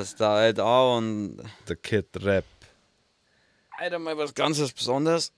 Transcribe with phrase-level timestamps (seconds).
[0.00, 1.36] Das da halt auch und
[1.68, 2.46] der Kid Rap.
[3.78, 5.30] heute mal was ganzes Besonderes.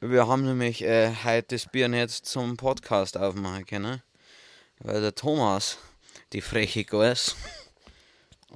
[0.00, 4.00] Wir haben nämlich äh, heute das Bier jetzt zum Podcast aufmachen können.
[4.78, 5.78] Weil der Thomas,
[6.32, 6.84] die freche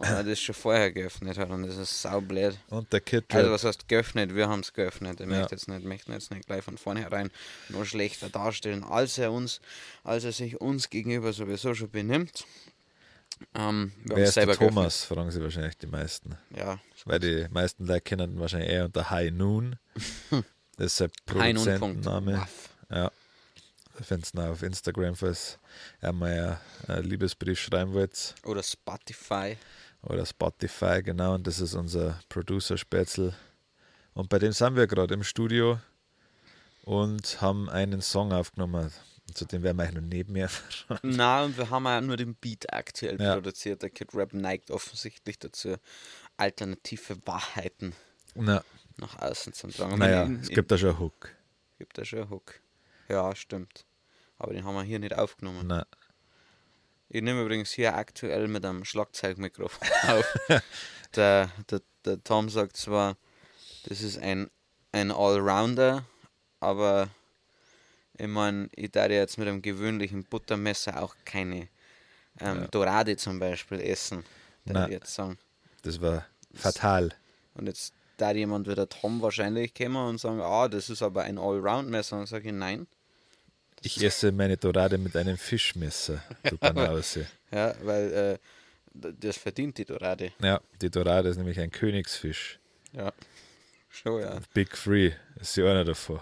[0.02, 2.56] äh, das schon vorher geöffnet hat und das ist saublöd.
[2.68, 3.54] Und der Kid Also Rap.
[3.54, 4.36] was heißt geöffnet?
[4.36, 5.20] Wir haben es geöffnet.
[5.20, 5.38] Ich Ja.
[5.38, 7.32] möchte jetzt nicht, möchte jetzt nicht gleich von vornherein
[7.70, 9.60] nur schlechter darstellen, als er uns,
[10.04, 12.44] als er sich uns gegenüber sowieso schon benimmt.
[13.54, 16.30] Ähm, Wer ist der Thomas, fragen sie wahrscheinlich die meisten.
[16.50, 16.58] geöffnet.
[16.58, 19.76] Ja, Weil die meisten Leute kennen ihn wahrscheinlich eher unter High Noon.
[20.78, 21.26] Das ist Punkt.
[21.26, 22.46] Produzentenname.
[22.90, 23.10] Ja.
[24.02, 25.58] Findest du auf Instagram, falls
[26.00, 28.34] er mal einen Liebesbrief schreiben wollt.
[28.44, 29.56] Oder Spotify.
[30.02, 31.34] Oder Spotify, genau.
[31.34, 33.32] Und das ist unser Producer-Spätzl.
[34.12, 35.80] Und bei dem sind wir gerade im Studio
[36.84, 38.92] und haben einen Song aufgenommen.
[39.34, 40.48] Zu dem werden wir eigentlich noch neben mir.
[41.02, 43.34] Na, und wir haben ja nur den Beat aktuell Ja.
[43.34, 43.82] produziert.
[43.82, 45.76] Der Kid Rap neigt offensichtlich dazu,
[46.36, 47.94] alternative Wahrheiten
[48.34, 48.62] Na,
[48.98, 49.98] nach außen zu tragen.
[49.98, 51.30] naja, In- es gibt da schon einen Hook.
[51.78, 52.60] gibt da schon einen Hook.
[53.08, 53.84] Ja, stimmt.
[54.38, 55.66] Aber den haben wir hier nicht aufgenommen.
[55.66, 55.86] Na,
[57.08, 60.34] Ich nehme übrigens hier aktuell mit einem Schlagzeugmikrofon auf.
[61.16, 63.16] der, der, der Tom sagt zwar,
[63.88, 64.50] das ist ein,
[64.92, 66.04] ein Allrounder,
[66.60, 67.08] aber
[68.18, 71.68] ich meine, ich darf ja jetzt mit einem gewöhnlichen Buttermesser auch keine
[72.40, 72.66] ähm, Ja.
[72.68, 74.24] Dorade zum Beispiel essen,
[74.64, 75.38] ich jetzt sagen.
[75.82, 77.10] das war fatal.
[77.54, 81.22] Und jetzt da jemand wie der Tom wahrscheinlich kommen und sagen, ah, das ist aber
[81.22, 82.18] ein Allround-Messer.
[82.18, 82.86] Und sage ich, nein.
[83.82, 87.26] Ich esse meine Dorade mit einem Fischmesser, du Banause.
[87.52, 88.12] Ja, weil
[88.92, 90.32] äh, das verdient die Dorade.
[90.42, 92.58] Ja, die Dorade ist nämlich ein Königsfisch.
[92.92, 93.12] Ja.
[93.88, 94.40] Schon, ja.
[94.52, 96.18] Big Free ist sie einer davon.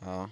[0.00, 0.30] Ja,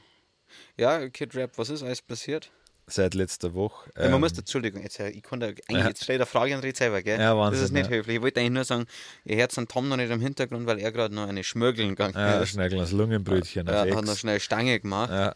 [0.78, 2.50] ja Kid Rap, was ist alles passiert?
[2.90, 3.90] Seit letzter Woche.
[3.96, 5.88] Ja, man Ähm, muss, Entschuldigung, jetzt, äh, ich konnte eigentlich, Ja.
[5.88, 7.20] jetzt stell der Frage an selber, gell?
[7.20, 7.96] Ja, Das ist Wahnsinn, nicht ja.
[7.98, 8.16] höflich.
[8.16, 8.86] Ich wollte eigentlich nur sagen,
[9.26, 12.14] ihr hört den Tom noch nicht im Hintergrund, weil er gerade noch eine Schmörgeln gegangen
[12.14, 12.48] ja, ist.
[12.50, 15.10] schnell das Lungenbrötchen Ja, hat noch schnell Stange gemacht.
[15.10, 15.34] Ja,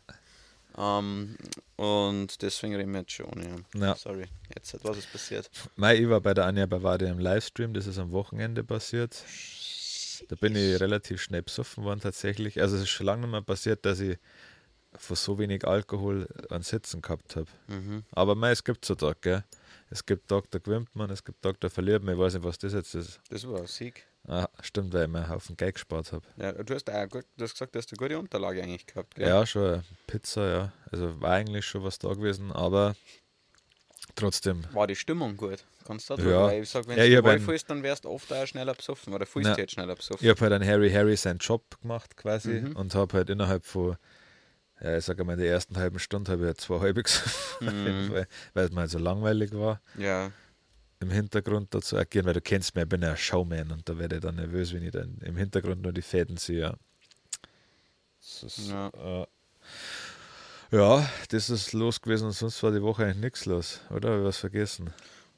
[0.78, 1.36] Ähm,
[1.76, 3.64] und deswegen reden wir jetzt schon ohne.
[3.74, 3.94] Ja.
[3.96, 4.24] Sorry,
[4.54, 5.50] jetzt was ist passiert?
[5.76, 9.22] Mei, ich war bei der Anja Bavaria im Livestream, das ist am Wochenende passiert.
[10.28, 12.62] Da bin ich relativ schnell besoffen worden tatsächlich.
[12.62, 14.16] Also es ist schon lange nicht mehr passiert, dass ich
[14.98, 17.46] von so wenig Alkohol an Sitzen gehabt habe.
[17.68, 18.04] Mhm.
[18.12, 19.44] Aber mei, es gibt so Tag, gell?
[19.90, 22.14] Es gibt gewinnt man, es gibt verliert man.
[22.14, 23.20] Ich weiß nicht, was das jetzt ist.
[23.28, 24.06] Das war ein Sieg.
[24.26, 26.24] Ah, stimmt, weil ich mir einen Haufen Geld gespart habe.
[26.36, 29.16] Ja, du hast auch gut, du hast gesagt, du hast eine gute Unterlage eigentlich gehabt,
[29.16, 29.28] gell?
[29.28, 30.72] Ja, schon Pizza, ja.
[30.90, 32.94] Also war eigentlich schon was da gewesen, aber
[34.14, 34.64] trotzdem.
[34.72, 35.64] War die Stimmung gut?
[35.84, 36.46] Kannst du da Ja.
[36.46, 39.12] Weil ich sag, wenn Ja, du einen- fühlst, dann wärst du oft auch schneller besoffen.
[39.12, 40.24] Oder fühlst du jetzt schneller besoffen?
[40.24, 42.76] Ich habe halt an Harry Harry seinen Job gemacht quasi Mhm.
[42.76, 43.96] und habe halt innerhalb von,
[44.82, 47.02] ja, ich sage mal, in der ersten halben Stunde habe ich halt zwei halbe
[47.60, 48.10] Mhm.
[48.12, 50.30] weil weil es mir so langweilig war, Ja,
[51.00, 53.98] im Hintergrund dazu agieren, weil du kennst mich, ich bin ja ein Showman und da
[53.98, 56.60] werde ich dann nervös, wenn ich dann im Hintergrund nur die Fäden sehe.
[56.60, 56.74] Ja.
[58.20, 58.88] Das ist, Ja.
[58.88, 59.26] äh,
[60.70, 64.10] ja, das ist los gewesen und sonst war die Woche eigentlich nichts los, oder?
[64.10, 64.92] Habe ich was vergessen?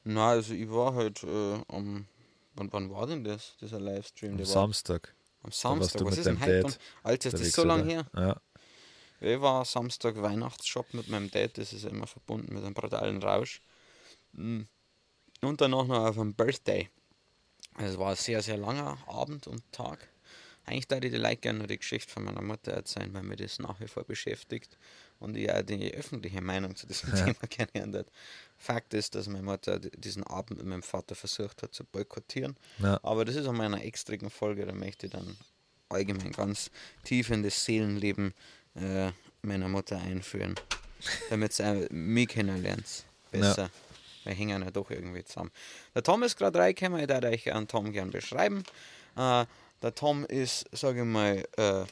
[0.05, 2.07] na, also ich war halt äh, am.
[2.57, 4.33] Wann, wann war denn das, dieser Livestream?
[4.33, 5.13] Am Der war Samstag.
[5.43, 6.05] am Samstag.
[6.05, 6.73] Was ist denn heute?
[7.03, 8.07] Alter, ist das so lange her?
[8.15, 8.37] Ja.
[9.25, 13.63] Ich war Samstag Weihnachtsshop mit meinem Dad, das ist immer verbunden mit einem brutalen Rausch.
[14.33, 14.63] Mm.
[15.41, 16.91] Und danach noch auf einem Birthday.
[17.79, 20.11] Es war ein sehr, sehr langer Abend und Tag.
[20.67, 23.37] Eigentlich da ich die Leute gerne noch die Geschichte von meiner Mutter erzählen, weil mir
[23.37, 24.77] das nach wie vor beschäftigt
[25.21, 27.25] und ich auch die öffentliche Meinung zu diesem Ja.
[27.25, 28.11] Thema gerne ändert.
[28.59, 32.59] Fakt ist, dass meine Mutter diesen Abend mit meinem Vater versucht hat zu boykottieren.
[32.79, 33.01] Ja.
[33.03, 35.35] Aber das ist an meiner extrigen Folge, da möchte ich dann
[35.89, 36.71] allgemein ganz
[37.05, 38.35] tief in das Seelenleben
[38.77, 39.11] äh,
[39.43, 40.55] meiner Mutter einführen,
[41.31, 43.05] damit sie mich kennenlernt.
[43.31, 43.71] Besser.
[44.25, 45.51] Wir hängen ja doch irgendwie zusammen.
[45.95, 48.65] Der Tom ist gerade reingekommen, ich darf euch an Tom gern beschreiben.
[49.17, 49.45] Äh,
[49.83, 51.85] der Tom ist, sage ich mal, äh,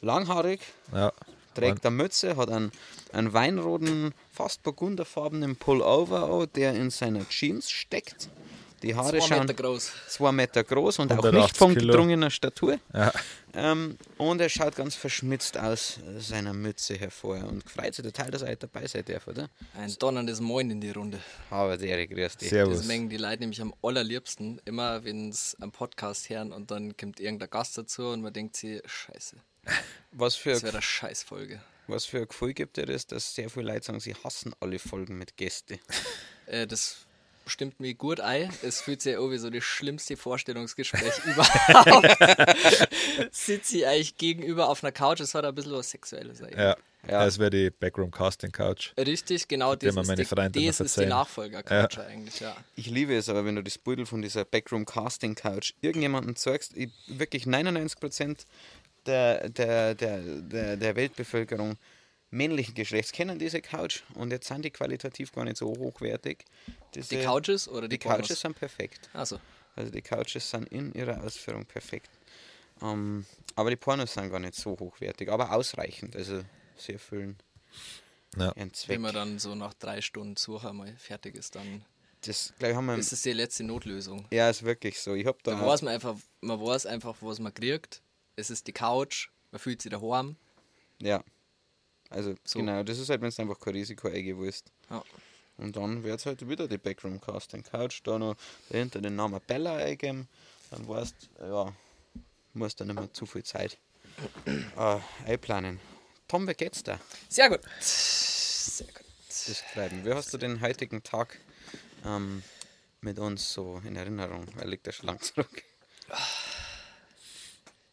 [0.00, 0.60] langhaarig,
[0.92, 1.12] ja.
[1.54, 2.72] trägt eine Mütze, hat einen,
[3.12, 8.30] einen weinroten, fast burgunderfarbenen Pullover, der in seiner Jeans steckt.
[8.82, 9.90] Die Haare Zwei schauen Meter groß.
[10.08, 11.92] zwei Meter groß und auch 180 nicht von Kilo.
[11.92, 12.78] gedrungener Statur.
[12.92, 13.12] Ja.
[13.54, 18.30] Ähm, und er schaut ganz verschmitzt aus äh, seiner Mütze hervor und freut sich total,
[18.30, 19.48] dass er heute dabei sein darf, oder?
[19.78, 21.18] Ein donnerndes Moin in die Runde.
[21.48, 22.50] Aber der grüß dich.
[22.50, 22.78] Servus.
[22.78, 26.94] Das mengen die Leute nämlich am allerliebsten, immer wenn es am Podcast hören und dann
[26.98, 29.36] kommt irgendein Gast dazu und man denkt sich, scheiße,
[30.12, 31.62] Was für, das wäre eine Scheißfolge.
[31.86, 34.78] was für ein Gefühl gibt dir das, dass sehr viele Leute sagen, sie hassen alle
[34.78, 35.78] Folgen mit Gästen?
[36.44, 37.05] Äh, das
[37.46, 38.50] stimmt mir gut ein.
[38.62, 42.16] Es fühlt sich an wie so das schlimmste Vorstellungsgespräch überhaupt.
[43.30, 46.42] Sitze ich eigentlich gegenüber auf einer Couch, es hat ein bisschen was Sexuelles.
[46.42, 46.58] eigentlich.
[46.58, 46.76] Ja.
[47.08, 47.24] Ja.
[47.24, 48.92] Das wäre die Backroom Casting Couch.
[48.98, 51.08] Richtig, genau das ist meine die, das ist die verzeihen.
[51.10, 52.56] Nachfolger-Couch eigentlich, ja.
[52.74, 56.76] Ich liebe es aber, wenn du das Beutel von dieser Backroom Casting Couch irgendjemandem zeigst,
[56.76, 58.38] ich, wirklich 99%
[59.06, 61.76] der, der, der, der, der Weltbevölkerung
[62.30, 66.44] männlichen Geschlechts kennen diese Couch und jetzt sind die qualitativ gar nicht so hochwertig.
[66.94, 69.08] Diese, Die Couches oder die, die Couches sind perfekt.
[69.12, 69.38] Also,
[69.76, 72.10] Also die Couches sind in ihrer Ausführung perfekt.
[72.82, 73.24] Ähm,
[73.54, 76.14] aber die Pornos sind gar nicht so hochwertig, aber ausreichend.
[76.16, 76.42] Also
[76.76, 77.38] sie erfüllen
[78.36, 78.52] Ja.
[78.56, 78.90] ihren Zweck.
[78.96, 81.84] wenn man dann so nach drei Stunden Suche mal fertig ist, dann
[82.22, 82.96] Das, glaube ich, haben wir.
[82.96, 84.26] ist es die letzte Notlösung.
[84.30, 85.14] ja, ist wirklich so.
[85.14, 85.26] Ich.
[85.44, 88.02] Da weiß man einfach, man weiß einfach, was man kriegt.
[88.34, 90.36] Es ist die Couch, man fühlt sich daheim.
[91.00, 91.22] Ja.
[92.10, 92.58] Also, So.
[92.60, 94.70] genau, das ist halt, wenn du einfach kein Risiko eingewusst.
[94.90, 95.02] Ja.
[95.58, 98.36] Und dann wird es halt wieder die Backroom Casting Couch, da noch
[98.68, 100.28] dahinter den Namen Bella eingeben.
[100.70, 101.72] Dann weißt ja,
[102.52, 103.78] musst du nicht mehr zu viel Zeit
[104.44, 105.80] äh, einplanen.
[106.28, 106.98] Tom, wie geht's da?
[107.28, 107.60] Sehr gut.
[107.80, 109.04] Sehr gut.
[109.28, 110.04] Das Treiben.
[110.04, 111.38] Wie hast du den heutigen Tag
[112.04, 112.42] ähm,
[113.00, 114.46] mit uns so in Erinnerung?
[114.58, 115.62] Er liegt ja schon lang zurück.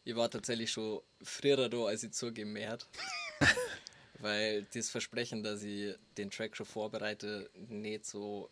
[0.04, 2.56] Ich war tatsächlich schon früher da, als ich zugeben.
[4.20, 8.50] Weil das Versprechen, dass ich den Track schon vorbereite, nicht so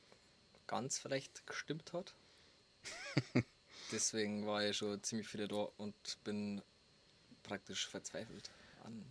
[0.66, 2.14] ganz vielleicht gestimmt hat.
[3.92, 5.94] Deswegen war ich schon ziemlich viel da und
[6.24, 6.62] bin
[7.42, 8.50] praktisch verzweifelt
[8.84, 9.04] an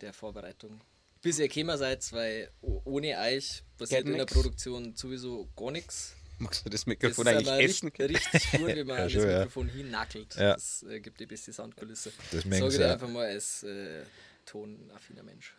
[0.00, 0.80] der Vorbereitung.
[1.22, 4.26] Bis ihr gekommen seid, weil ohne euch passiert in der.
[4.26, 6.14] Produktion sowieso gar nichts.
[6.38, 7.88] Magst du das Das Mikrofon ist eigentlich essen?
[7.88, 9.38] richtig, richtig gut, wie man Ja, das schon, ja.
[9.38, 10.34] Mikrofon hinnackelt.
[10.34, 10.54] Ja.
[10.54, 12.12] Das äh, gibt die beste Soundkulisse.
[12.32, 14.02] Das Sage dir einfach mal als äh,
[14.44, 15.54] tonaffiner Mensch.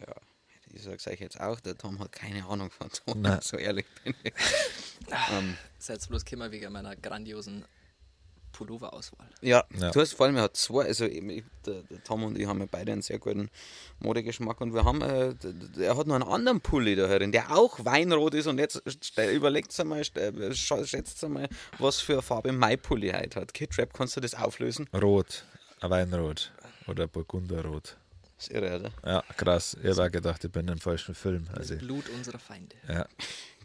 [0.00, 0.14] Ja,
[0.72, 3.40] ich sag's euch jetzt auch, der Tom hat keine Ahnung von Ton, Nein.
[3.42, 4.32] so ehrlich bin ich.
[5.32, 7.64] ähm, Seid bloß gekommen wegen meiner grandiosen
[8.52, 9.28] Pullover-Auswahl.
[9.42, 9.90] ja, Ja.
[9.90, 12.46] du hast vor allem, er hat zwei, also eben, ich, der, der Tom und ich
[12.46, 13.50] haben ja beide einen sehr guten
[14.00, 15.34] Modegeschmack und wir haben, äh,
[15.80, 18.82] er hat noch einen anderen Pulli da herin, der auch weinrot ist und jetzt
[19.16, 21.48] überlegt einmal, scha- schätzt einmal,
[21.78, 23.54] was für eine Farbe mein Pulli heute hat.
[23.54, 24.88] Kid Rap, kannst du das auflösen?
[24.94, 25.44] Rot,
[25.80, 26.50] ein Weinrot
[26.88, 27.96] oder Burgunderrot.
[28.38, 28.92] Das ist irre, oder?
[29.04, 29.76] Ja, krass.
[29.82, 31.46] Ich habe auch gedacht, ich bin im falschen Film.
[31.56, 32.76] Also, Blut unserer Feinde.
[32.88, 33.06] ja,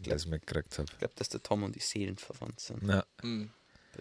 [0.04, 0.88] das ich mitgekriegt habe.
[0.92, 2.82] Ich glaube, dass der Tom und die Seelen verwandt sind.
[2.82, 3.50] Ja, Hm.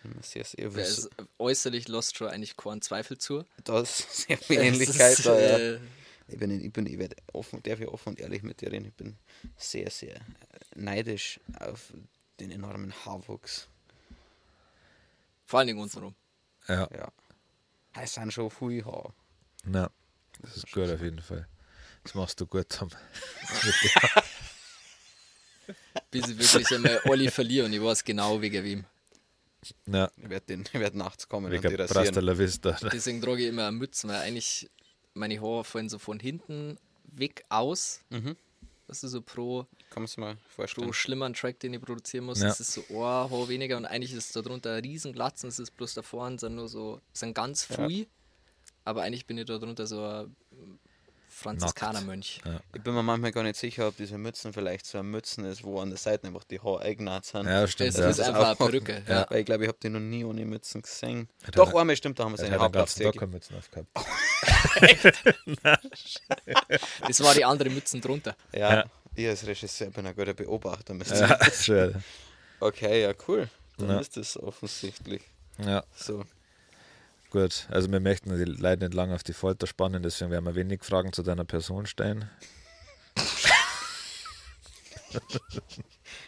[0.01, 3.45] Bin mir sehr, sehr Wer ist, äußerlich lässt schon eigentlich keinen Zweifel zu.
[3.63, 5.57] Da ist sehr viel Ähnlichkeit ist, da, ja.
[5.59, 5.79] äh,
[6.27, 8.85] Ich bin, ich bin, ich werde offen, darf ich offen und ehrlich mit dir reden.
[8.85, 9.15] Ich bin
[9.55, 10.19] sehr, sehr
[10.75, 11.93] neidisch auf
[12.39, 13.67] den enormen Haarwuchs.
[15.45, 16.15] vor allen Dingen untenrum.
[16.67, 17.11] ja, Ja.
[18.01, 19.13] Es sind schon viel Haar.
[19.71, 19.87] ja.
[20.43, 21.47] Das ist gut auf jeden Fall.
[22.03, 22.89] Das machst du gut, Tom.
[26.11, 28.85] Bis ich wirklich einmal alle verliere und ich weiß genau wegen wem.
[29.87, 32.25] Ja, Ich werde den- ich werd nachts kommen und die wegen rasieren.
[32.25, 32.71] la Vista.
[32.91, 34.69] Deswegen trage ich immer eine Mütze, weil eigentlich
[35.13, 38.01] meine Haare fallen so von hinten weg aus.
[38.09, 38.35] Mhm.
[38.87, 39.65] Das ist so pro,
[40.17, 40.37] mal
[40.75, 42.41] pro schlimmeren Track, den ich produzieren muss.
[42.41, 42.49] Ja.
[42.49, 45.47] Das ist so ein Haar weniger und eigentlich ist da drunter ein riesen Glatzen.
[45.47, 47.75] Es ist bloß da vorne sind nur so, sind ganz Ja.
[48.85, 50.35] Aber eigentlich bin ich da drunter so ein
[51.29, 52.41] Franziskanermönch.
[52.45, 52.59] Ja.
[52.75, 55.63] Ich bin mir manchmal gar nicht sicher, ob diese Mützen vielleicht so eine Mützen ist,
[55.63, 57.47] wo an der Seite einfach die Haare eingenäht sind.
[57.47, 57.89] Ja, stimmt.
[57.89, 58.09] Es ja.
[58.09, 59.01] ist einfach eine Perücke.
[59.07, 59.25] Ja.
[59.29, 61.27] Weil ich glaube, ich habe die noch nie ohne Mützen gesehen.
[61.43, 62.99] Hat Doch, er- einmal stimmt, da haben wir seine Tag Haarplatz.
[62.99, 63.89] keine Mützen aufgehabt.
[67.07, 68.35] Das war die andere Mützen drunter.
[68.51, 68.85] Ja, Ja.
[69.15, 70.95] ich als Regisseur bin ein guter Beobachter.
[70.95, 72.03] Ja, schön.
[72.59, 73.49] Okay, ja, cool.
[73.77, 73.99] Dann Ja.
[73.99, 75.23] ist das offensichtlich
[75.57, 76.23] Ja, so.
[77.33, 77.67] Gut.
[77.69, 80.83] Also wir möchten die Leute nicht lange auf die Folter spannen, deswegen werden wir wenig
[80.83, 82.29] Fragen zu deiner Person stellen.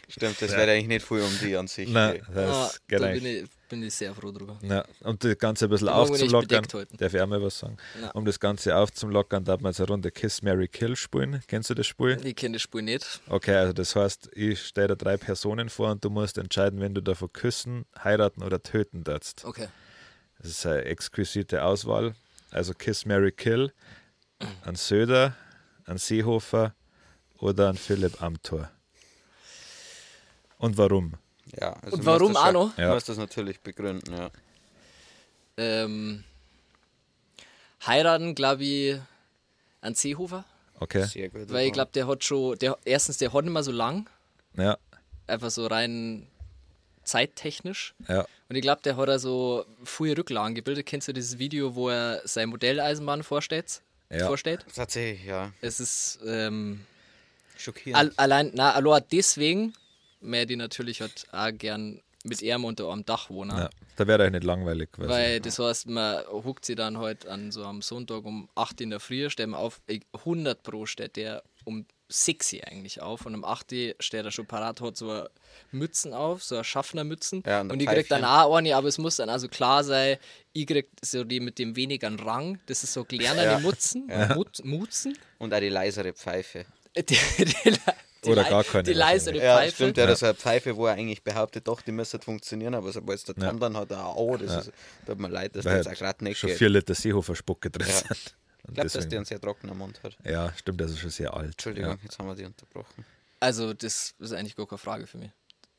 [0.08, 1.88] Stimmt, das wäre eigentlich nicht viel um die an sich.
[1.88, 4.58] Nein, das Ah, da bin ich, bin ich sehr froh drüber.
[4.62, 6.64] Ja, um das Ganze ein bisschen aufzulockern,
[6.96, 7.76] darf ich auch mal was sagen?
[8.00, 8.10] Ja.
[8.12, 11.42] Um das Ganze aufzulockern, darf man jetzt eine Runde Kiss, Mary Kill spielen.
[11.48, 12.18] Kennst du das Spiel?
[12.24, 13.20] Ich kenne das Spiel nicht.
[13.28, 16.94] Okay, also das heißt, ich stelle dir drei Personen vor und du musst entscheiden, wenn
[16.94, 19.44] du davon küssen, heiraten oder töten darfst.
[19.44, 19.66] Okay.
[20.46, 22.14] Das ist eine exquisite Auswahl.
[22.52, 23.72] Also Kiss, Mary Kill,
[24.62, 25.34] an Söder,
[25.86, 26.72] an Seehofer
[27.38, 28.70] oder an Philipp Amthor.
[30.58, 31.14] Und warum?
[31.60, 32.76] Ja, also Und du warum auch noch?
[32.76, 32.94] Du Ja.
[32.94, 34.30] musst das natürlich begründen, ja.
[35.56, 36.22] Ähm,
[37.84, 39.00] heiraten, glaube ich,
[39.80, 40.44] an Seehofer.
[40.78, 41.50] Okay, Sehr gut.
[41.50, 44.08] Weil ich glaube, der hat schon, der, erstens, der hat nicht mehr so lang,
[44.56, 44.78] ja,
[45.26, 46.28] einfach so rein
[47.06, 47.94] zeittechnisch.
[48.08, 50.86] ja, Und ich glaube, der hat also frühe Rücklagen gebildet.
[50.86, 53.82] Kennst du dieses Video, wo er sein Modelleisenbahn vorstellt?
[54.10, 54.26] Ja.
[54.26, 54.64] vorstellt?
[54.74, 55.52] Tatsächlich, ja.
[55.60, 56.84] Es ist ähm,
[57.56, 57.96] Schockierend.
[57.96, 59.72] al allein, na, allein deswegen,
[60.20, 63.56] mehr die natürlich hat auch gern mit ihm unter einem Dach wohnen.
[63.56, 64.92] Ja, da wäre euch nicht langweilig.
[64.92, 65.08] quasi.
[65.08, 68.90] Weil das heißt, man huckt sie dann halt an so am Sonntag um 8 in
[68.90, 73.26] der Früh, steht man auf, eh, 100 Pro steht der um 6 Uhr eigentlich auf
[73.26, 75.30] und um 8 Uhr steht er schon parat, hat so eine
[75.72, 78.98] Mützen auf, so eine Schaffnermützen Ja, und und ich krieg dann auch eine, aber es
[78.98, 80.16] muss dann also klar sein,
[80.52, 83.58] ich krieg so die mit dem wenigeren Rang, das ist so kleinere Ja.
[83.58, 86.64] Mutzen, Mut, Mutzen, Und auch die leisere Pfeife.
[86.96, 87.02] die,
[87.38, 87.44] die,
[88.24, 89.74] die, Oder gar keine Die leisere Ja, Pfeife.
[89.74, 92.90] stimmt, ja, das ist eine Pfeife, wo er eigentlich behauptet, doch, die müsste funktionieren, aber
[92.92, 94.72] sobald es der Tom dann hat, er, oh, das ist,
[95.04, 96.58] tut mir leid, dass das auch gerade nicht schon geht.
[96.58, 97.94] vier Liter Seehofer-Spucke drin Ja.
[97.94, 98.34] sind.
[98.68, 100.16] Ich glaube, dass der einen sehr trockenen Mund hat.
[100.24, 101.52] ja, stimmt, das ist schon sehr alt.
[101.52, 101.98] Entschuldigung, Ja.
[102.02, 103.04] jetzt haben wir die unterbrochen.
[103.40, 105.30] Also, das ist eigentlich gar keine Frage für mich.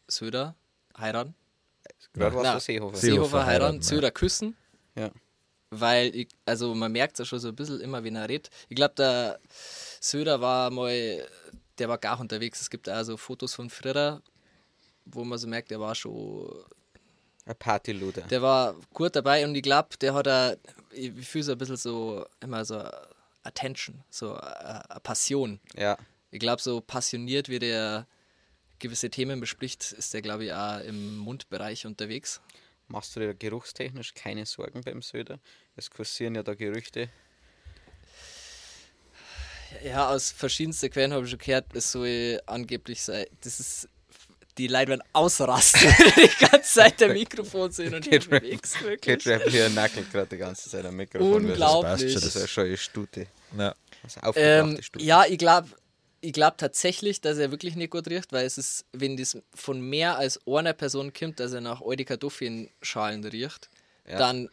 [0.08, 0.56] Söder
[0.98, 1.36] heiraten.
[2.14, 2.98] Gerade Na, der Seehofer.
[2.98, 3.84] See- Seehofer heiraten, heiraten, ja.
[3.84, 4.56] Söder küssen.
[4.96, 5.12] Ja.
[5.70, 8.50] Weil, ich, also man merkt es ja schon so ein bisschen immer, wenn er redet.
[8.70, 9.40] Ich glaube, der
[10.00, 11.28] Söder war mal,
[11.78, 12.62] der war gar unterwegs.
[12.62, 14.22] Es gibt also Fotos von Frierer,
[15.06, 16.50] wo man so merkt, der war schon,
[17.46, 18.22] Ein Partyluder.
[18.24, 20.56] der war gut dabei und ich glaube, der hat a,
[20.98, 22.84] ich fühle so ein bisschen so, immer so
[23.44, 25.60] Attention, so eine eine Passion.
[25.76, 25.98] Ja,
[26.32, 28.08] Ich glaube, so passioniert, wie der
[28.80, 32.42] gewisse Themen bespricht, ist der, glaube ich, auch im Mundbereich unterwegs.
[32.88, 35.40] machst du dir geruchstechnisch keine Sorgen beim Söder?
[35.76, 37.10] Es kursieren ja da Gerüchte.
[39.84, 43.26] Ja, aus verschiedensten Quellen habe ich schon gehört, es soll angeblich sein.
[43.42, 43.90] Das ist.
[44.58, 45.82] Die Leute werden ausrasten,
[46.16, 48.74] die ganze Zeit der Mikrofon sind und Kid unterwegs.
[48.74, 48.84] Kid
[49.26, 49.28] Wirklich.
[49.28, 51.46] Rap hier nackelt gerade die ganze Zeit am Mikrofon.
[51.46, 52.14] Unglaublich.
[52.14, 53.28] Das ist ja schon eine Stute.
[53.58, 53.76] Ja.
[54.04, 55.06] Also aufgebrachte Ähm, Stute.
[55.06, 55.70] ja, ich glaube
[56.22, 59.80] ich glaub tatsächlich, dass er wirklich nicht gut riecht, weil es ist, wenn das von
[59.80, 63.70] mehr als einer Person kommt, dass er nach alte Kartoffelschalen riecht,
[64.10, 64.18] Ja.
[64.18, 64.50] dann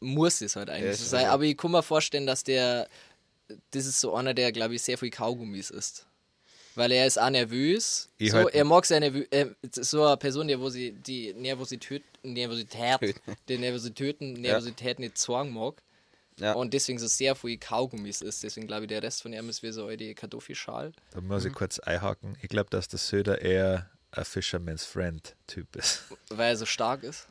[0.00, 1.26] muss es halt Ja, eigentlich ist so sein.
[1.26, 1.32] so.
[1.32, 2.88] Aber ich kann mir vorstellen, dass der,
[3.70, 6.06] das ist so einer, der, glaube ich, sehr viel Kaugummis isst.
[6.80, 8.08] Weil er ist auch nervös.
[8.16, 12.02] Ich so, halt- er mag seine äh, so eine Person, die, wo sie die Nervosität,
[12.22, 13.16] Nervosität,
[13.48, 15.82] die Nervositäten, Nervosität nicht zeigen mag.
[16.38, 16.54] Ja.
[16.54, 18.42] Und deswegen so sehr viel Kaugummis ist.
[18.42, 20.92] Deswegen glaube ich, der Rest von ihm ist wie so eine Kartoffelschal.
[21.10, 21.50] Da muss Mhm.
[21.50, 22.38] ich kurz einhaken.
[22.40, 26.04] Ich glaube, dass der Söder eher ein Fisherman's Friend-Typ ist.
[26.30, 27.26] Weil er so stark ist.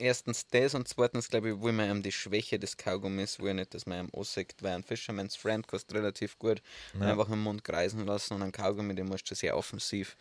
[0.00, 3.74] Erstens das und zweitens, glaube ich, will man ihm die Schwäche des Kaugummis, will nicht,
[3.74, 6.62] dass man ihm ansieht, weil ein Fisherman's Friend kostet relativ gut.
[6.98, 10.16] Einfach im Mund kreisen lassen und ein Kaugummi, den musst du sehr offensiv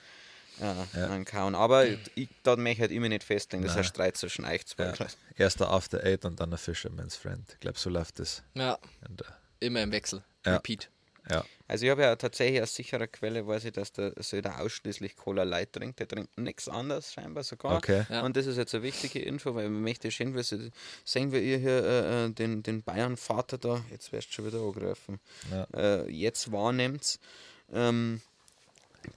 [0.60, 1.56] äh, ankauen.
[1.56, 4.66] Aber ich, da möchte ich halt immer nicht festlegen, das ist ein Streit zwischen euch
[4.66, 4.94] zwei.
[4.94, 5.08] Ja.
[5.38, 7.46] Erst der After Eight und dann ein Fisherman's Friend.
[7.54, 8.44] Ich glaube, so läuft das.
[8.56, 9.26] Ja, Und, äh,
[9.62, 10.24] immer im Wechsel.
[10.46, 10.56] Ja.
[10.56, 10.90] Repeat.
[11.30, 11.46] Ja.
[11.68, 15.44] Also ich habe ja tatsächlich aus sicherer Quelle, weiß ich, dass der Söder ausschließlich Cola
[15.44, 16.00] Light trinkt.
[16.00, 17.78] Der trinkt nichts anderes scheinbar sogar.
[17.78, 18.06] Okay.
[18.10, 18.24] Ja.
[18.24, 20.72] Und das ist jetzt eine wichtige Info, weil man möchte schön wissen,
[21.06, 24.60] sehen wir ihr hier äh, äh, den, den Bayern-Vater da, jetzt wärst du schon wieder
[24.60, 25.20] angegriffen,
[25.52, 25.68] Ja.
[25.76, 27.20] äh, jetzt wahrnimmt.
[27.72, 28.22] Ähm,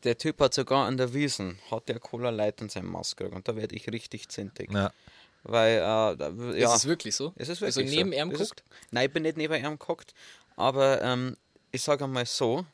[0.04, 3.35] der Typ hat sogar an der Wiesen, hat der Cola Light in seinem Mask gekriegt
[3.35, 4.71] und da werde ich richtig zintig.
[4.73, 4.92] Ja.
[5.45, 6.69] Weil, äh, da, ja.
[6.73, 7.33] Ist es wirklich so?
[7.37, 8.19] Es ist also wirklich neben so.
[8.19, 8.62] ihm Es ist- guckt?
[8.90, 10.14] Nein, ich bin nicht neben ihm geguckt.
[10.54, 11.37] Aber ähm,
[11.73, 12.64] ich sage einmal so,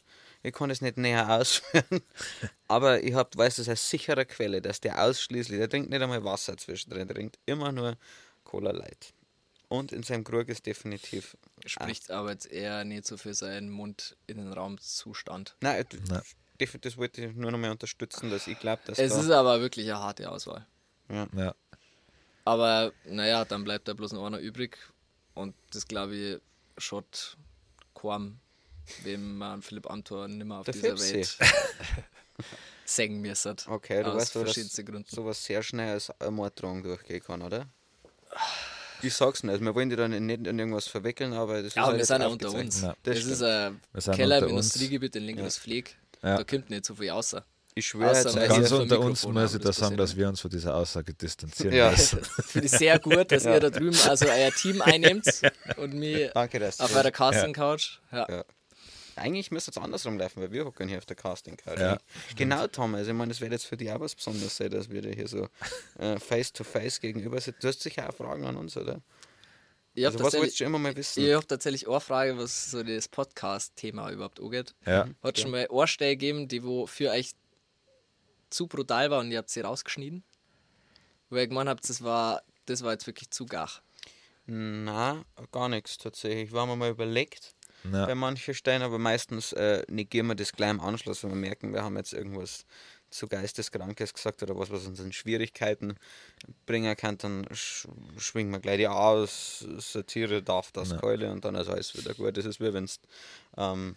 [0.43, 2.03] ich kann es nicht näher ausführen,
[2.69, 6.23] aber ich hab, weiß es als sichere Quelle, dass der ausschließlich, der trinkt nicht einmal
[6.25, 7.97] Wasser zwischendrin, der trinkt immer nur
[8.45, 9.13] Cola Light.
[9.69, 11.37] Und in seinem Krug ist definitiv.
[11.67, 15.57] Spricht aber jetzt eher nicht so für seinen Mund-Innenraumzustand.
[15.61, 16.23] Nein, d- Nein.
[16.59, 19.31] def- das wollte ich nur noch mal unterstützen, dass ich glaube, dass Es da, ist
[19.31, 20.67] aber wirklich eine harte Auswahl.
[21.11, 21.55] ja.
[22.45, 24.79] Aber naja, dann bleibt da bloß noch einer übrig.
[25.35, 26.41] Und das glaube ich
[26.83, 27.37] schaut
[27.93, 28.41] kaum,
[29.03, 31.15] wem man Philipp Amthor nimmer auf Der dieser Fipsi.
[31.15, 31.39] Welt
[32.85, 33.57] sägen müsste.
[33.67, 35.09] Okay, du aus weißt, verschiedensten Gründen.
[35.15, 37.67] sowas sehr schnell als Ermordung durchgehen kann, oder?
[39.03, 41.83] Ich sag's nicht, wir wollen die dann nicht in irgendwas verwickeln, aber das ist Ja,
[41.83, 42.83] aber halt wir jetzt sind ja unter uns.
[42.83, 44.49] Ja, das das ist ein Keller im.
[44.49, 45.97] Industriegebiet in Linkeres Pfleg.
[46.23, 46.37] Ja.
[46.39, 47.45] Da kommt nicht so viel außer.
[47.75, 50.41] Ich schwöre jetzt ist Ganz unter uns muss ich da das sagen, dass wir uns
[50.41, 51.91] von dieser Aussage distanzieren Ja.
[51.93, 52.19] müssen.
[52.45, 55.27] Finde ich sehr gut, dass ihr da drüben also euer Team einnehmt
[55.77, 58.01] und mich Danke, dass auf eurer Casting-Couch.
[58.11, 58.45] Ja.
[59.19, 59.25] Ja.
[59.25, 61.79] Eigentlich müsste es andersrum laufen, weil wir hocken hier auf der Casting Couch.
[61.79, 61.99] Ja,
[62.37, 63.07] genau, Thomas.
[63.07, 65.29] Ich meine, das wird jetzt für dich auch was Besonderes sein, dass wir dir hier
[65.29, 65.49] so
[65.99, 67.59] äh, face to face gegenüber sitzen.
[67.61, 69.01] Du hast sicher auch Fragen an uns, oder?
[69.95, 71.25] Ich habe Also, was tatsächlich, wolltest du immer mal wissen?
[71.25, 74.75] ich hab tatsächlich eine Frage, was so das Podcast-Thema überhaupt angeht.
[74.87, 75.09] Ja.
[75.23, 77.33] Hat schon mal eine Stelle gegeben, die wo für euch
[78.51, 80.23] zu brutal war und ihr habt sie rausgeschnitten?
[81.31, 83.83] Weil ich gemeint habt, das war, das war jetzt wirklich zu gach.
[84.47, 86.53] Na, gar nichts tatsächlich.
[86.53, 88.07] Wir haben mal überlegt Ja.
[88.07, 91.73] bei manchen Stellen, aber meistens äh, negieren wir das gleich im Anschluss, wenn wir merken,
[91.73, 92.65] wir haben jetzt irgendwas
[93.11, 95.97] zu Geisteskrankes gesagt oder was, was uns in Schwierigkeiten
[96.67, 101.55] bringen kann, dann sch schwingen wir gleich die aus, Satire darf das Keule und dann
[101.55, 102.37] ist alles wieder gut.
[102.37, 103.01] Das ist wie wenn es
[103.57, 103.97] ähm,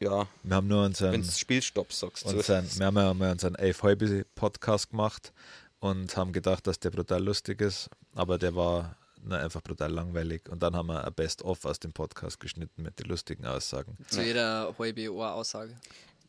[0.00, 2.28] ja, Wir haben nur unseren, Spielstopp sagst.
[2.28, 2.36] so.
[2.36, 5.32] unseren wir haben ja mal unseren elf halbe Podcast gemacht
[5.80, 10.48] und haben gedacht, dass der brutal lustig ist, aber der war na, einfach brutal langweilig.
[10.48, 13.96] Und dann haben wir ein Best-of aus dem Podcast geschnitten mit den lustigen Aussagen.
[14.08, 15.74] Zu jeder halbe Ohr-Aussage.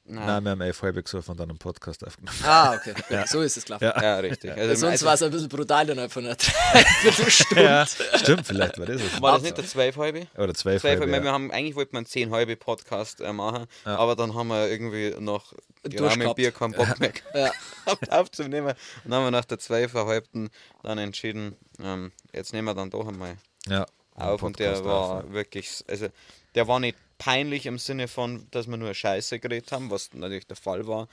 [0.07, 0.25] Nein.
[0.27, 2.37] Nein, wir haben elf halbe gesoffen und dann einen Podcast aufgenommen.
[2.43, 2.93] Ah, okay.
[3.27, 3.81] So ist es klar.
[3.81, 4.51] Ja, richtig.
[4.51, 7.63] Also, Sonst war es ein bisschen brutal innerhalb von einer Dreiviertelstunde.
[7.63, 9.19] Ja, stimmt, vielleicht war das es.
[9.21, 10.27] war das nicht der Zwölfhalbe?
[10.37, 11.01] Oder zwei Zwei, halbe.
[11.11, 11.31] weil wir Ja.
[11.31, 13.97] haben eigentlich wollten wir einen zehn halbe Podcast äh, machen, Ja.
[13.97, 16.35] aber dann haben wir irgendwie noch gehabt.
[16.35, 17.51] Bier keinen Bock mehr Ja.
[17.85, 18.67] gehabt aufzunehmen.
[19.03, 20.49] Und dann haben wir nach der zwei verhalbten
[20.83, 25.23] dann entschieden, ähm, jetzt nehmen wir dann doch einmal Ja, auf und der war auf,
[25.25, 25.33] ja.
[25.33, 26.07] wirklich, also
[26.53, 30.47] der war nicht peinlich im Sinne von, dass wir nur Scheiße geredet haben, was natürlich
[30.47, 31.07] der Fall war.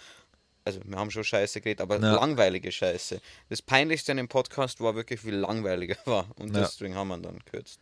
[0.64, 2.14] Also wir haben schon Scheiße geredet, aber Ja.
[2.14, 3.20] langweilige Scheiße.
[3.48, 6.62] Das Peinlichste an dem Podcast war wirklich, wie langweiliger war und Ja.
[6.62, 7.80] deswegen haben wir ihn dann gekürzt.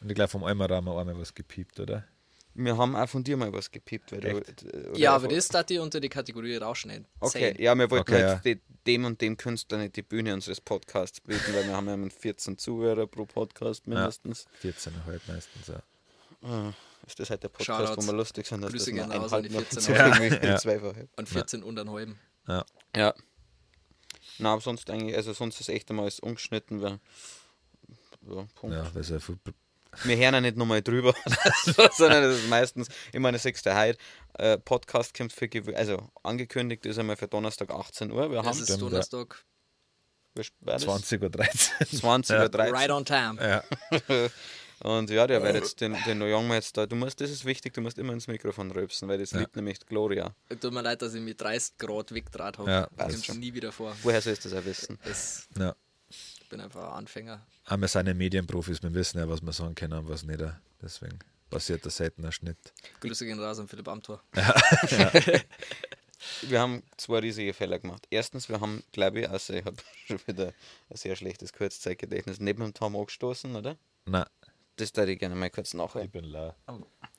[0.00, 2.04] Und ich glaube, vom Eimer haben wir einmal was gepiept, oder?
[2.56, 4.62] Wir haben auch von dir mal was gepiept, weil du, Echt?
[4.62, 7.04] äh, ja, aber das darf die unter die Kategorie rausschneiden.
[7.18, 10.60] Okay, ja, wir wollten Okay, halt de- dem und dem Künstler nicht die Bühne unseres
[10.60, 14.46] Podcasts bieten, weil wir haben ja immer 14 Zuhörer pro Podcast mindestens.
[14.62, 15.82] 14,5 meistens, ja.
[16.44, 16.72] Ah,
[17.06, 18.06] Ist das halt der Podcast, wo Shoutouts.
[18.06, 20.22] wir lustig sind, dass Grüße das raus eineinhalb noch 14 dazu Euro.
[20.22, 20.56] irgendwie Ja.
[20.58, 21.08] zweieinhalb.
[21.18, 22.18] Und 14 und einen halben.
[22.48, 22.64] ja.
[22.96, 23.14] Ja.
[24.38, 26.98] Na, aber sonst eigentlich, also sonst ist echt einmal alles umgeschnitten, weil
[28.28, 28.74] ja, Punkt.
[28.76, 29.18] Ja, weil ja
[30.02, 31.14] Wir hören ja nicht nochmal drüber,
[31.96, 33.98] sondern das ist meistens, ich meine, das ist der heute,
[34.34, 38.58] äh, Podcast kommt für, also angekündigt ist einmal für Donnerstag 18 Uhr, wir Das haben,
[38.58, 38.88] ist Stimmt, ja.
[38.88, 39.44] Donnerstag.
[40.34, 40.82] wir- war das?
[40.82, 41.86] 20 Uhr 13.
[41.98, 42.42] 20 Ja.
[42.42, 42.74] Uhr 13.
[42.74, 43.36] Right on time.
[43.40, 43.62] Ja,
[44.84, 46.84] Und ja, der wird jetzt den, den Jungen jetzt da.
[46.84, 49.38] Du musst, das ist wichtig, du musst immer ins Mikrofon rülpsen, weil das Ja.
[49.40, 50.34] liebt nämlich Gloria.
[50.60, 52.70] Tut mir leid, dass ich mit 30 Grad wegdraht habe.
[52.70, 53.96] Ja, das kommt nie wieder vor.
[54.02, 54.98] Woher sollst du das auch wissen?
[55.04, 55.74] Das, ja.
[56.10, 57.46] ich bin einfach ein Anfänger.
[57.64, 60.42] Aber wir sind ja Medienprofis, wir wissen ja, was wir sagen können und was nicht.
[60.82, 62.58] Deswegen passiert da selten ein Schnitt.
[63.00, 64.22] Grüße gehen raus an Philipp Amthor.
[66.42, 68.06] Wir haben zwei riesige Fehler gemacht.
[68.10, 70.52] Erstens, wir haben, glaube ich, also ich habe schon wieder
[70.90, 73.76] ein sehr schlechtes Kurzzeitgedächtnis neben dem Tom angestoßen, oder?
[74.06, 74.24] Nein,
[74.76, 76.02] Das würde ich gerne mal kurz nachher.
[76.02, 76.54] ich bin la.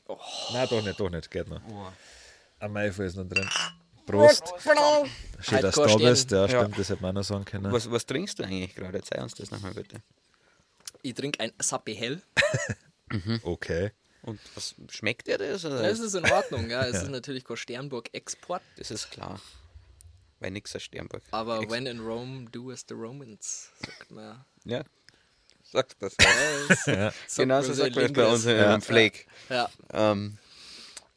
[0.08, 0.18] Oh.
[0.54, 1.62] Nein, doch nicht, doch nicht, geht noch.
[2.60, 3.50] Ein Maifall ist noch drin.
[4.06, 4.44] Prost.
[5.40, 6.32] Schön, dass du da bist.
[6.32, 6.62] Ja, Ja.
[6.62, 7.72] stimmt, das hätte man auch noch sagen können.
[7.72, 9.02] Was, was trinkst du eigentlich gerade?
[9.02, 9.98] Zeig uns das nochmal bitte.
[11.02, 12.22] Ich trinke ein Sappi Hell.
[13.44, 13.92] Okay.
[14.24, 15.64] Und was schmeckt dir das?
[15.66, 15.82] Oder?
[15.84, 16.86] Das ist in Ordnung, ja.
[16.86, 19.40] Es ist natürlich kein Sternburg-Export, das ist klar.
[20.40, 21.22] Weil nix ein Sternburg.
[21.32, 24.44] aber Ex- when in Rome, do as the Romans, sagt man.
[24.66, 24.84] Ja,
[25.72, 26.16] sagt das.
[26.86, 27.12] Ja.
[27.36, 28.70] genau so sagt man bei uns in Ja.
[28.72, 29.26] einem Flake.
[29.50, 30.38] Ja, Ähm,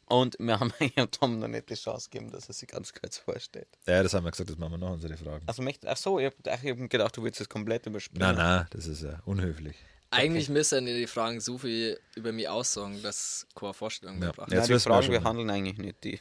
[0.07, 2.93] und wir haben eigentlich dem Tom noch nicht die Chance gegeben, dass er sich ganz
[2.95, 3.69] kurz vorstellt.
[3.87, 5.45] Ja, das haben wir gesagt, das machen wir noch unsere Fragen.
[5.47, 8.21] Also, möcht, ach so, ich habe hab gedacht, du willst das komplett überspringen.
[8.27, 9.77] Nein, nein, das ist ja unhöflich.
[10.11, 14.33] eigentlich müssen die Fragen so viel über mich aussagen, dass keine Vorstellung mehr Ja.
[14.33, 14.51] braucht.
[14.53, 14.67] Ja.
[14.67, 16.21] Die Fragen behandeln eigentlich nicht die.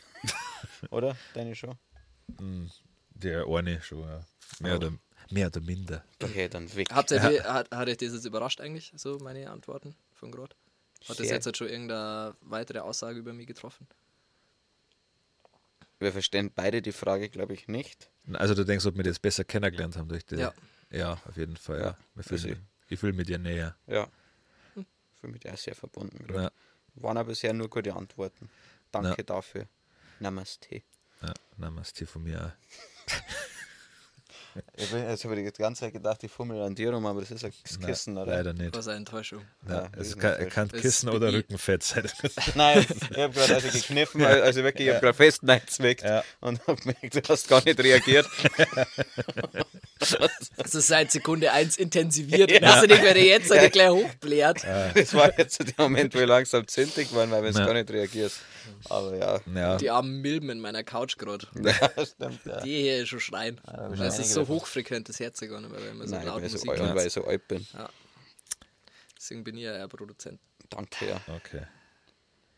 [0.89, 1.15] oder?
[1.33, 1.77] Deine schon?
[3.13, 4.19] Der eine schon, ja.
[4.59, 4.91] Mehr, oder,
[5.31, 6.03] mehr oder minder.
[6.21, 6.89] Okay, dann weg.
[6.91, 10.55] Habt ihr die, hat, hat euch das jetzt überrascht eigentlich, so meine Antworten von gerade?
[11.07, 11.35] Hat das Sehr.
[11.35, 13.87] jetzt halt schon irgendeine weitere Aussage über mich getroffen?
[15.99, 18.09] Wir verstehen beide die Frage, glaube ich, nicht.
[18.33, 20.35] Also du denkst, ob wir das besser kennengelernt haben durch die.
[20.35, 20.53] Ja.
[20.89, 21.97] Ja, auf jeden Fall, ja.
[22.15, 23.75] Ja, fühlen, also- ich fühle mit dir näher.
[23.87, 24.07] Ja.
[25.19, 26.31] Fühle mich auch sehr verbunden.
[26.33, 26.51] Ja,
[26.95, 28.49] Waren aber bisher nur gute Antworten.
[28.91, 29.67] Danke dafür.
[30.19, 30.81] Namaste.
[31.21, 33.13] ja, Namaste von mir auch.
[34.75, 37.21] Ich bin, jetzt habe ich die ganze Zeit gedacht, ich fummel an dir rum, aber
[37.21, 38.21] das ist ein Nein, Leider.
[38.23, 38.25] oder?
[38.35, 38.75] Leider nicht.
[38.75, 39.41] Was eine Enttäuschung.
[39.67, 40.49] Ja, Ja, es kann, Enttäuschung.
[40.51, 41.33] kann Das Kissen oder.
[41.33, 42.03] Rückenfett sein.
[42.55, 46.23] Nein, ich habe gerade also gekniffen, also wirklich, ich habe gerade fest neingezwickt Ja.
[46.41, 48.27] und habe gemerkt, du hast gar nicht reagiert.
[50.57, 53.67] Also seit Sekunde 1 intensiviert und hast du nicht, wenn jetzt ja.
[53.67, 54.63] gleich hochbläht.
[54.95, 57.65] Das war jetzt der Moment, wo ich langsam zündig war, weil du Ja.
[57.65, 58.39] gar nicht reagierst.
[58.89, 59.39] Aber ja.
[59.55, 61.47] Ja, Die armen Milben in meiner Couch gerade.
[61.63, 62.61] ja stimmt, ja.
[62.61, 63.59] Die hier schon schreien.
[63.65, 64.61] schon es ist einige so davon.
[64.61, 66.95] hochfrequent, das Herz gar nicht mehr, wenn man so Nein, laut weil ich so, alt,
[66.95, 67.65] weil ich so alt bin.
[69.17, 70.39] Deswegen bin ich ja eher Produzent.
[70.69, 71.21] Danke, ja.
[71.35, 71.65] okay.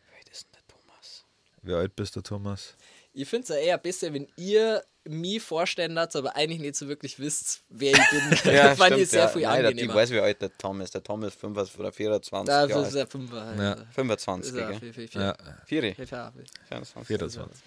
[0.09, 1.25] Wer ist denn der Thomas?
[1.61, 2.75] Wie alt bist du, Thomas?
[3.13, 6.87] Ich finde es ja eher besser, wenn ihr mich vorstellen lasst, aber eigentlich nicht so
[6.87, 8.53] wirklich wisst, wer ich bin.
[8.53, 9.27] Ja, fand ich stimmt, sehr ja.
[9.29, 9.95] viel Nein, der, ich angenehmer.
[9.95, 10.93] weiß, wie alt der Tom ist.
[10.93, 13.55] Der Tom ist 25 oder 24 da Jahre ist der Fünfer.
[13.57, 13.73] Ja.
[13.73, 14.79] Ist 25, er, gell?
[14.79, 15.21] vier, vier, vier.
[15.21, 15.81] Ja, Vier?
[15.81, 17.07] Vier, vier, vier, 24.
[17.07, 17.61] 24.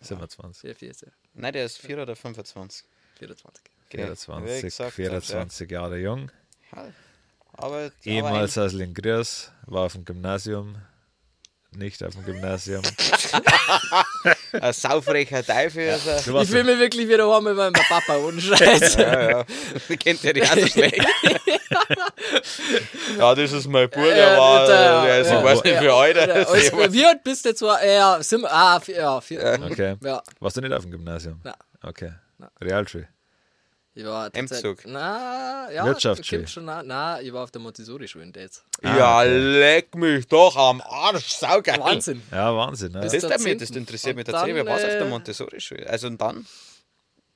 [0.00, 0.60] 27.
[0.60, 2.84] vier, vier, vier, Nein, der ist 4 oder 25.
[3.18, 3.64] 24.
[3.90, 4.10] Gell?
[4.10, 6.30] Wie 24, gesagt, 24 Jahre jung.
[6.74, 6.86] Ja.
[7.52, 10.76] Aber, Ehemals aus Lingrias, war auf dem Gymnasium.
[11.72, 12.82] Nicht auf dem Gymnasium.
[13.32, 13.44] aber
[14.62, 15.98] ein, saufrecher Teufel er.
[16.24, 18.94] Du Ich fühle mich wirklich wieder heim mit meinem Papa und Scheiß.
[18.96, 19.44] Ja, ja.
[19.98, 20.96] Kennt ihr die auch so schlecht?
[23.18, 25.44] ja, das ist mein Bruder, Ja, der war, der- der ist, ich ja.
[25.44, 26.72] weiß nicht, wie alt er Ja, ist.
[26.72, 27.60] alles- Wie alt bist du jetzt?
[27.60, 29.58] Ja, sind, wir- ah, vier, ja, vier.
[29.70, 29.96] Okay.
[30.02, 30.22] Ja.
[30.40, 31.40] Warst du nicht auf dem Gymnasium?
[31.44, 31.54] Ja.
[31.82, 32.12] Okay.
[32.38, 32.50] Na.
[32.60, 33.08] Realschule.
[33.94, 34.84] Ich war Emzug.
[34.86, 36.46] Na, ja, Wirtschaftsschule.
[36.46, 36.66] schon.
[36.66, 38.62] Na, na, ich war auf der Montessori-Schule in Dates.
[38.80, 41.80] ja, leck mich doch am Arsch, saugeil.
[41.80, 42.22] Wahnsinn.
[42.30, 42.92] Ja, Wahnsinn.
[42.92, 43.00] Ja.
[43.00, 44.54] Bis Das, ist damit, das interessiert mich tatsächlich.
[44.54, 45.88] Wer war's auf der äh, Montessori-Schule?
[45.90, 46.46] Also und dann?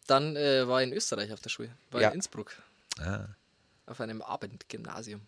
[0.07, 1.71] Dann äh, war ich in Österreich auf der Schule.
[1.91, 2.09] War Ja.
[2.11, 2.53] in Innsbruck.
[3.01, 3.25] Ah,
[3.87, 5.23] Auf einem Abendgymnasium.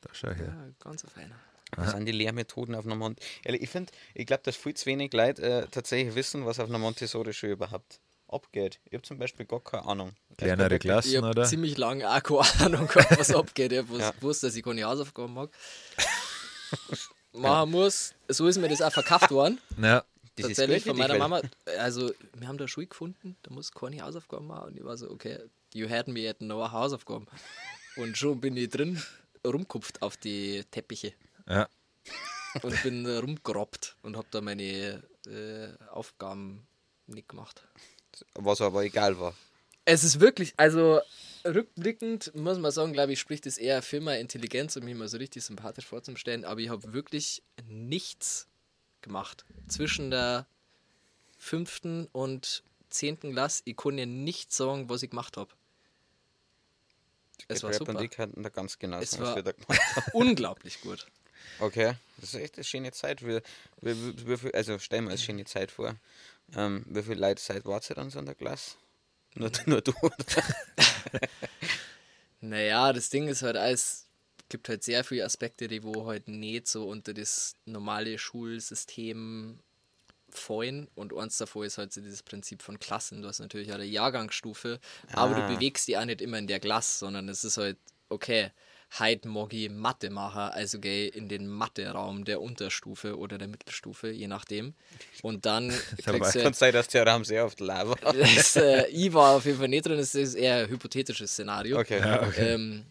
[0.00, 0.46] da schau her.
[0.46, 1.34] Ja, ganz ein feiner.
[1.76, 3.20] Was sind die Lehrmethoden auf einer Mont...
[3.44, 6.68] Ehrlich, ich finde, ich glaube, dass viel zu wenig Leute äh, tatsächlich wissen, was auf
[6.68, 8.80] einer Montessori-Schule überhaupt abgeht.
[8.86, 10.12] Ich habe zum Beispiel gar keine Ahnung.
[10.36, 11.44] Kleinere Ich Klassen, habe oder?
[11.44, 12.42] ziemlich lange auch keine
[12.76, 13.72] Ahnung gehabt, was abgeht.
[13.72, 14.10] Ich habe Ja.
[14.12, 15.50] gewusst, dass ich keine Hausaufgaben mag.
[17.32, 18.14] Machen muss.
[18.28, 19.60] So ist mir das auch verkauft worden.
[19.80, 20.04] Ja,
[20.36, 21.42] Das ist Tatsächlich gut von meiner Mama.
[21.78, 24.68] Also, wir haben da Schule gefunden, da muss keine Hausaufgaben machen.
[24.70, 25.38] Und ich war so, okay,
[25.74, 27.26] you had me at no Hausaufgaben.
[27.96, 29.02] Und schon bin ich drin
[29.46, 31.12] rumkupft auf die Teppiche
[31.48, 31.68] ja.
[32.62, 36.66] und bin äh, rumgerobbt und habe da meine äh, Aufgaben
[37.06, 37.66] nicht gemacht.
[38.34, 39.34] Was aber egal war.
[39.84, 41.00] Es ist wirklich, also
[41.44, 45.06] rückblickend muss man sagen, glaube ich, spricht es eher für meine Intelligenz, um mich mal
[45.08, 48.48] so richtig sympathisch vorzustellen, aber ich habe wirklich nichts
[49.02, 49.44] gemacht.
[49.68, 50.46] Zwischen der
[51.38, 55.50] fünften und zehnten Klasse, ich konnte dir nicht sagen, was ich gemacht habe.
[57.48, 57.96] Es war super.
[57.96, 60.04] und ich hatten da ganz genau, Es was war- wir da gemacht haben.
[60.14, 61.06] Unglaublich gut.
[61.58, 63.26] Okay, das ist echt eine schöne Zeit.
[63.26, 63.40] Wie,
[63.80, 65.96] wie, wie, also stell mir eine schöne Zeit vor.
[66.54, 68.72] Ähm, wie viele Leute seid wart ihr dann so in der Klasse?
[69.34, 69.92] Nur, nur du?
[72.40, 74.06] Naja, das Ding ist halt alles,
[74.48, 79.58] gibt halt sehr viele Aspekte, die wo halt nicht so unter das normale Schulsystem
[80.28, 80.88] fallen.
[80.94, 83.22] Und eins davon ist halt so dieses Prinzip von Klassen.
[83.22, 84.80] Du hast natürlich eine Jahrgangsstufe,
[85.12, 85.48] aber Ah.
[85.48, 87.78] du bewegst dich auch nicht immer in der Klasse, sondern es ist halt,
[88.10, 88.50] okay,
[88.98, 94.10] heute mag ich Mathe machen, also geh in den Mathe-Raum der Unterstufe oder der Mittelstufe,
[94.10, 94.74] je nachdem.
[95.22, 95.68] Und dann
[96.04, 97.96] kriegst du Kann sein, dass der Raum sehr oft leer war.
[98.12, 101.78] das, äh, ich war auf jeden Fall nicht drin, das ist eher ein hypothetisches Szenario.
[101.78, 102.02] Okay.
[102.36, 102.84] Ähm,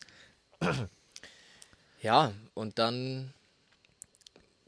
[2.02, 3.34] ja, und dann,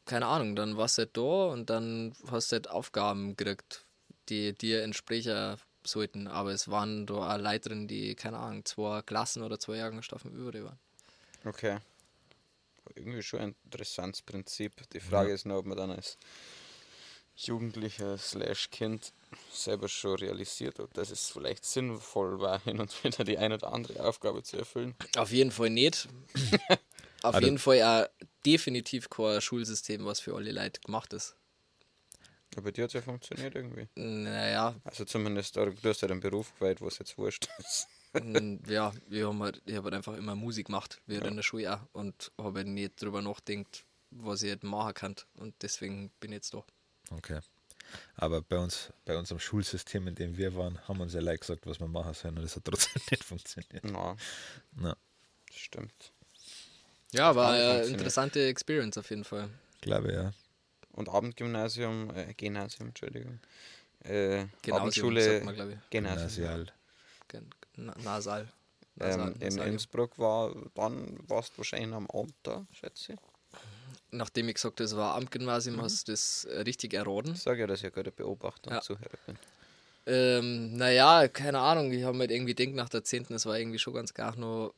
[0.06, 3.86] keine Ahnung, dann warst du halt da und dann hast du halt Aufgaben gekriegt,
[4.30, 6.28] die dir entsprechen sollten.
[6.28, 10.32] Aber es waren da auch Leute drin, die, keine Ahnung, zwei Klassen oder zwei Jahrgangsstufen
[10.34, 10.80] über die waren.
[11.47, 11.77] Okay.
[12.95, 14.73] Irgendwie schon ein interessantes Prinzip.
[14.91, 16.17] Die Frage ist nur, ob man dann als
[17.36, 19.13] Jugendlicher slash Kind
[19.51, 23.71] selber schon realisiert, ob das es vielleicht sinnvoll war, hin und wieder die eine oder
[23.73, 24.95] andere Aufgabe zu erfüllen.
[25.15, 26.07] Auf jeden Fall nicht.
[27.23, 31.36] Auf Also- jeden Fall auch definitiv kein Schulsystem, was für alle Leute gemacht ist.
[32.55, 33.88] Aber die hat ja funktioniert irgendwie.
[33.95, 37.88] Naja, Also zumindest, oder du hast ja den Beruf gewählt, wo es jetzt wurscht ist.
[38.23, 41.73] Mm, ja, ich habe halt, hab halt einfach immer Musik gemacht, wie in der Schule
[41.73, 41.82] auch.
[41.93, 45.15] Und habe halt nicht drüber nachgedacht, was ich halt machen kann.
[45.36, 46.63] Und deswegen bin ich jetzt da.
[47.12, 47.39] Okay.
[48.15, 51.65] Aber bei uns, bei unserem Schulsystem, in dem wir waren, haben uns ja Leute gesagt,
[51.67, 53.84] was wir machen sollen und das hat trotzdem nicht funktioniert.
[53.86, 54.15] Na,
[54.75, 54.97] Na,
[55.47, 56.12] das stimmt.
[57.13, 59.49] Ja, war eine interessante Experience auf jeden Fall.
[59.82, 60.34] glaube ja.
[60.91, 63.39] Und Abendgymnasium, äh, Gymnasium, Entschuldigung.
[64.03, 65.89] Äh, Genausium, Abendschule, sagt man, glaube ich.
[65.89, 66.30] Gymnasium.
[66.47, 66.73] Gymnasial.
[67.30, 68.47] Gen- Nasal.
[68.95, 69.57] Nasal Ähm, in.
[69.59, 72.07] Innsbruck war, dann warst du wahrscheinlich am
[72.43, 73.19] da, schätze ich.
[74.11, 77.33] Nachdem ich gesagt habe, es war Amtgymnasium, hast du das äh, richtig erraten.
[77.33, 78.77] Ich sage ja, dass ich guter Beobachter Ja.
[78.77, 79.37] und Zuhörer bin.
[80.05, 81.91] Ähm, naja, keine Ahnung.
[81.91, 83.25] Ich habe mir halt irgendwie gedacht, nach der 10.
[83.31, 84.73] es war irgendwie schon ganz gar noch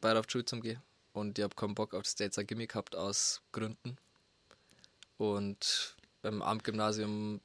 [0.00, 0.80] weiter auf die Schule zum Gehen.
[1.12, 3.98] Und ich habe keinen Bock auf das Dates Gimmick gehabt aus Gründen.
[5.18, 7.40] Und beim Amtgymnasium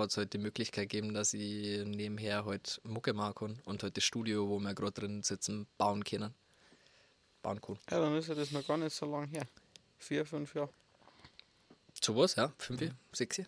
[0.00, 3.96] hat es halt die Möglichkeit gegeben, dass ich nebenher halt Mucke machen kann und halt
[3.96, 6.34] das Studio, wo wir gerade drin sitzen, bauen können.
[7.42, 7.78] Bauen kann.
[7.90, 9.46] Ja, dann ist ja das noch gar nicht so lang her.
[9.98, 10.70] Vier, fünf Jahre.
[12.02, 12.52] So was, ja.
[12.58, 12.82] Fünf,
[13.12, 13.40] sechs.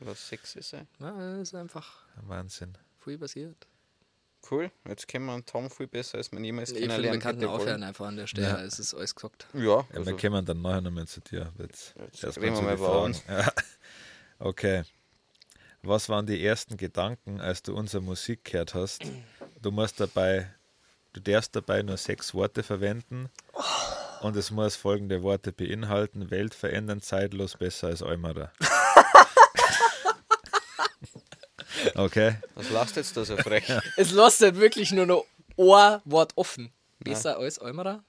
[0.00, 0.86] Oder sechs ist er.
[1.00, 2.76] Ja, ist einfach Wahnsinn.
[3.00, 3.66] viel passiert.
[4.48, 4.70] Cool.
[4.86, 7.68] Jetzt kennen wir einen Tom viel besser, als man jemals Ich finde, wir kennenlernen aufhören
[7.72, 7.82] wollen.
[7.82, 8.46] einfach an der Stelle.
[8.46, 8.62] Ja.
[8.62, 9.48] Es ist alles gesagt.
[9.52, 11.52] Ja, Ja, also, wir kommen dann nachher nochmal zu dir.
[11.58, 13.22] Jetzt, Jetzt reden wir mal über uns.
[13.28, 13.52] Ja.
[14.38, 14.84] Okay.
[15.82, 19.02] Was waren die ersten Gedanken, als du unsere Musik gehört hast?
[19.62, 20.50] Du musst dabei,
[21.12, 23.28] du darfst dabei nur sechs Worte verwenden
[24.22, 28.52] und es muss folgende Worte beinhalten: Welt verändern, zeitlos, besser als Eumerer.
[31.94, 32.36] Okay.
[32.54, 33.64] was lasst jetzt da so frech?
[33.96, 35.24] Es lässt halt wirklich nur noch
[35.56, 36.72] ein Wort offen.
[37.00, 38.02] Besser als Eumerer.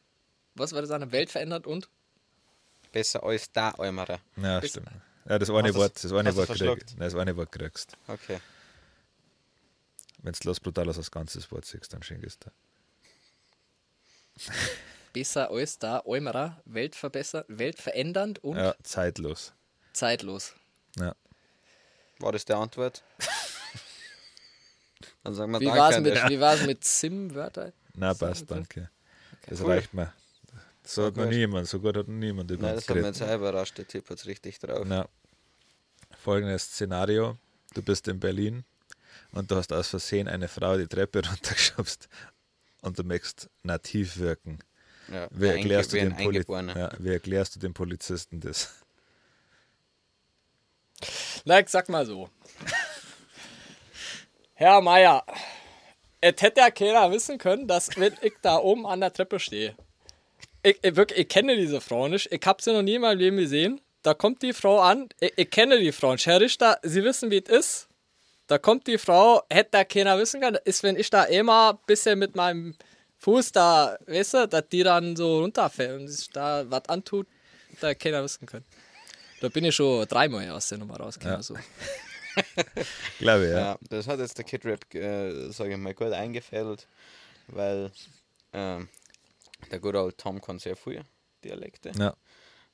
[0.55, 1.87] Was war das an der Welt verändert und?
[2.91, 4.19] Besser als da Eumerer.
[4.37, 4.89] Ja, Bis- stimmt.
[5.29, 7.95] Ja, das eine Wort, das eine Wort, krieg, nein, das eine Wort kriegst.
[8.07, 8.39] Okay.
[10.23, 12.49] Wenn du Los Brutalos als ganzes Wort siehst, dann schenkst du.
[15.13, 16.61] Besser als da Eumerer.
[16.65, 19.53] Weltverbesser, weltverändernd und Ja, zeitlos.
[19.93, 20.53] zeitlos.
[20.97, 21.15] Ja.
[22.19, 23.03] War das die Antwort?
[25.23, 27.71] Dann sagen wir Wie danke war es an mit, der wie war's mit Sim-Wörter?
[27.93, 28.89] Na, passt, danke.
[29.47, 29.67] Das Cool.
[29.71, 30.13] reicht mir.
[30.83, 31.33] So hat noch gut.
[31.33, 33.77] niemand, so gut hat noch niemand über Nein, das hat mich jetzt auch überrascht.
[33.77, 34.85] Der Typ hat's richtig drauf.
[34.85, 35.07] Na,
[36.19, 37.37] folgendes Szenario:
[37.73, 38.63] Du bist in Berlin
[39.31, 42.07] und du hast aus Versehen eine Frau die Treppe runtergeschubst
[42.81, 44.59] und du möchtest nativ wirken.
[45.11, 46.77] Ja, Wie erklärst, du dem Poli Eingeborener.
[46.77, 48.75] ja, wie erklärst du dem Polizisten das?
[51.45, 52.29] Na, ich sag mal so.
[54.53, 55.23] Herr Meier,
[56.21, 59.75] es hätte ja keiner wissen können, dass wenn ich da oben an der Treppe stehe.
[60.61, 62.29] Ich, ich, wirklich, ich kenne diese Frau nicht.
[62.31, 63.79] Ich habe sie noch nie in meinem Leben gesehen.
[64.01, 65.09] Da kommt die Frau an.
[65.19, 66.15] Ich, ich kenne die Frau.
[66.15, 67.87] Herr Richter, Sie wissen, wie es ist.
[68.47, 70.57] Da kommt die Frau, hätte da keiner wissen können.
[70.65, 72.75] Ist, wenn ich da immer ein bisschen mit meinem
[73.19, 77.27] Fuß da, weißt du, dass die dann so runterfällt und sich da was antut,
[77.79, 78.65] da keiner wissen können.
[79.41, 81.37] Da bin ich schon dreimal aus der Nummer rausgekommen.
[81.37, 81.43] Ja.
[81.43, 81.55] So.
[83.19, 83.59] Glaube ich, ja.
[83.59, 86.87] Ja, das hat jetzt der Kid Rap, äh, sage ich mal, gut eingefädelt,
[87.47, 87.91] weil
[88.53, 88.87] ähm,
[89.71, 91.03] der gute alte Tom kann sehr viel
[91.43, 91.91] Dialekte.
[91.97, 92.15] Ja.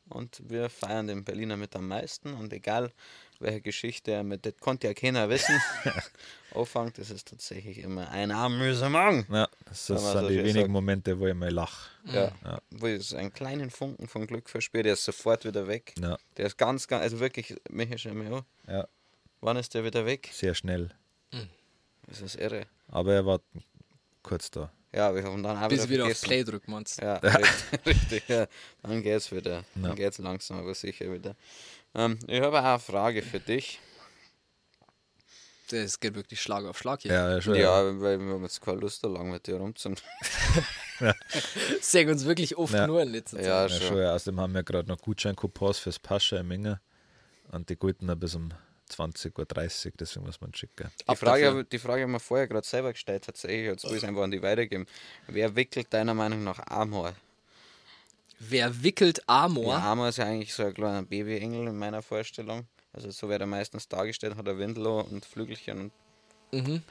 [0.07, 2.91] Und wir feiern den Berliner mit am meisten und egal
[3.39, 5.59] welche Geschichte er mit, das konnte ja keiner wissen,
[6.53, 9.27] anfängt, das ist tatsächlich immer ein Amüsement.
[9.29, 10.71] Ja, das sind so die wenigen sagen.
[10.71, 11.89] Momente, wo ich mal lache.
[12.05, 12.61] Ja, Ja.
[12.69, 15.93] wo ich so einen kleinen Funken von Glück verspüre, der ist sofort wieder weg.
[15.99, 18.45] Ja, Der ist ganz, ganz, also wirklich, mich schon mal an.
[18.67, 18.87] ja,
[19.41, 20.29] Wann ist der wieder weg?
[20.31, 20.91] sehr schnell.
[22.07, 22.67] Das ist irre.
[22.87, 23.41] Aber er war
[24.21, 24.71] kurz da.
[24.95, 26.21] Ja, wir haben dann auch Bis ich wieder auf.
[26.21, 28.23] Play drücken, meinst Ja, richtig, richtig.
[28.29, 28.47] Ja.
[28.81, 29.63] Dann geht's wieder.
[29.75, 29.93] Dann Ja.
[29.93, 31.35] geht's langsam aber sicher wieder.
[31.93, 33.79] Ähm, ich habe auch eine Frage für dich.
[35.69, 37.11] Das geht wirklich Schlag auf Schlag hier.
[37.11, 37.55] Ja, schon.
[37.55, 40.03] Ja, weil wir haben jetzt keine Lust, da lang mit dir rumzumachen.
[41.81, 42.87] Sehen uns wirklich oft Ja.
[42.87, 43.45] nur in letzter Zeit.
[43.47, 43.87] Ja, Ja, schon.
[43.87, 43.97] schon.
[43.97, 46.79] Ja, außerdem haben wir gerade noch Gutscheincoupons fürs Pascha in Menge.
[47.51, 48.51] Und die gelten noch bis um
[48.91, 50.91] 20.30 Uhr, deswegen muss man schicken.
[51.09, 53.65] Die Frage, die Frage haben wir vorher gerade selber gestellt, tatsächlich.
[53.65, 54.85] Jetzt will ich es einfach an die weitergeben.
[55.27, 57.13] Wer wickelt deiner Meinung nach Amor?
[58.39, 59.73] Wer wickelt Amor?
[59.73, 62.67] Ja, Amor ist ja eigentlich so ein kleiner Babyengel in meiner Vorstellung.
[62.93, 65.91] Also so wird er meistens dargestellt, hat er Windel und Flügelchen und
[66.55, 66.81] Mhm.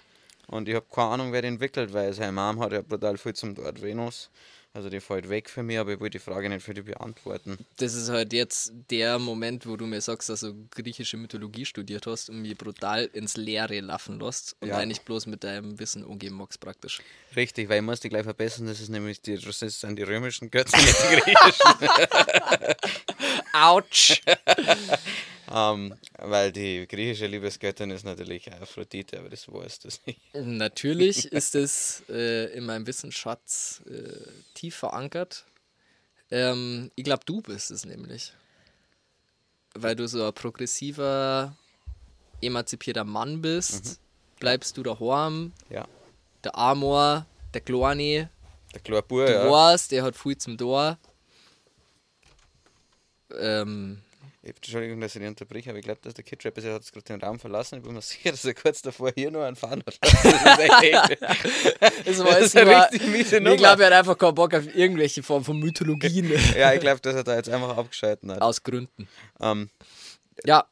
[0.47, 3.35] Und ich habe keine Ahnung, wer den wickelt, weil seine Mom hat ja brutal viel
[3.35, 4.31] zum Dort Venus.
[4.77, 7.59] Also die fällt weg für mich, aber ich will die Frage nicht für dich beantworten.
[7.77, 12.09] Das ist halt jetzt der Moment, wo du mir sagst, dass du griechische Mythologie studiert
[12.09, 14.79] hast und mich brutal ins Leere laufen lässt und Ja.
[14.79, 17.01] eigentlich bloß mit deinem Wissen umgeben magst praktisch.
[17.37, 20.51] Richtig, weil ich muss dich gleich verbessern, das ist nämlich die, das sind die römischen
[20.51, 22.75] Götzen, nicht die griechischen.
[23.53, 24.23] Autsch!
[25.55, 30.21] ähm, weil die griechische Liebesgöttin ist natürlich Aphrodite, aber das weißt du nicht.
[30.35, 35.45] Natürlich ist es äh, in meinem Wissensschatz äh, tief verankert.
[36.33, 38.33] Ähm, ich glaube, du bist es nämlich.
[39.75, 41.57] Weil du so ein progressiver,
[42.43, 44.01] emanzipierter Mann bist,
[44.41, 45.53] bleibst du daheim.
[45.71, 45.87] Ja.
[46.43, 48.29] Der Amor, der Kleine,
[48.73, 49.49] Der kleine Bub, ja.
[49.49, 50.99] weißt, der hat viel zum Tor.
[53.39, 54.01] Ähm,
[54.47, 56.93] Entschuldigung, dass ich dich unterbreche, aber ich glaube, dass der Kid Rap ist, er hat
[56.93, 57.79] gerade den Raum verlassen.
[57.79, 59.99] Ich bin mir sicher, dass er kurz davor hier noch einen Fahren hat.
[60.03, 60.15] Das
[62.19, 63.57] war Das jetzt eine nur, richtig miese ich Nummer.
[63.57, 66.31] glaube, er hat einfach keinen Bock auf irgendwelche Form von Mythologien.
[66.59, 68.43] ja, ich glaube, dass er da jetzt einfach abgeschalten hat.
[68.43, 69.09] Aus Gründen.
[69.41, 69.71] Ähm,
[70.45, 70.67] Ja,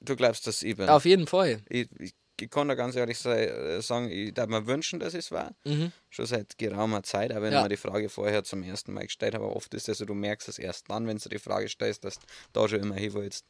[0.00, 0.88] du glaubst, dass ich bin?
[0.88, 1.60] auf jeden Fall.
[1.68, 5.30] ich, ich, ich kann da ganz ehrlich äh, sagen, ich darf mir wünschen, dass es
[5.30, 5.52] war.
[5.64, 5.92] Mhm.
[6.10, 7.60] Schon seit geraumer Zeit, aber wenn Ja.
[7.60, 10.48] man die Frage vorher zum ersten Mal gestellt habe, oft ist es so, du merkst
[10.48, 13.44] es erst dann, wenn du die Frage stellst, dass du da schon immer hin willst.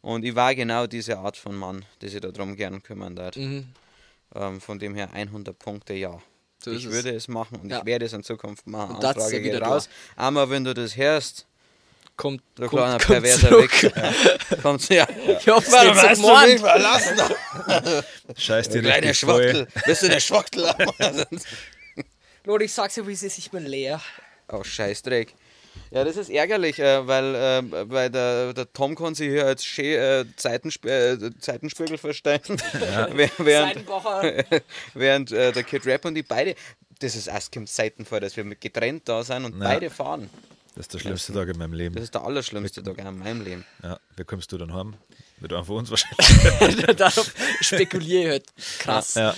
[0.00, 3.36] Und ich war genau diese Art von Mann, die sich darum gern kümmern darf.
[3.36, 3.68] Mhm.
[4.34, 6.20] Ähm, von dem her 100 Punkte ja.
[6.62, 6.92] So ich es.
[6.92, 7.78] würde es machen und Ja.
[7.78, 8.96] ich werde es in Zukunft machen.
[8.96, 9.88] Und Anfrage geht raus.
[10.16, 11.46] Aber wenn du das hörst,
[12.18, 13.72] Kommt, du kommt, kommt perverser zurück.
[13.82, 15.06] Wichser, kommst ja.
[15.40, 17.16] Ich hab's Warum hast du mich verlassen?
[18.36, 19.14] Scheiß dir Kleiner.
[19.14, 19.68] Schwachtel.
[19.86, 20.68] Bist du der Schwachtel?
[22.44, 24.00] Leute, ich sag's ja, wie es ist, ich bin leer.
[24.50, 25.34] oh, Scheißdreck.
[25.92, 29.64] Ja, das ist ärgerlich, äh, weil, äh, weil der, der Tom kann sich hier als
[29.64, 32.40] schön, äh, Zeitensp äh, Zeitenspiegel verstehen.
[33.12, 33.86] Wäh- während
[34.94, 36.56] während äh, der Kid Rap und die beide,
[36.98, 39.68] das ist erst kommt Zeiten vor, dass wir mit getrennt da sind und Ja.
[39.68, 40.28] beide fahren.
[40.78, 41.96] Das ist der schlimmste Tag in meinem Das Leben.
[41.98, 43.64] ist der allerschlimmste Tag in meinem Leben.
[43.82, 44.94] Ja, wie kommst du dann heim?
[45.40, 46.86] Mit einem von uns wahrscheinlich.
[46.96, 48.46] Darauf spekuliere ich halt
[48.78, 49.14] krass.
[49.14, 49.34] Ja,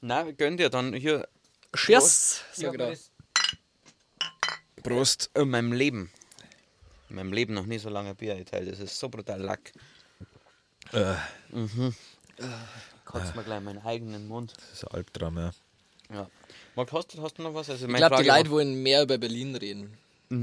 [0.00, 1.28] Na, gönn dir dann hier.
[1.76, 3.10] Cheers, Ja, sag das-
[4.82, 5.28] Prost.
[5.34, 6.10] In meinem Leben.
[7.10, 8.72] In meinem Leben noch nie so lange Bier geteilt.
[8.72, 9.72] Das ist so brutal lack.
[10.92, 11.14] Äh,
[13.04, 14.54] Kotzt mir gleich meinen eigenen Mund.
[14.56, 15.50] das ist ein Albtraum, ja.
[16.10, 16.30] Ja.
[16.74, 17.68] Marc, hast, du- hast du noch was?
[17.68, 19.98] Also Ich glaube, die Leute wollen mehr über Berlin reden.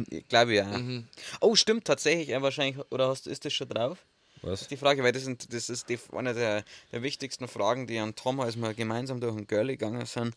[0.10, 0.66] Ich glaube ja.
[0.66, 1.08] Mhm.
[1.42, 2.30] Oh, stimmt tatsächlich.
[2.30, 2.84] Ja, wahrscheinlich.
[2.90, 4.00] Oder hast, ist das schon drauf?
[4.42, 4.68] Was?
[4.68, 8.16] Die Frage, weil das, sind, das ist die, eine der, der wichtigsten Fragen, die an
[8.16, 10.36] Tom, als wir gemeinsam durch den Girlie gegangen sind,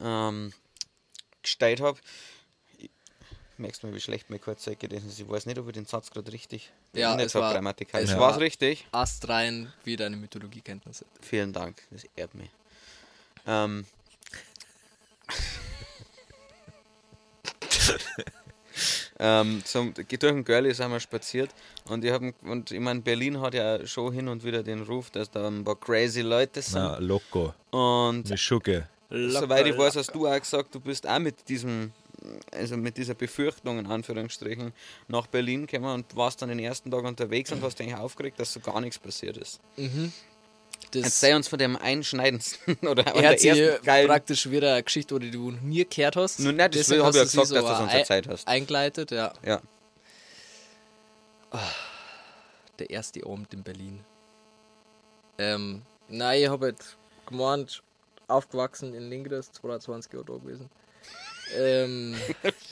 [0.00, 0.52] ähm,
[1.42, 1.98] gestellt habe.
[3.58, 5.20] Merkst du mal, wie schlecht mir kurz gelesen ist?
[5.20, 6.70] Ich weiß nicht, ob ich den Satz gerade richtig.
[6.94, 8.08] Ja, es war- grammatikalisch.
[8.08, 8.86] es es war- richtig?
[8.92, 11.04] Astrein wie deine Mythologiekenntnisse.
[11.20, 12.50] Vielen Dank, das ehrt mich.
[13.46, 13.84] Ähm.
[19.24, 21.50] ähm, zum, durch den Girlie sind wir spaziert
[21.84, 25.10] und ich, hab, und ich meine, Berlin hat ja schon hin und wieder den Ruf,
[25.10, 26.82] dass da ein paar crazy Leute sind.
[26.82, 27.54] Na, Loco.
[27.70, 28.88] Und Mischuke.
[29.10, 31.92] soweit ich weiß, hast du auch gesagt, du bist auch mit diesem,
[32.50, 34.72] also mit dieser Befürchtung in Anführungsstrichen
[35.06, 38.40] nach Berlin gekommen und warst dann den ersten Tag unterwegs und hast dich eigentlich aufgeregt,
[38.40, 39.60] dass so gar nichts passiert ist.
[40.92, 45.30] Das Erzähl uns von dem einschneidendsten oder er hat geilen praktisch wieder eine Geschichte, die
[45.30, 46.40] du nie gehört hast.
[46.40, 48.46] Nun, nein, das Deswegen hab ich ja gesagt, sie dass du es uns erzählt hast.
[48.46, 49.32] Eingeleitet, ja.
[49.44, 49.62] Ja.
[52.78, 54.04] Der erste Abend in Berlin.
[55.38, 57.82] Ähm, nein, ich habe halt gemeint,
[58.28, 60.70] aufgewachsen in Lingres, 22 Jahre da gewesen.
[61.58, 62.16] Ähm,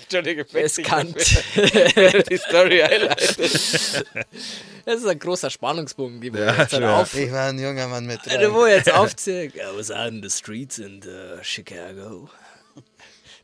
[0.02, 1.12] Entschuldige, es kann.
[1.14, 4.04] die Story einleitet.
[4.86, 7.86] Das ist ein großer Spannungsbogen, die wir Ja, jetzt halt auf, Ich war ein junger
[7.88, 9.46] Mann mit äh, wo jetzt aufziehe.
[9.46, 12.28] I was out in the streets in uh, Chicago.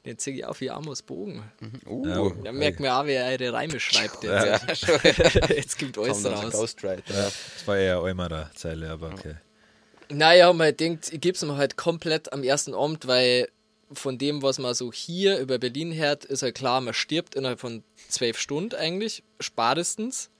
[0.04, 1.42] Den ziehe ich auf wie Amos Bogen.
[1.84, 4.22] Uh, Ja, Da merkt man auch, wie er ihre Reime schreibt.
[4.22, 4.98] ja, Jetzt, schon.
[5.48, 6.52] jetzt gibt alles dann raus.
[6.52, 7.12] Ghostwriter.
[7.12, 9.34] Ja, das war eher Eumerer Zeile, aber okay.
[10.08, 13.48] Naja, mir gedacht, ich gebe es mir halt komplett am ersten Abend, weil
[13.92, 17.60] von dem, was man so hier über Berlin hört, ist halt klar, man stirbt innerhalb
[17.60, 20.30] von zwölf Stunden eigentlich, spätestens.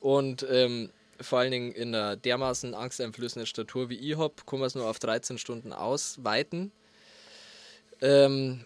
[0.00, 4.66] Und ähm, vor allen Dingen in einer dermaßen angsteinflößenden Statur wie ich hab, kann man
[4.66, 6.72] es nur auf 13 Stunden ausweiten.
[8.00, 8.64] Ähm,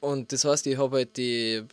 [0.00, 1.64] und das heißt, ich habe halt die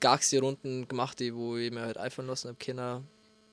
[0.00, 3.06] gagste Runden gemacht, die, wo ich mir halt einfallen lassen habe können.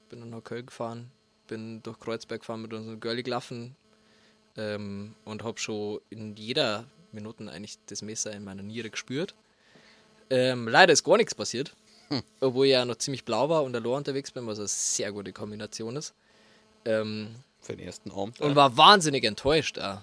[0.10, 1.12] Bin dann nach Köln gefahren,
[1.48, 3.76] bin durch Kreuzberg gefahren mit unserem Girlie gelaufen
[4.58, 9.36] ähm, und habe schon in jeder Minute eigentlich das Messer in meiner Niere gespürt.
[10.30, 11.76] Ähm, leider ist gar nichts passiert,
[12.40, 15.34] obwohl ich ja noch ziemlich blau war und allein unterwegs bin, was eine sehr gute
[15.34, 16.14] Kombination ist.
[16.86, 18.42] Ähm, Für den ersten Abend.
[18.42, 20.02] und war wahnsinnig enttäuscht auch.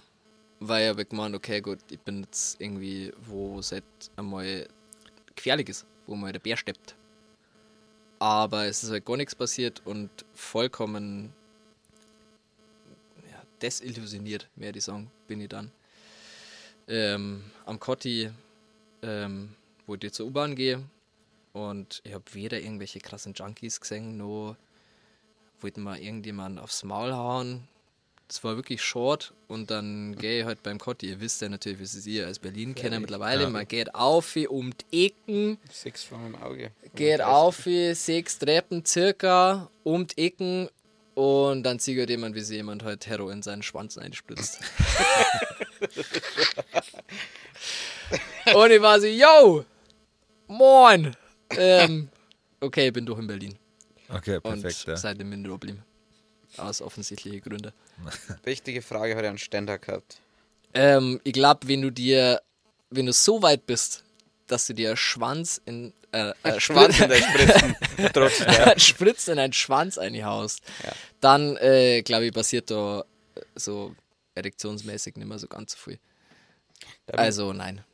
[0.63, 3.83] Weil ich hab gemeint, okay, gut, ich bin jetzt irgendwie, wo halt
[4.17, 4.69] einmal
[5.35, 6.97] gefährlich ist, wo mal der Bär steppt.
[8.19, 11.33] Aber es ist halt gar nichts passiert und vollkommen
[13.31, 15.73] ja, desillusioniert, mehr die sagen, bin ich dann.
[16.91, 18.31] Ähm, am Kotti,
[19.03, 19.55] ähm,
[19.87, 20.83] wo ich zur U-Bahn gehe
[21.53, 24.57] und ich habe weder irgendwelche krassen Junkies gesehen, noch
[25.61, 27.69] wollten mal irgendjemand aufs Maul hauen.
[28.27, 31.09] Das war wirklich short und dann gehe ich halt beim Kotti.
[31.11, 33.49] Ihr wisst ja natürlich, wie es ihr als Berlin-Kenner mittlerweile.
[33.51, 36.71] Man geht auf um die Ecken, Sechs vor meinem Auge.
[36.95, 40.69] geht auf sechs Treppen circa um die Ecken
[41.15, 44.61] und dann sieht halt jemand, wie sie jemand halt Heroin in seinen Schwanz einspritzt.
[48.55, 49.65] und ich war so, yo,
[50.47, 51.17] moin.
[51.51, 52.09] Ähm,
[52.61, 53.57] okay, ich bin doch in Berlin.
[54.09, 54.87] Okay, Und perfekt.
[54.87, 54.97] Ja.
[54.97, 55.83] seitdem bin ich geblieben.
[56.57, 57.73] Aus offensichtlichen Gründen.
[58.45, 60.21] Wichtige Frage hat er einen Ständer gehabt.
[60.75, 62.41] Ähm, ich glaube, wenn du dir,
[62.91, 64.05] wenn du so weit bist,
[64.49, 67.77] dass du dir Schwanz in äh, äh, Schwanz in der Spritzen.
[68.13, 68.79] Trotz der.
[68.81, 70.93] Spritz in einen Schwanz einhaust, Ja.
[71.21, 73.05] dann äh, glaube ich, passiert da
[73.55, 73.95] so
[74.35, 75.99] erektionsmäßig nicht mehr so ganz so viel.
[77.13, 77.85] Also nein.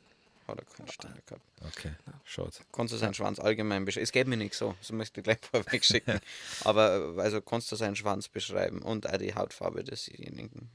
[0.47, 1.41] Hat er keinen Ständer gehabt.
[1.65, 1.91] Okay,
[2.23, 2.61] schaut.
[2.71, 4.03] Kannst du seinen Schwanz allgemein beschreiben?
[4.05, 6.19] Es geht mir nicht so, das möchte ich gleich vorweg schicken.
[6.63, 10.69] Aber äh, also kannst du seinen Schwanz beschreiben und auch die Hautfarbe desjenigen.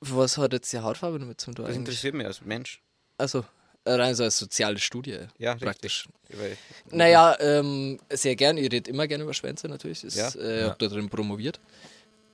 [0.00, 1.66] Was hat jetzt die Hautfarbe damit zu tun?
[1.66, 2.82] Das interessiert mich als Mensch.
[3.18, 3.44] Also
[3.86, 5.18] rein so als soziale Studie.
[5.38, 6.08] Ja, praktisch.
[6.30, 6.58] richtig.
[6.90, 8.56] Naja, ähm, sehr gern.
[8.58, 10.02] Ich rede immer gerne über Schwänze natürlich.
[10.04, 10.28] Ist, Ja.
[10.30, 10.68] äh, Ja.
[10.70, 11.60] hab da drin promoviert.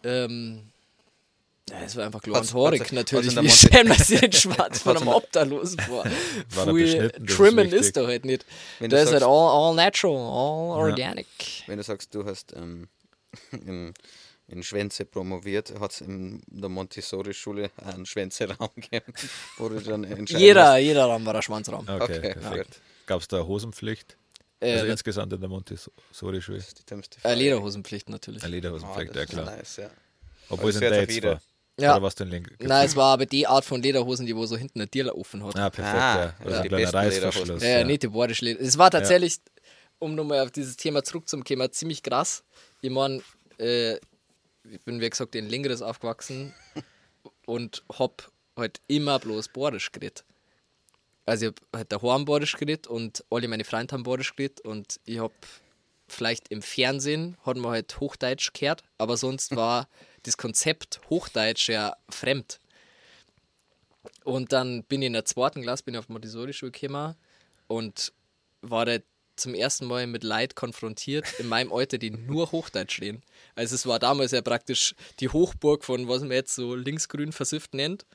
[0.03, 0.71] Ähm,
[1.71, 2.53] ja, es war einfach hat's-
[2.93, 3.35] natürlich.
[3.35, 6.05] der Wie stellen wir sich den Schwanz von einem in der- Obdachlosen vor?
[6.51, 7.93] War der Viel das ist Trimmen ist, wichtig.
[7.95, 8.45] da halt nicht.
[8.79, 11.27] Wenn du Da ist halt all, all natural, all organic.
[11.67, 12.89] Wenn du sagst, du hast ähm,
[13.53, 13.95] in,
[14.49, 19.13] in Schwänze promoviert, hat es in der Montessori-Schule einen Schwänzeraum gegeben,
[19.57, 21.89] wo du dann entscheiden Jeder, jeder Raum war ein Schwanzraum.
[21.89, 22.81] Okay, Okay, perfekt.
[23.07, 24.17] Gab es da eine Hosenpflicht?
[24.61, 26.59] Äh, also insgesamt in der Montessori-Schule?
[26.59, 26.85] Das ist
[27.25, 27.35] äh.
[27.35, 28.43] Lederhosenpflicht natürlich.
[28.43, 29.45] Eine Lederhosenpflicht, das ja ist klar.
[29.57, 29.91] Nice, ja.
[30.51, 31.31] Obwohl es das in Dates jeder.
[31.33, 31.43] war.
[31.81, 31.93] Ja.
[31.97, 32.55] Oder was den Link?
[32.61, 35.45] Nein, es war aber die Art von Lederhosen, die wo so hinten eine Tierler offen
[35.45, 35.57] hat.
[35.57, 36.35] Ah, perfekt, Ah, ja.
[36.45, 37.45] also ein kleiner besten Reißverschluss.
[37.49, 37.69] Lederhosen.
[37.69, 38.61] Ja, ja, nicht die bordische Leder.
[38.61, 39.39] Es war tatsächlich,
[39.99, 42.45] um nochmal auf dieses Thema zurückzukommen, ziemlich krass.
[42.81, 43.23] Ich meine,
[43.59, 46.55] äh, ich bin wie gesagt in Längeres aufgewachsen
[47.47, 50.25] und hab halt immer bloß Bordisch geredet.
[51.27, 55.01] Also ich hab halt daheim Bordisch geredet und alle meine Freunde haben Bordisch geredet und
[55.07, 55.33] ich hab
[56.07, 59.89] vielleicht im Fernsehen hat man halt Hochdeutsch gehört, aber sonst war
[60.25, 62.61] das Konzept Hochdeutsch ja fremd.
[64.25, 67.15] Und dann bin ich in der zweiten Klasse, bin ich auf Montessori-Schule gekommen
[67.69, 68.13] und
[68.63, 68.99] war da
[69.37, 73.23] zum ersten Mal mit Leid konfrontiert in meinem Alter, die nur Hochdeutsch reden.
[73.55, 77.75] Also es war damals ja praktisch die Hochburg von, was man jetzt so linksgrün versifft
[77.75, 78.07] nennt.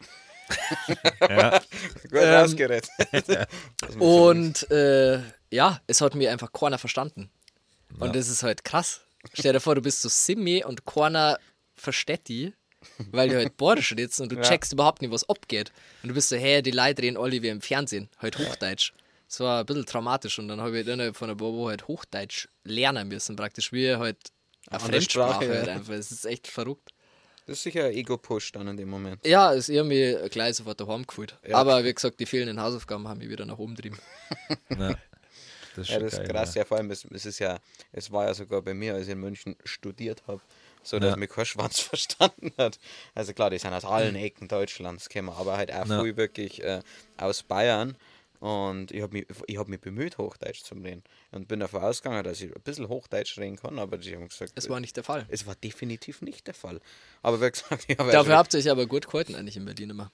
[1.22, 1.60] Ja.
[2.10, 3.99] Gut Ähm.
[3.99, 7.30] Und äh, ja, es hat mir einfach keiner verstanden.
[7.99, 9.01] Und das ist halt krass.
[9.34, 11.38] Stell dir vor, du bist so Simi und keiner
[11.80, 12.53] versteht die,
[13.11, 14.41] weil du halt Bordisch redest und du Ja.
[14.43, 15.71] checkst überhaupt nicht, was abgeht.
[16.03, 18.93] Und du bist so, hey, die Leute reden alle wie im Fernsehen, halt Hochdeutsch.
[19.27, 21.88] Das war ein bisschen traumatisch und dann habe ich innerhalb von ein paar Wochen halt
[21.88, 24.17] Hochdeutsch lernen müssen, praktisch wie halt
[24.67, 25.73] eine Andere Fremdsprache Sprache, halt ja.
[25.73, 25.93] einfach.
[25.93, 26.89] Es ist echt verrückt.
[27.45, 29.25] Das ist sicher ein Ego-Push dann in dem Moment.
[29.25, 31.38] Ja, es ist irgendwie gleich sofort daheim gefühlt.
[31.47, 31.57] Ja.
[31.57, 33.97] Aber wie gesagt, die fehlenden Hausaufgaben haben mich wieder nach oben getrieben.
[34.77, 34.95] Ja.
[35.75, 36.55] Das ist Ja, schon das ist geil, krass.
[36.55, 37.59] Ja, vor allem, es, es ist ja,
[37.91, 40.41] es war ja sogar bei mir, als ich in München studiert habe,
[40.84, 41.15] so dass Ja.
[41.17, 42.80] mich kein Schwanz verstanden hat.
[43.15, 46.01] Also klar, die sind aus allen Ecken Deutschlands gekommen, aber halt auch Ja.
[46.03, 46.82] viel wirklich äh,
[47.17, 47.97] aus Bayern.
[48.39, 51.03] Und ich habe mich, ich hab mich bemüht, Hochdeutsch zu reden.
[51.32, 54.53] Und bin davon ausgegangen, dass ich ein bisschen Hochdeutsch reden kann, aber die haben gesagt,
[54.55, 55.25] Es war nicht der Fall.
[55.30, 56.80] es war definitiv nicht der Fall.
[57.21, 59.89] Aber wie gesagt, ich habe Dafür habt ihr euch aber gut gehalten eigentlich in Berlin
[59.89, 60.11] immer.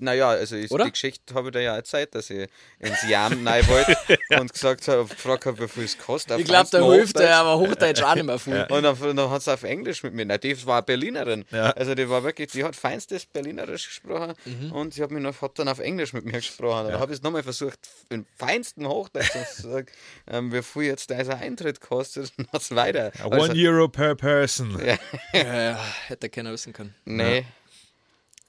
[0.00, 0.84] Naja, also Oder?
[0.84, 3.96] die Geschichte habe ich da ja erzählt, dass ich ins Jam rein wollte
[4.38, 6.38] und gesagt habe, gefragt habe, wie viel es kostet.
[6.38, 8.66] Ich glaube, da hilft er aber Hochdeutsch auch nicht mehr viel.
[8.70, 10.24] Und dann, dann hat sie auf Englisch mit mir.
[10.26, 11.44] Na, die war Berlinerin.
[11.50, 11.70] Ja.
[11.70, 14.72] Also die war wirklich, die hat feinstes Berlinerisch gesprochen Mhm.
[14.72, 16.88] und sie hat, mich noch, hat dann auf Englisch mit mir gesprochen.
[16.90, 17.78] Dann habe ich es nochmal versucht,
[18.08, 19.86] im feinsten Hochdeutsch zu sagen,
[20.30, 23.10] ähm, wie viel jetzt dieser Eintritt kostet und was weiter.
[23.18, 23.26] Ja.
[23.26, 24.78] One Also, Euro per person.
[24.84, 24.96] Ja.
[25.32, 26.94] Ja, ja, hätte keiner wissen können.
[27.04, 27.44] nee,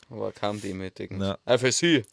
[0.10, 1.22] war kaum demütigend.
[1.22, 1.38] Ja.
[1.46, 2.06] Auch für sie.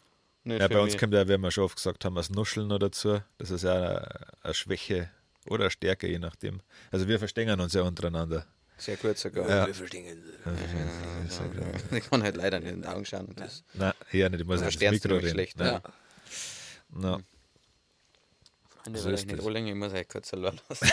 [0.45, 1.01] Nicht Ja, für bei uns mich.
[1.01, 3.21] kommt ja, wie wir schon oft gesagt haben, das Nuscheln noch dazu.
[3.39, 5.11] Das ist ja eine, eine Schwäche
[5.49, 6.61] oder eine Stärke, je nachdem.
[6.93, 8.47] Also wir verstehen uns ja untereinander.
[8.79, 9.49] Sehr gut sogar.
[9.49, 9.67] Ja.
[9.67, 10.23] Wir verstehen.
[11.91, 13.35] Ich kann halt leider nicht in die Augen schauen.
[13.75, 15.31] Nein, hier nicht, ich muss ja das Mikro reden.
[15.31, 15.67] schlecht, Ja.
[15.67, 15.83] Ja.
[16.91, 17.21] Na,
[18.95, 20.91] Freunde, So ist ich nicht ich muss halt kurz allein lassen.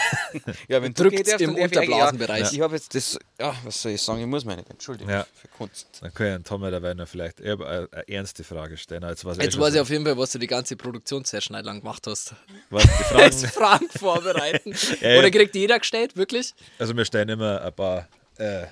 [0.68, 1.14] ja, wenn du im
[1.58, 2.42] ich Unterblasenbereich.
[2.44, 5.10] Ja, ich habe jetzt das, ja, was soll ich sagen, ich muss mich nicht entschuldigen
[5.10, 5.26] Ja.
[5.34, 5.88] für Kunst.
[6.02, 7.54] dann kann ich Tommy dabei noch vielleicht eine,
[7.92, 9.04] eine ernste Frage stellen.
[9.04, 12.06] Jetzt weiß, Jetzt weiß ich auf jeden Fall, was du die ganze Produktionssession lang gemacht
[12.08, 12.34] hast.
[12.70, 14.74] was die Fragen, Jetzt Fragen vorbereiten.
[15.02, 15.20] Ja, ja.
[15.20, 16.54] Oder kriegt jeder gestellt, wirklich?
[16.80, 18.66] Also wir stellen immer ein paar äh,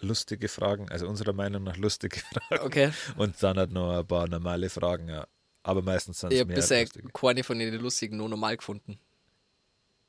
[0.00, 2.64] lustige Fragen, also unserer Meinung nach lustige Fragen.
[2.66, 2.90] Okay.
[3.16, 5.26] Und dann halt noch ein paar normale Fragen, ja.
[5.68, 7.08] Aber meistens sind Ich es habe mehr bisher lustige.
[7.12, 8.98] keine von den lustigen nur normal gefunden.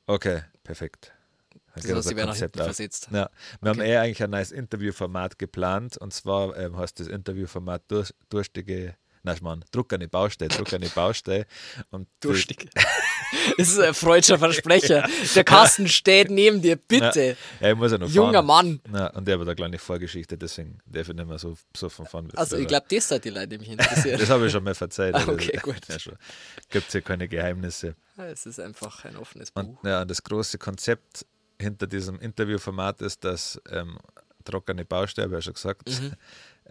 [0.06, 1.12] Okay, perfekt.
[1.74, 3.08] Das heißt, sie werden nach hinten versetzt.
[3.12, 3.28] Ja,
[3.60, 3.90] wir haben Okay.
[3.92, 9.38] eh eigentlich ein neues Interviewformat geplant und zwar ähm, heißt das Interviewformat durch, Durstige, nein,
[9.42, 11.46] Mann, Druck an die Baustelle, Druck an die Baustelle.
[11.90, 12.68] Und Durstig.
[13.56, 15.08] Das ist ein freudscher Versprecher.
[15.36, 17.36] Der Kasten steht neben dir, bitte.
[17.60, 18.80] Ja, ich muss ja noch Junger fahren.
[18.90, 18.92] Mann.
[18.92, 22.06] Ja, und der hat eine kleine Vorgeschichte, deswegen darf ich nicht mehr so, so von
[22.28, 24.20] wie Also, ich glaube, das hat die Leute nämlich interessiert.
[24.20, 25.14] Das habe ich schon mal verzeiht.
[25.20, 25.76] Ah, okay, gut.
[25.88, 25.96] Ja.
[26.70, 27.94] Gibt ja keine Geheimnisse.
[28.16, 29.62] Es ist einfach ein offenes Buch.
[29.62, 31.24] Und ja, das große Konzept
[31.60, 33.98] hinter diesem Interviewformat ist, dass ähm,
[34.44, 36.12] trockene Baustelle, habe ich ja schon gesagt, Mhm.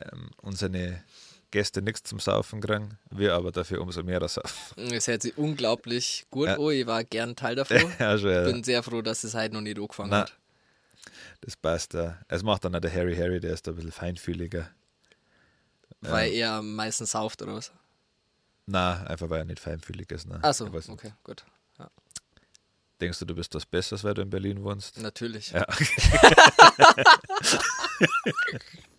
[0.01, 1.01] ähm, unsere
[1.51, 4.91] Gäste nichts zum Saufen kriegen, wir aber dafür umso mehr saufen.
[4.91, 6.55] Es hört sich unglaublich gut Ja.
[6.57, 6.69] an.
[6.71, 7.77] Ich war gern Teil davon.
[7.99, 8.43] ja, schon, ja.
[8.43, 10.33] Bin sehr froh, dass es heute noch nicht angefangen Na, hat.
[11.41, 12.19] Das passt da.
[12.27, 14.69] Es macht dann auch der Harry Harry, der ist da ein bisschen feinfühliger.
[16.01, 17.71] Weil er meistens sauft oder was?
[18.67, 20.27] Na, einfach weil er nicht feinfühlig ist.
[20.27, 20.39] Ne?
[20.43, 21.43] Achso, okay, gut.
[21.79, 21.89] Ja,
[23.01, 24.99] Denkst du, du bist was Besseres, weil du in Berlin wohnst?
[25.01, 25.49] natürlich.
[25.51, 25.63] Ja.
[25.67, 25.87] okay.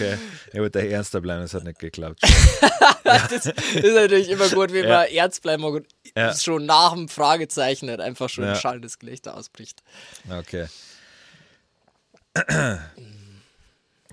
[0.00, 0.18] Ja,
[0.54, 2.20] aber der Ernster bleiben, das hat nicht geklappt.
[3.04, 3.54] das ist
[3.94, 5.00] natürlich immer gut, wenn Ja.
[5.02, 5.86] man ernst bleiben mag und
[6.16, 6.34] Ja.
[6.34, 8.52] schon nach dem Fragezeichen nicht einfach schon Ja.
[8.54, 9.82] ein schallendes Gelächter ausbricht.
[10.28, 10.66] Okay.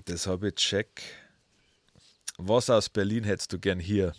[0.04, 1.02] Das habe ich check.
[2.36, 4.12] Was aus Berlin hättest du gern hier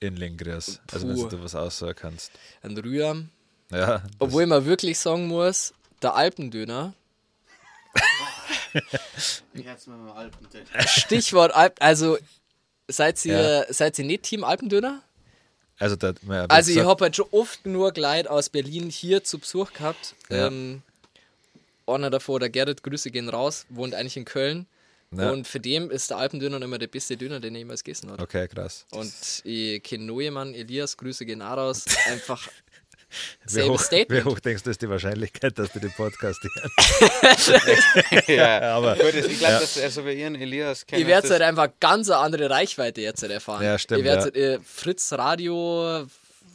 [0.00, 0.80] in Lingrias?
[0.92, 2.32] Also wenn du was aussagen kannst.
[2.62, 3.30] Ein Rührm.
[3.70, 5.72] Ja, Obwohl man wirklich sagen muss,
[6.02, 6.94] der Alpendöner,
[10.14, 10.48] Alpen.
[10.86, 12.18] Stichwort Alp, also
[12.88, 13.72] seid ihr, Ja.
[13.72, 15.02] seid ihr nicht Team Alpendöner?
[15.78, 19.38] also, da, man, Also ich habe halt schon oft nur Gleit aus Berlin hier zu
[19.38, 20.14] Besuch gehabt.
[20.30, 20.46] Ja.
[20.48, 20.82] Ähm,
[21.86, 24.66] einer davor, der Gerrit, Grüße gehen raus, wohnt eigentlich in Köln.
[25.10, 25.30] Ja.
[25.30, 28.20] Und für den ist der Alpendöner immer der beste Döner, den er jemals gegessen hat.
[28.20, 28.86] Okay, krass.
[28.90, 29.12] Und
[29.44, 31.84] ich kenne jemanden, Elias, Grüße gehen auch raus.
[32.08, 32.48] Einfach
[33.50, 38.28] Wie hoch, wie hoch denkst du, ist die Wahrscheinlichkeit, dass du den Podcast hörst?
[38.28, 39.60] ja, aber- Gut, ich glaube, ja.
[39.60, 41.06] dass also bei ihren Elias Ihr kennen.
[41.06, 43.62] werdet halt einfach ganz eine andere Reichweite jetzt halt erfahren.
[43.62, 46.06] Ja, stimmt, Ihr werdet äh, Fritz Radio,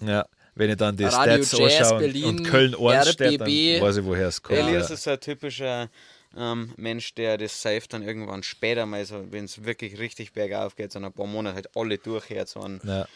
[0.02, 0.26] Ja,
[0.56, 3.82] wenn ich dann die Radio Stats Jazz anschaue und- Berlin, und Köln Ohrenstedt, dann RBB.
[3.82, 4.60] weiß ich, woher es kommt.
[4.60, 4.96] Elias ja.
[4.96, 5.90] ist ein typischer
[6.38, 10.76] ähm, Mensch, der das safe dann irgendwann später mal so, wenn es wirklich richtig bergauf
[10.76, 12.50] geht, so in ein paar Monate halt alle durchhört.
[12.50, 13.08] So ein, Ja,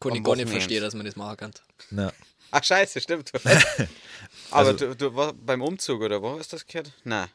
[0.00, 1.52] Kann ich gar nicht verstehen, dass man das machen kann.
[1.90, 2.12] ja.
[2.50, 3.32] Ach scheiße, stimmt.
[4.50, 6.92] Aber Also- du, du war beim Umzug oder wo hast du das gehört?
[7.04, 7.28] Nein,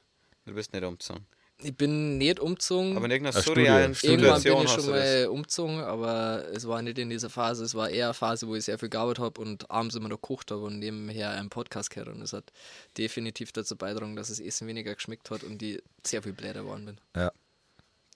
[0.45, 1.26] du bist nicht umgezogen.
[1.64, 2.97] Ich bin nicht umgezogen.
[2.97, 4.16] Aber in irgendeiner Ein surrealen Studio.
[4.16, 7.64] Irgendwann bin ich schon mal umgezogen, aber es war nicht in dieser Phase.
[7.64, 10.16] Es war eher eine Phase, wo ich sehr viel gearbeitet habe und abends immer noch
[10.20, 12.09] gekocht habe und nebenher einen Podcast gehört.
[12.09, 12.51] Und es hat
[12.97, 16.86] definitiv dazu beigetragen, dass das Essen weniger geschmeckt hat und ich sehr viel bläder geworden
[16.88, 17.01] bin.
[17.16, 17.32] ja.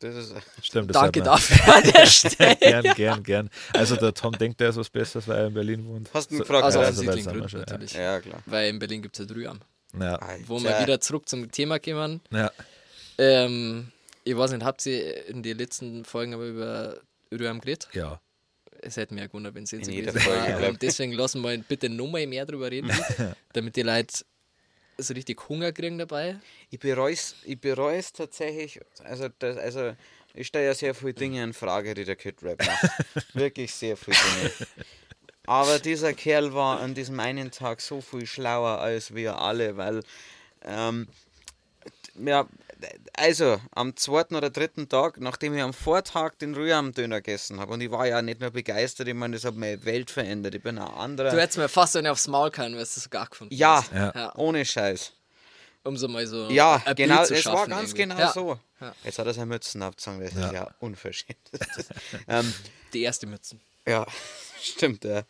[0.06, 2.56] Das ist, Stimmt, das Danke dafür an der Stelle.
[2.60, 3.49] Gern, gern, gern.
[3.74, 6.10] Also der Tom denkt, er ist was Besseres, weil er in Berlin wohnt.
[6.14, 6.64] Hast du So- gefragt?
[6.66, 7.93] Also Ja, aus also es Gründen schon- natürlich.
[7.93, 8.41] ja, klar.
[8.45, 9.60] Weil in Berlin gibt es ja Rüham.
[9.99, 12.22] Ja, Wo wir wieder zurück zum Thema kommen.
[12.32, 12.51] ja.
[13.18, 13.91] Ähm,
[14.24, 16.97] ich weiß nicht, habt ihr in den letzten Folgen aber über
[17.32, 17.88] Rüham geredet?
[17.93, 18.20] ja.
[18.82, 21.41] Es hätte mich ja gewundert, wenn es jetzt so In jeder gewesen Folge, deswegen lassen
[21.41, 22.91] wir bitte nochmal mehr drüber reden,
[23.53, 24.24] damit die Leute
[24.98, 26.38] so richtig Hunger kriegen dabei.
[26.70, 28.80] Ich bereue es ich bereu's tatsächlich.
[29.04, 29.96] Also, das, also
[30.34, 32.89] ich stelle ja sehr viele Dinge in Frage, die der Kid Rap macht.
[33.34, 34.52] Wirklich sehr viele Dinge.
[35.48, 40.02] Aber dieser Kerl war an diesem einen Tag so viel schlauer als wir alle, weil,
[40.64, 41.08] ähm,
[42.16, 42.48] ja,
[43.13, 47.82] also am zweiten oder dritten Tag, nachdem ich am Vortag den Rüham-Döner gegessen habe, und
[47.82, 50.55] ich war ja nicht nur begeistert, ich meine, das hat meine Welt verändert.
[50.55, 51.32] Ich bin ein anderer.
[51.32, 53.91] Du hättest mir fast eine aufs Maul können, weil du so gar gefunden ja, hast.
[53.93, 54.11] Ja.
[54.13, 54.36] ja.
[54.36, 55.13] ohne Scheiß.
[55.84, 58.01] Um so mal so Ja, ein genau, Bild zu es war ganz irgendwie.
[58.03, 58.32] genau ja.
[58.34, 58.59] so.
[58.82, 58.95] Ja.
[59.03, 60.47] Jetzt hat er seine Mützen abgezogen, das Ja.
[60.47, 61.38] ist ja unverschämt.
[62.28, 62.53] Ähm,
[62.93, 63.61] Die erste Mützen.
[63.88, 64.05] ja,
[64.61, 65.23] stimmt, ja.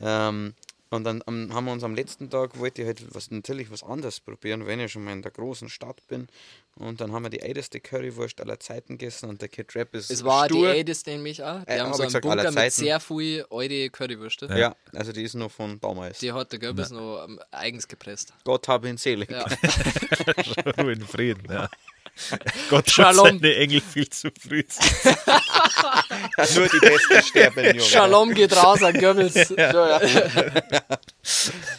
[0.00, 0.54] Ähm,
[0.92, 3.82] und dann am- haben wir uns am letzten Tag, wollte ich halt was, natürlich was
[3.82, 6.28] anderes probieren, wenn ich schon mal in der großen Stadt bin.
[6.76, 10.10] Und dann haben wir die älteste Currywurst aller Zeiten gegessen und der Kid Rap ist
[10.10, 10.68] Es war stur.
[10.72, 11.62] die älteste nämlich auch.
[11.64, 14.46] Die Äh, haben hab so einen gesagt, Bunker mit sehr viel alte Currywürste.
[14.58, 16.18] Ja, also die ist noch von damals.
[16.20, 18.32] Die hat der Goebbels noch ähm, eigens gepresst.
[18.44, 19.30] Gott habe ihn selig.
[19.30, 19.44] Ja.
[20.78, 21.68] Ruhe in Frieden, ja.
[22.70, 23.26] Gott hat Shalom.
[23.38, 24.62] seine Engel viel zu früh.
[26.54, 27.80] Nur die Besten sterben, Junge.
[27.80, 29.50] Shalom geht raus an Goebbels.
[29.50, 30.00] Ja, ja.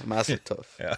[0.05, 0.65] Mazel tov.
[0.79, 0.97] Ja.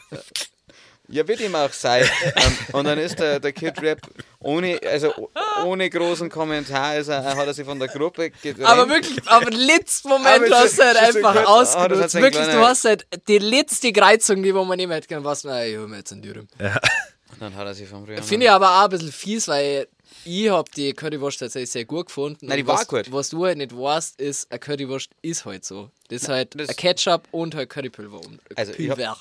[1.07, 2.03] Ja, wird ihm auch sein.
[2.35, 4.01] ähm, und dann ist der, der Kid Rap
[4.39, 5.29] ohne, also
[5.63, 8.67] ohne großen Kommentar er, hat er sich von der Gruppe getrennt.
[8.67, 12.15] Aber wirklich, aber im letzten Moment Aber hast du halt einfach ah, ausgenutzt.
[12.15, 15.65] Wirklich, du hast halt die letzte Kreuzung, die wo man nehmen hätte können, was, na,
[15.65, 16.47] ich hol mir jetzt einen Dürüm.
[16.59, 18.23] Und dann hat er sich vom Rühren.
[18.23, 19.87] Finde ich aber auch ein bisschen fies, weil
[20.23, 22.47] ich habe die Currywurst tatsächlich sehr gut gefunden.
[22.47, 23.11] Nein, die war was, gut.
[23.11, 25.89] Was du halt nicht weißt, ist, eine Currywurst ist halt so.
[26.09, 28.19] Das ist halt das- ein Ketchup und halt Currypulver.
[28.21, 29.17] Um, Also, ich hab- Pulver.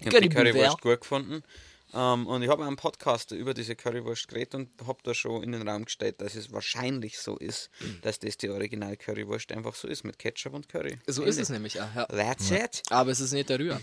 [0.00, 0.80] Ich habe die Currywurst.
[0.80, 1.42] Gut gefunden.
[1.92, 5.52] Ähm, und ich habe einen Podcast über diese Currywurst geredet und habe da schon in
[5.52, 7.70] den Raum gestellt, dass es wahrscheinlich so ist,
[8.02, 10.98] dass das die Original Currywurst einfach so ist mit Ketchup und Curry.
[11.06, 11.94] So ist es nämlich auch.
[11.94, 12.06] Ja.
[12.06, 12.82] That's it.
[12.90, 13.80] Aber es ist nicht der Rühr.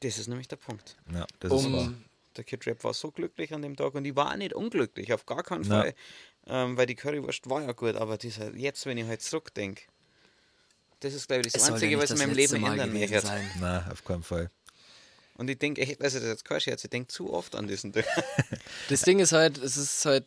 [0.00, 0.96] Das ist nämlich der Punkt.
[1.12, 1.88] Ja, das ist wahr.
[1.88, 2.04] Um,
[2.36, 5.12] Der Kid Rap war so glücklich an dem Tag und ich war auch nicht unglücklich,
[5.12, 5.64] auf gar keinen.
[5.64, 5.94] Fall.
[6.46, 9.82] Ähm, weil die Currywurst war ja gut, aber dieser, jetzt, wenn ich halt zurückdenke,
[11.00, 13.22] das ist, glaube ich, das es Einzige, ja was in meinem Leben ändern möchte.
[13.58, 14.50] Nein, auf keinen Fall.
[15.40, 17.66] Und ich denke echt, also das ist jetzt kein Scherz, ich denke zu oft an
[17.66, 18.04] diesen Tag.
[18.90, 20.26] Das Ding ist halt, es ist halt,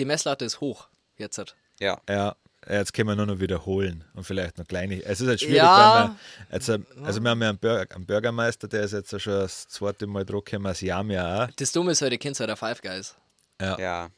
[0.00, 0.88] die Messlatte ist hoch.
[1.16, 1.54] Jetzt halt.
[1.78, 2.00] ja.
[2.08, 2.34] Ja,
[2.68, 5.00] jetzt können wir nur noch wiederholen und vielleicht noch kleine.
[5.04, 5.94] Es ist halt schwierig, Ja.
[5.94, 6.18] wenn man
[6.50, 9.68] jetzt, äh, also wir haben ja einen, Bürger, einen Bürgermeister, der ist jetzt schon das
[9.68, 11.48] zweite Mal zurückgekommen, das Jahr auch.
[11.54, 13.14] Das Dumme ist halt, ihr kennt halt der Five Guys.
[13.60, 13.78] Ja.
[13.78, 14.08] Ja,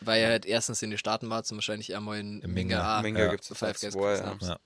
[0.00, 2.48] Weil er halt erstens in den Staaten war, und wahrscheinlich einmal in Minga.
[2.48, 3.02] Minga.
[3.02, 3.30] Minga ja.
[3.30, 4.58] gibt es Five Guys zwei, gegessen ja.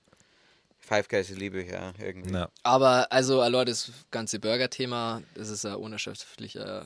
[0.89, 0.95] Ja.
[0.95, 2.33] Five Guys liebe ich ja irgendwie.
[2.33, 2.49] Ja.
[2.63, 6.85] Aber also allein das ganze Burger-Thema, das ist ein unerschöpflicher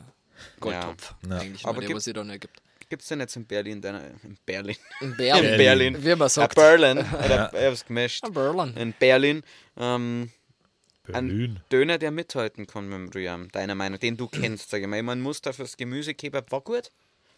[0.60, 1.16] Goldtopf.
[1.28, 1.38] Ja.
[1.38, 2.62] Eigentlich Aber nur der, was sie da nicht gibt.
[2.90, 5.46] Gibt es denn jetzt in Berlin, deine, in Berlin, In Berlin.
[5.52, 6.56] in Berlin, Wie man ja, sagt.
[6.56, 8.74] Berlin, oder ich hab's gemischt, In Berlin.
[8.76, 9.44] in Berlin,
[9.78, 10.30] ähm,
[11.04, 11.60] Berlin.
[11.72, 15.02] Döner, der mithalten kann mit dem Rührem, deiner Meinung, den du kennst, sag ich mal.
[15.04, 16.92] Man muss dafür das Gemüsekebab, war gut,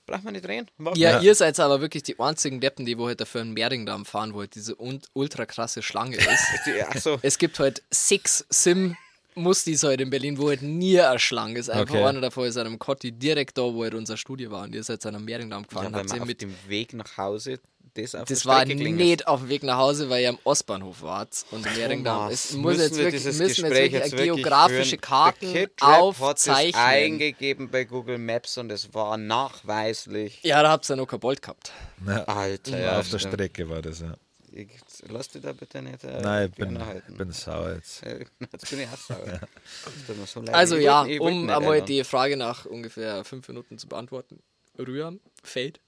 [0.05, 1.21] braucht man nicht reden, Ja, Ja.
[1.21, 4.55] ihr seid aber wirklich die einzigen Deppen, die wo halt dafür einen Mehringdamm fahren wollt,
[4.55, 6.27] diese un ultra krasse Schlange ist.
[6.89, 8.95] Ach so, es gibt halt sechs Sim
[9.35, 11.67] Mustis halt in Berlin, wo halt nie eine Schlange ist.
[11.69, 12.03] Einfach Okay.
[12.03, 14.63] einer davor ist an einem Kotti direkt da, wo halt unser Studio war.
[14.63, 15.91] Und ihr seid zu einem Mehringdamm ja, gefahren.
[15.93, 17.59] weil habt man ihr auf mit dem Weg nach Hause
[17.95, 21.01] das auf Das der war nicht auf dem Weg nach Hause, weil ihr am Ostbahnhof
[21.01, 22.17] wart und im Mehringdamm.
[22.17, 24.97] Thomas, Es muss müssen jetzt wir wirklich, dieses müssen wir Gespräch jetzt wirklich wirklich geografische?
[24.97, 26.81] Karten Der Rap hat aufzeichnen.
[26.83, 30.39] eingegeben bei Google Maps und es war nachweislich.
[30.43, 31.71] Ja, da habt ihr noch kein Bolt gehabt.
[32.07, 32.23] Ja.
[32.25, 33.33] Alter, Ja, ja, auf der stimmt.
[33.35, 34.15] Strecke war das, ja.
[34.55, 34.67] Ich,
[35.07, 36.03] lass dich da bitte nicht.
[36.03, 36.79] Äh, Nein, ich bin,
[37.17, 38.03] bin sauer jetzt.
[38.51, 39.17] Jetzt bin ich auch sauer.
[40.07, 40.41] Tut mir so.
[40.51, 44.43] Also Ich ja, um einmal die Frage nach ungefähr fünf Minuten zu beantworten.
[44.77, 45.79] Rühren, Fade.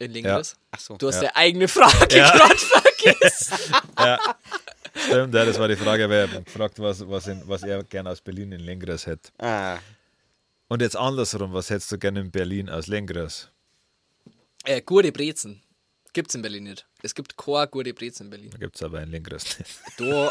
[0.00, 0.56] In Lingres.
[0.72, 0.96] Ach so.
[0.96, 1.20] Du hast Ja.
[1.22, 2.30] deine eigene Frage Ja.
[2.30, 3.74] gerade vergessen.
[4.96, 8.20] Stimmt, ja, das war die Frage, wer gefragt, was, was, in, was er gerne aus
[8.20, 9.30] Berlin in Lengras hätte.
[9.38, 9.78] Ah,
[10.68, 13.48] Und jetzt andersrum, was hättest du gerne in Berlin aus Lengras?
[14.64, 15.62] Äh, gute Brezen.
[16.12, 16.86] Gibt's in Berlin nicht.
[17.02, 18.50] Es gibt keine gute Brezen in Berlin.
[18.50, 19.70] Da gibt es aber in Lengras nicht.
[19.96, 20.04] Du.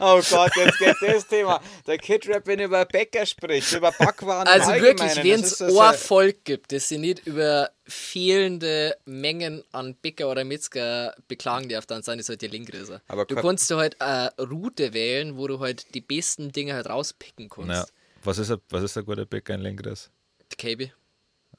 [0.00, 1.60] Oh Gott, jetzt geht das Thema.
[1.86, 4.46] Der Kid-Rap, wenn er über Bäcker spricht, über Backwaren.
[4.48, 10.30] Also wirklich, wenn es ein Volk gibt, das sich nicht über fehlende Mengen an Bäcker
[10.30, 13.02] oder Metzger beklagen darf, dann sind es halt die Linkriser.
[13.08, 16.86] Aber du kannst du halt eine Route wählen, wo du halt die besten Dinge halt
[16.86, 17.70] rauspicken kannst.
[17.70, 17.86] Ja.
[18.24, 20.10] Was ist, ein, was ist ein guter Bäcker in Lengras?
[20.52, 20.92] Die KB.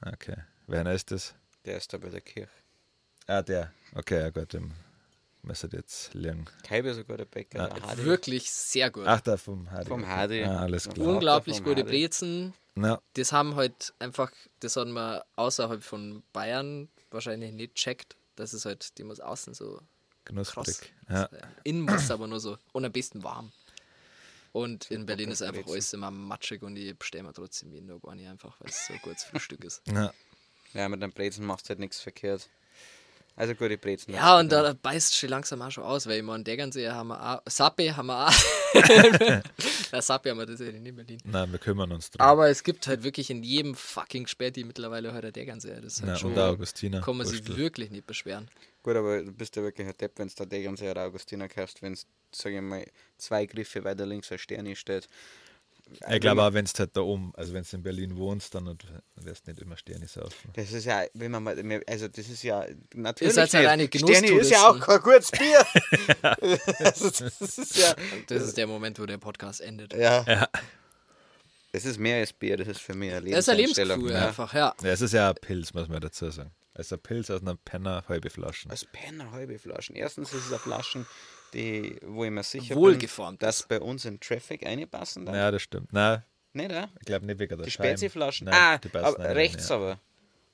[0.05, 0.38] Okay.
[0.68, 1.36] Wer ist das?
[1.66, 2.49] Der ist da bei der Kirche.
[3.28, 3.72] Ah, der.
[3.95, 4.74] Okay, ja gut, dem
[5.43, 6.49] müsste jetzt lernen.
[6.64, 7.57] Kaibe ist ein guter Bäcker.
[7.59, 7.97] Ja, der.
[8.05, 9.05] Wirklich sehr gut.
[9.07, 9.88] Ach, der vom Hadi.
[9.88, 10.05] Vom.
[10.07, 10.43] Hadi.
[10.43, 11.05] Ah, alles klar.
[11.07, 11.89] Un- Unglaublich gute Hadi.
[11.89, 12.53] Brezen.
[12.76, 18.16] Ja, Das haben halt einfach, das hat man außerhalb von Bayern wahrscheinlich nicht checkt.
[18.36, 19.80] Das ist halt, die muss außen so
[20.26, 20.91] knusprig.
[21.07, 21.30] Ja.
[21.64, 22.57] Innen muss es aber nur so.
[22.72, 23.51] Und am besten warm.
[24.51, 27.99] Und in Berlin ist einfach alles immer matschig und ich bestelle mir trotzdem jeden Tag
[28.09, 29.82] eine einfach, weil es so ein gutes Frühstück ist.
[29.88, 30.11] Ja.
[30.74, 32.49] Ja, mit dem Brezen machst du halt nichts verkehrt.
[33.36, 34.13] Also gute Brezen.
[34.13, 37.19] Ja, und da beißt schon langsam auch schon aus, weil ich meine, Degernsee haben wir
[37.19, 38.34] auch, Sappe haben wir auch.
[39.91, 41.17] Na, Sappe haben wir tatsächlich nicht in Berlin.
[41.24, 42.21] Nein, wir kümmern uns drum.
[42.21, 45.82] Aber es gibt halt wirklich in jedem fucking Späti mittlerweile heute Degernsee.
[45.82, 47.01] Das ist halt ja, schon, und der Augustiner.
[47.01, 48.47] kann man sich wirklich nicht beschweren.
[48.84, 51.82] Gut, aber du bist ja wirklich ein Depp, wenn du da Degernseer oder Augustiner kaufst,
[51.82, 52.86] wenn es, sag ich mal,
[53.17, 55.07] zwei Griffe weiter links ein Stern steht.
[56.09, 58.77] Ich glaube auch, wenn du halt da oben, also wenn du in Berlin wohnst, dann
[59.15, 60.51] wirst du nicht immer Sterne saufen.
[60.53, 62.65] Das ist ja, wenn man mal, also das ist ja
[62.95, 63.34] natürlich.
[63.34, 64.03] seid halt nicht.
[64.03, 65.65] eine Sterni ist ja auch kein gutes Bier.
[66.79, 67.95] also, das ist ja.
[68.27, 69.93] Das ist der Moment, wo der Podcast endet.
[69.93, 70.23] Ja.
[70.23, 70.49] Ja.
[71.73, 74.07] Das ist mehr als Bier, das ist für mich eine Das ist ein Lebenseinstellung.
[74.07, 74.27] Ja.
[74.27, 74.75] einfach, ja.
[74.81, 76.51] ja, es ist ja ein Pilz, muss man dazu sagen.
[76.75, 78.69] Es ist ein Pilz aus einer Penner halbe Flaschen.
[78.69, 79.95] Als Penner halbe Flaschen.
[79.95, 81.07] Erstens ist es eine Flaschen,
[81.54, 85.36] die, wo ich mir sicher Wohlgeformt bin, dass bei uns in Traffic reinpassen darf.
[85.36, 85.93] Ja, das stimmt.
[85.93, 86.24] Nein,
[86.54, 86.89] Nicht, ja?
[86.99, 87.72] ich glaube nicht wegen der Die.
[87.72, 88.47] Speziflaschen.
[88.49, 89.76] Ah, die aber rechts ja.
[89.76, 89.99] aber.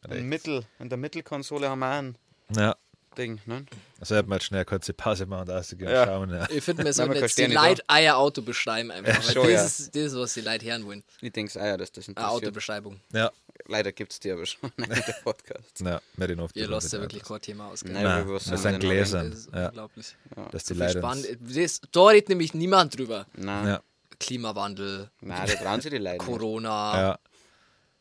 [0.03, 0.17] Rechts.
[0.17, 2.17] In, Mittel, in der Mittelkonsole haben wir auch ein
[2.55, 2.75] Ja,
[3.19, 3.39] Ding.
[3.45, 3.65] Ne?
[3.99, 6.01] also hätten wir jetzt schnell eine kurze Pause machen und rausgehen Ja.
[6.03, 6.29] und schauen.
[6.31, 6.47] Ja.
[6.49, 9.21] Ich finde, wir sollten man jetzt die euer Auto beschreiben einfach.
[9.21, 9.65] schon, das, ja.
[9.65, 11.03] ist, das ist, was die Leute hören wollen.
[11.21, 12.31] Ich denke ja, dass das Eine interessiert.
[12.33, 12.99] Autobeschreibung.
[13.13, 13.29] ja,
[13.67, 15.81] Leider gibt es die aber schon in der Podcast.
[15.81, 16.55] ja, mehr den oft.
[16.55, 17.83] Ihr lasst ja wirklich kein Thema aus.
[17.83, 17.91] gell?
[17.93, 19.29] Nein, Nein, wir das sind nicht, Gläsern.
[19.31, 19.67] Das ist Ja.
[19.67, 20.15] unglaublich.
[20.51, 20.97] Dass So die Leute.
[20.99, 21.27] spannend.
[21.41, 23.27] Das, da redet nämlich niemand drüber.
[23.35, 23.83] Nein, Ja,
[24.19, 26.17] Klimawandel, nein, da trauen sie die Leute.
[26.17, 27.19] Corona, ja,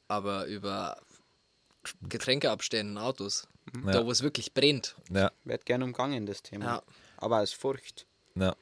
[0.08, 0.96] aber über
[2.08, 3.46] Getränkeabstände in Autos.
[3.84, 3.92] Ja.
[3.92, 4.96] Da, wo es wirklich brennt.
[5.10, 6.64] ja, Wird gern umgangen, das Thema.
[6.64, 6.82] Ja.
[7.18, 8.06] Aber aus Furcht.
[8.34, 8.54] ja.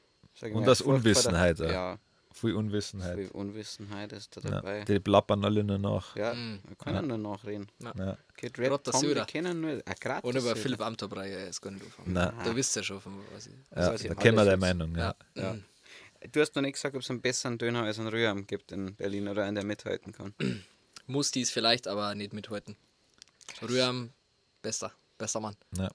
[0.53, 1.69] Und aus der- Unwissenheit auch.
[1.71, 1.99] Ja,
[2.31, 3.15] Viel Unwissenheit.
[3.17, 4.49] viel Unwissenheit ist da Ja.
[4.51, 4.83] dabei.
[4.85, 6.15] Die plappern alle nur nach.
[6.15, 6.59] Ja, Mhm.
[6.67, 7.67] wir können nur nachreden.
[7.79, 8.17] Ja.
[8.35, 9.81] Kid Red, Tom, die kennen nur...
[9.87, 10.61] Ah, grad Und der über Söder.
[10.61, 11.83] Philipp Amthor ist gar nicht.
[12.05, 12.31] Nein.
[12.45, 13.53] Da wisst ihr schon, von was ich.
[13.75, 14.57] Ja, da kennen wir deine.
[14.57, 14.95] Meinung.
[14.95, 15.15] Ja.
[15.33, 15.53] Ja.
[15.53, 15.63] Mhm.
[16.31, 18.93] Du hast noch nicht gesagt, ob es einen besseren Döner als einen Rührarm gibt in
[18.95, 20.35] Berlin oder einen, der mithalten kann.
[21.07, 22.75] Muss dies vielleicht, aber nicht mithalten.
[23.67, 24.11] Rührem,
[24.67, 25.55] bester, bester Mann.
[25.77, 25.89] Ja.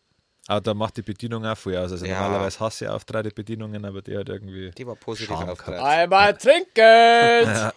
[0.49, 1.93] Aber da macht die Bedienung auch viel aus.
[1.93, 2.21] Also Ja.
[2.23, 4.71] normalerweise hasse ich Auftritte Bedienungen, aber die hat irgendwie.
[4.71, 5.79] Die war positiv auftreten.
[5.81, 7.73] Einmal Trinkgeld!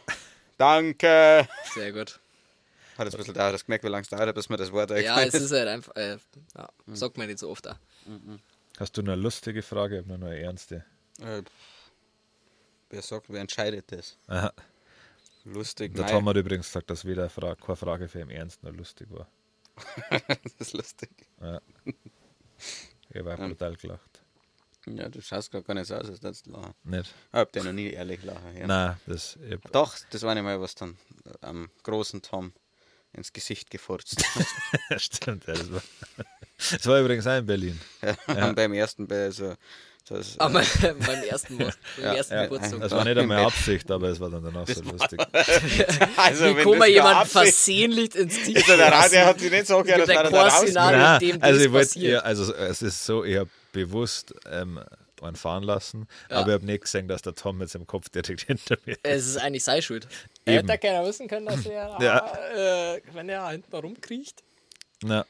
[0.57, 1.47] Danke!
[1.73, 2.19] Sehr gut.
[2.97, 4.89] Hat jetzt ein bisschen dauert, das gemerkt, wie lange es dauert, bis mir das Wort
[4.91, 6.17] Ja, eingefallen es ist halt einfach, äh,
[6.57, 7.75] ja, sagt man nicht so oft auch.
[8.79, 9.95] Hast du eine lustige Frage?
[9.95, 10.85] Ich habe nur noch eine ernste.
[11.19, 11.41] Äh,
[12.89, 14.17] wer sagt, wer entscheidet das?
[14.27, 14.51] Aha.
[15.43, 16.07] Lustig, Der.
[16.07, 19.07] Tom hat übrigens gesagt, dass weder eine Frage, keine Frage für ihn ernst noch lustig
[19.11, 19.27] war.
[20.09, 21.09] das ist lustig.
[23.09, 24.21] Ich habe auch brutal gelacht.
[24.88, 26.73] Ja, du schaust gar nicht so aus, als würdest du lachen.
[26.84, 27.13] Nicht?
[27.30, 28.55] Ich hab dir noch nie ehrlich lachen.
[28.55, 28.67] Ja.
[28.67, 29.38] Nein, das.
[29.71, 30.97] Doch, das war nicht mal was dann
[31.41, 32.53] am großen Tom
[33.13, 34.23] ins Gesicht gefurzt.
[34.97, 35.82] Stimmt, ja, das war.
[36.71, 37.82] Das war übrigens auch in Berlin.
[38.28, 38.53] ja.
[38.53, 39.55] beim ersten bei so,
[40.07, 42.79] das, Aber beim, beim ersten, Mal, beim ersten Ja, Geburtstag.
[42.81, 45.19] das war nicht einmal Absicht, aber es war dann danach so lustig.
[46.17, 49.25] also, Wie wenn kann man das jemanden Absicht- versehentlich ins Gesicht Ist der Radio lassen?
[49.25, 50.73] hat sich nicht so gehört, Gibt dass ein er da raus.
[50.73, 52.13] Nein, in dem also das ich wollte, passiert.
[52.13, 54.79] ja, also es ist so, ich habe bewusst ähm,
[55.21, 58.41] einen fahren lassen, aber ich habe nicht gesehen, dass der Tom mit seinem Kopf direkt
[58.41, 60.07] hinter mir Es ist eigentlich sei schuld.
[60.45, 60.67] Eben.
[60.69, 62.93] Hätte keiner wissen können, dass er, Ja.
[62.95, 64.43] äh, wenn er hinten rumkriecht,
[65.01, 65.25] Na,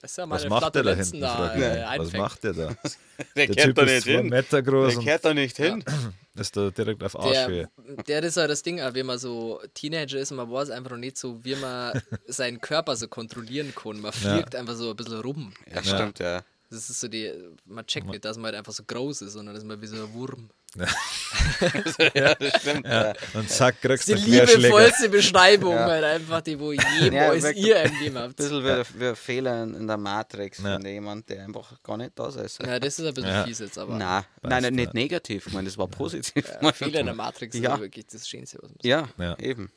[0.00, 1.20] dass er was meine macht der da hinten?
[1.20, 2.66] da, äh, was macht der da?
[2.68, 4.28] Der Der kehrt Typ da ist nicht hin.
[4.28, 5.84] Meter groß Der kehrt da nicht hin.
[6.34, 7.68] ist da direkt auf Arschhöhe.
[8.08, 10.98] Der, der ist ja das Ding, wenn man so Teenager ist, man weiß einfach noch
[10.98, 14.00] nicht so, wie man seinen Körper so kontrollieren kann.
[14.00, 14.34] Man Ja.
[14.36, 15.52] fliegt einfach so ein bisschen rum.
[15.72, 16.42] Ja, stimmt, ja.
[16.70, 17.32] Das ist so die,
[17.64, 19.96] man checkt nicht, dass man halt einfach so groß ist, sondern dass man wie so
[19.96, 20.50] ein Wurm.
[22.14, 22.86] ja, das stimmt.
[22.86, 23.12] Ja.
[23.34, 25.86] Und zack, kriegst du Die liebevollste Beschreibung, Ja.
[25.86, 27.66] halt einfach die, wo Ja, jemals wirklich.
[27.66, 28.36] ihr gegeben Ein habt.
[28.36, 30.74] bisschen wie, wie ein Fehler in der Matrix Ja.
[30.74, 32.62] von jemand, der einfach gar nicht da ist.
[32.62, 33.44] Ja, das ist ein bisschen Ja.
[33.44, 34.92] fies jetzt, aber Nein, Passt, nein, nicht ja.
[34.94, 35.46] negativ.
[35.48, 36.44] Ich meine, das war positiv.
[36.62, 37.74] ja, Fehler in der Matrix Ja.
[37.74, 39.36] ist wirklich das Schönste, was man Ja, Ja.
[39.38, 39.72] eben.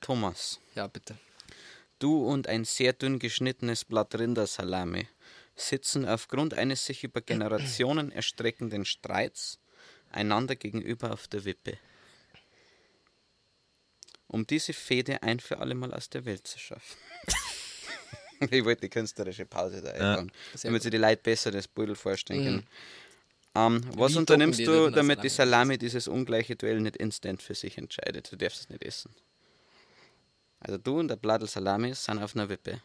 [0.00, 1.16] Thomas, Ja, bitte.
[1.98, 5.06] du und ein sehr dünn geschnittenes Blatt Rindersalami
[5.54, 9.58] sitzen aufgrund eines sich über Generationen erstreckenden Streits
[10.14, 11.78] einander gegenüber auf der Wippe.
[14.26, 16.96] Um diese Fehde ein für alle Mal aus der Welt zu schaffen.
[18.50, 21.94] ich wollte die künstlerische Pause da einbauen, Sehr damit sich die Leute besser das Beutel
[21.94, 22.44] vorstellen Mhm.
[22.44, 22.66] können.
[23.54, 25.74] Ähm, was Wie unternimmst du, damit die Salami?
[25.74, 28.32] Salami dieses ungleiche Duell nicht instant für sich entscheidet?
[28.32, 29.14] Du darfst es nicht essen.
[30.60, 32.80] Also du und der Bladel Salami sind auf einer Wippe.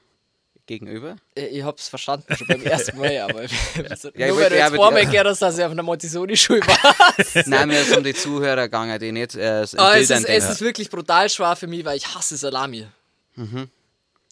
[0.68, 1.16] Gegenüber.
[1.34, 4.68] Ich, ich hab's verstanden schon beim ersten Mal, aber ich nur wollte weil du ja,
[4.68, 7.44] jetzt vormal die- gehört hast, dass ich auf einer Montessori-Schule war.
[7.48, 10.50] Nein, mir ist um die Zuhörer gegangen, die nicht äh, Aber es Bildern ist, es
[10.52, 12.86] ist wirklich brutal schwer für mich, weil ich hasse Salami.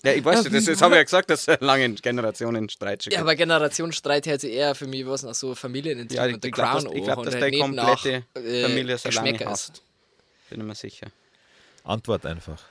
[0.04, 3.12] Ja, ich weiß, das, das habe ich ja gesagt, dass es lange Generationen Streit schon
[3.12, 3.28] Ja, gibt.
[3.28, 6.54] aber Generationsstreit hätte eher für mich was nach so Familienintrigen Ja, ich, und The ich
[6.54, 9.82] glaube, Crown dass, ich glaub, halt der nicht komplette nach, äh, Familie Salami hasst.
[10.50, 11.08] Bin ich mir sicher.
[11.84, 12.62] Antwort einfach.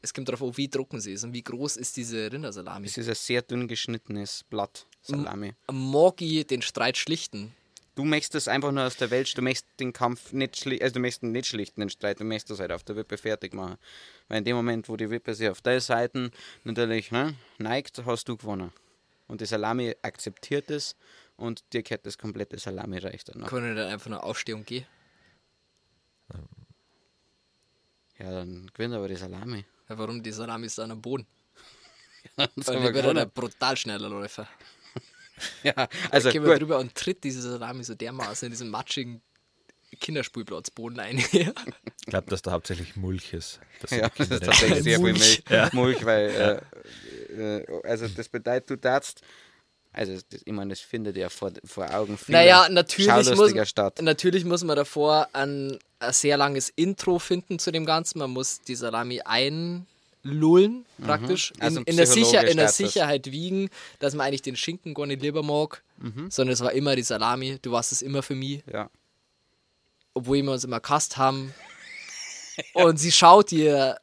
[0.00, 2.86] Es kommt darauf an, wie trocken sie ist und wie groß ist diese Rindersalami.
[2.86, 5.54] Es ist ein sehr dünn geschnittenes Blatt Salami.
[5.70, 7.54] Mag ich den Streit schlichten?
[7.96, 10.94] Du möchtest das einfach nur aus der Welt, du möchtest den Kampf nicht schlichten, also
[10.94, 13.76] du möchtest nicht schlichten, den Streit, du möchtest das halt auf der Wippe fertig machen.
[14.28, 16.30] Weil in dem Moment, wo die Wippe sich auf der Seite
[16.62, 18.70] natürlich ne, neigt, hast du gewonnen.
[19.26, 20.94] Und die Salami akzeptiert es
[21.36, 23.48] und dir gehört das komplette Salami-Reich danach.
[23.48, 24.86] Kann ich dann einfach nur aufstehen und gehen?
[28.18, 29.64] Ja, dann gewinnt aber die Salami.
[29.88, 30.22] Ja, warum?
[30.22, 31.26] Die Salami ist dann am Boden.
[32.36, 33.30] Das Weil haben wir gewonnen.
[33.32, 34.48] brutal schneller Läufer.
[35.62, 36.62] Ja, Also also gehen wir gut.
[36.62, 39.22] drüber und tritt diese Salami so dermaßen in diesen matschigen
[40.00, 41.18] Kinderspielplatzboden ein.
[42.00, 43.60] Ich glaube, dass da hauptsächlich Mulch ist.
[43.80, 45.42] dass Ja, das ist tatsächlich sehr viel Mulch.
[45.48, 46.62] Milch, Mulch weil,
[47.36, 49.20] äh, äh, also das bedeutet, du darfst,
[49.98, 54.00] also ich meine, das findet ja vor, vor Augen vieler Naja, natürlich muss, statt.
[54.00, 58.18] natürlich muss man davor ein, ein sehr langes Intro finden zu dem Ganzen.
[58.20, 61.52] Man muss die Salami einlullen, praktisch.
[61.58, 62.68] Also in, in, der Sicher, in der.
[62.68, 66.30] Sicherheit wiegen, dass man eigentlich den Schinken gar nicht lieber mag, Mhm.
[66.30, 67.58] sondern es war immer die Salami.
[67.60, 68.88] Du warst es immer für mich, Ja.
[70.14, 71.52] obwohl wir uns immer gehasst haben.
[72.72, 73.98] Und sie schaut dir,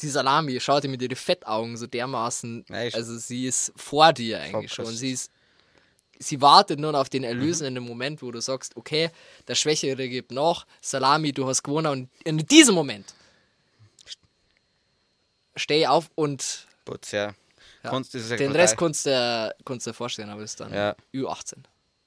[0.00, 4.40] die Salami, schaut dir mit ihren Fettaugen so dermaßen, Ja, also sie ist vor dir
[4.40, 4.86] eigentlich schon.
[4.86, 5.30] Sie ist
[6.18, 7.28] sie wartet nur auf den Mhm.
[7.28, 9.10] erlösenden Moment, wo du sagst, okay,
[9.46, 13.14] der Schwächere gibt nach, Salami, du hast gewonnen und in diesem Moment
[15.56, 17.34] steh auf und Putz, ja.
[17.82, 18.52] ja, Kunst ist ja den.
[18.52, 20.96] Rest kannst du, dir vorstellen, aber das ist dann Ja.
[21.14, 21.56] Ü18.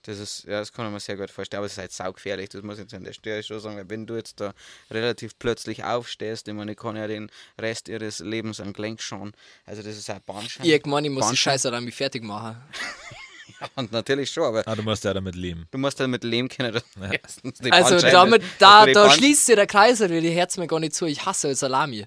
[0.03, 2.49] Das ist, ja, das kann ich mir sehr gut vorstellen, aber es ist halt saugefährlich,
[2.49, 4.55] das muss ich jetzt an der Stelle schon sagen, weil wenn du jetzt da
[4.89, 9.34] relativ plötzlich aufstehst, ich meine, ich kann ja den Rest ihres Lebens am Gelenk schauen,
[9.64, 10.66] also das ist ein Bahnschein.
[10.66, 11.38] Irgendwann, ich muss die.
[11.38, 12.59] Scheiße Salami fertig machen.
[13.76, 15.68] Und natürlich schon, aber Ah, du musst ja damit leben.
[15.72, 16.74] du musst dann mit Leben können.
[16.74, 20.58] dass du erstens die Also damit, da, da schließt sich der Kreis, weil die Herz
[20.58, 21.06] mir gar nicht zu.
[21.06, 22.06] Ich hasse Salami.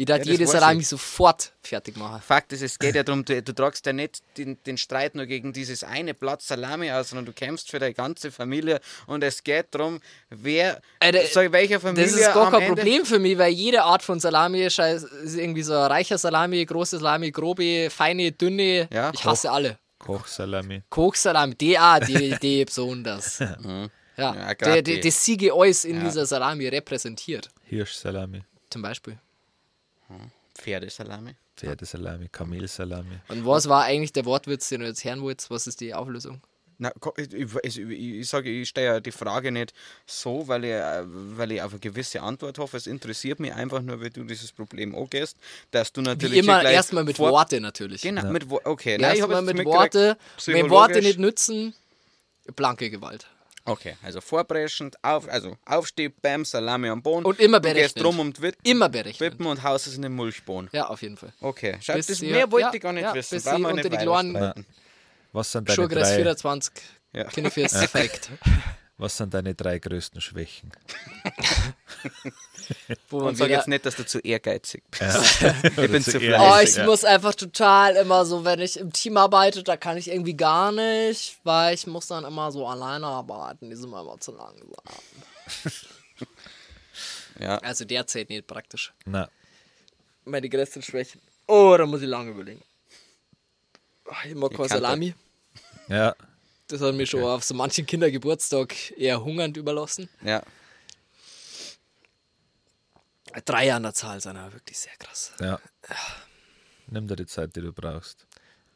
[0.00, 0.86] Ich darf Ja, jede Salami ich.
[0.86, 2.22] sofort fertig machen.
[2.24, 5.26] Fakt ist, es geht ja darum, du, du tragst ja nicht den, den Streit nur
[5.26, 8.78] gegen dieses eine Blatt Salami aus, sondern du kämpfst für deine ganze Familie
[9.08, 9.98] und es geht darum,
[10.30, 13.82] wer, Alter, sag, welcher Familie Das ist gar kein Ende, Problem für mich, weil jede
[13.82, 18.88] Art von Salami ist irgendwie so ein reicher Salami, große Salami, grobe, feine, dünne.
[18.92, 19.80] Ja, ich hasse alle.
[19.98, 20.82] Kochsalami.
[20.88, 23.38] Kochsalami, die auch, die, die besonders.
[23.40, 25.00] Ja, Ja, der, der, die.
[25.00, 26.04] das Siege alles in Ja.
[26.04, 27.50] dieser Salami repräsentiert.
[27.64, 28.42] Hirschsalami.
[28.70, 29.18] Zum Beispiel.
[30.56, 31.34] Pferdesalami.
[31.56, 32.28] Pferdesalami.
[32.30, 33.18] Kamelsalami.
[33.28, 35.50] Und was war eigentlich der Wortwitz, den du jetzt hören wolltest?
[35.50, 36.40] Was ist die Auflösung?
[36.80, 39.74] Na, ich, ich, sage, ich stelle ja die Frage nicht
[40.06, 42.76] so, weil ich, äh, weil ich auf eine gewisse Antwort hoffe.
[42.76, 45.36] Es interessiert mich einfach nur, wie du dieses Problem angehst,
[45.72, 48.02] dass du natürlich Wie immer, erstmal mit Worte natürlich.
[48.02, 48.96] Genau, mit Wo okay.
[48.96, 50.16] Nein, ich habe Erstmal mit Worte.
[50.46, 51.74] Wenn Worte nicht nützen,
[52.54, 53.26] blanke Gewalt.
[53.64, 57.26] Okay, also vorpreschend, auf, also Aufstieg, Bam, Salami am Boden.
[57.26, 58.04] Und immer Du gehst berechnet.
[58.04, 59.20] drum um die Wit- Immer berechnet.
[59.32, 60.70] Wippen und haust es in den Mulchboden.
[60.72, 61.34] Ja, auf jeden Fall.
[61.40, 63.34] Okay, schau, Bis das mehr wollte ja, ich gar nicht ja, wissen.
[63.34, 64.64] bis sie unter die streiten.
[65.32, 66.72] Was sind deine drei, 24.
[67.12, 67.24] Ja.
[67.24, 68.30] Keine fürs Effekt.
[68.96, 70.72] was sind deine drei größten Schwächen?
[73.10, 75.42] Und sag jetzt nicht, dass du zu ehrgeizig bist.
[75.62, 76.38] ich bin zu zu fleißig.
[76.40, 76.84] Oh, ich Ja.
[76.86, 80.72] muss einfach total immer so, wenn ich im Team arbeite, da kann ich irgendwie gar
[80.72, 83.70] nicht, weil ich muss dann immer so alleine arbeiten.
[83.70, 84.68] Die sind mir immer zu langsam.
[87.40, 88.92] Ja, Also derzeit nicht praktisch.
[89.04, 89.28] Na,
[90.24, 91.20] Meine größten Schwächen.
[91.46, 92.60] Oh, da muss ich lange überlegen.
[94.08, 95.14] Oh, Ich mag kein kann Salami.
[95.88, 96.14] ja.
[96.70, 100.08] Das hat mich schon auf so manchen Kindergeburtstag eher hungernd überlassen.
[100.22, 100.42] Ja.
[103.44, 105.32] Drei an der Zahl sind aber wirklich sehr krass.
[105.40, 105.58] Ja.
[106.88, 108.26] Nimm dir die Zeit, die du brauchst.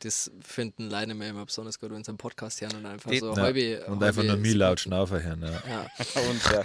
[0.01, 3.19] Das finden leider mir immer besonders gut, wenn sie einen Podcast hören und einfach Die-
[3.21, 3.43] so Ja.
[3.43, 5.43] halbe, Und einfach nur mir laut schnaufen hören.
[5.43, 5.63] Ja.
[5.69, 5.91] Ja.
[6.31, 6.63] Und ja.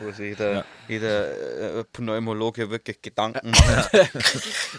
[0.00, 3.90] Wo sich jeder, jeder äh, Pneumologe wirklich Gedanken macht.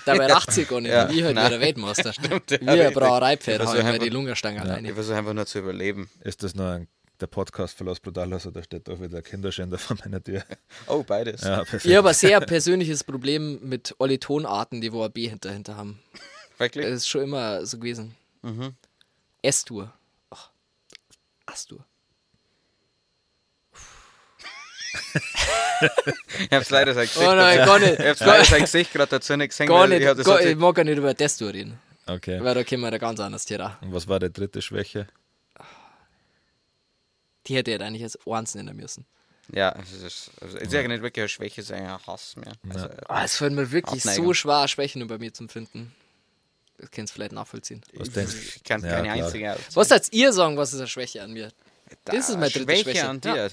[0.06, 0.92] Dabei lacht sie gar nicht.
[0.92, 1.48] Ja, wie halt nein.
[1.52, 2.14] wieder Weltmeister.
[2.14, 2.94] Stimmt, ja, Wie ein.
[2.94, 4.88] Brauereipferd Also haben wir einfach- die Lungenstange alleine.
[4.90, 6.10] Ich versuche einfach nur zu überleben.
[6.22, 6.88] Ist das nur ein,
[7.20, 10.44] der Podcast für Los Brutalos oder steht doch wieder ein Kinderschänder vor meiner Tür?
[10.88, 11.42] Oh, beides.
[11.42, 11.86] Ja, perfekt.
[11.86, 15.76] Ich habe ein sehr persönliches Problem mit alle Tonarten, die wo ein B hinter, hinter
[15.76, 16.00] haben.
[16.58, 16.86] Wirklich?
[16.86, 18.16] Das ist schon immer so gewesen.
[18.42, 18.74] Mhm.
[19.42, 19.94] S-Dur.
[20.30, 20.50] Ach.
[21.46, 21.86] Astur.
[26.40, 28.00] Ich hab's leider sein Gesicht Oh nein, dazu- gar nicht.
[28.00, 29.68] Ich hab's leider sein Gesicht gerade dazu nicht gesehen.
[29.68, 30.02] Gar nicht.
[30.02, 31.80] Ich, das gar, ich mag gar nicht über Destur reden.
[32.06, 32.44] Okay.
[32.44, 33.78] Weil da können wir da ganz anders Thema.
[33.82, 35.08] Und was war die dritte Schwäche?
[37.48, 39.06] Die hätte ich eigentlich als eins nennen müssen.
[39.54, 42.36] ja, es ist, also, ist ja nicht wirklich eine Schwäche, es ist eigentlich ein Hass
[42.36, 42.54] mehr.
[42.74, 42.88] Also.
[43.08, 44.26] Ah, es fällt mir wirklich Abneigung.
[44.28, 45.96] so schwer, Schwächen über mir zu finden.
[46.78, 47.82] Das kannst du vielleicht nachvollziehen.
[47.94, 49.26] Was denkst ich kann Ja, keine klar.
[49.26, 49.60] einzige aus.
[49.74, 51.52] Was sollst ihr sagen, was ist eine Schwäche an mir?
[52.06, 53.10] Das ist meine dritte Schwäche, Schwäche.
[53.10, 53.36] an dir.
[53.36, 53.48] Ja.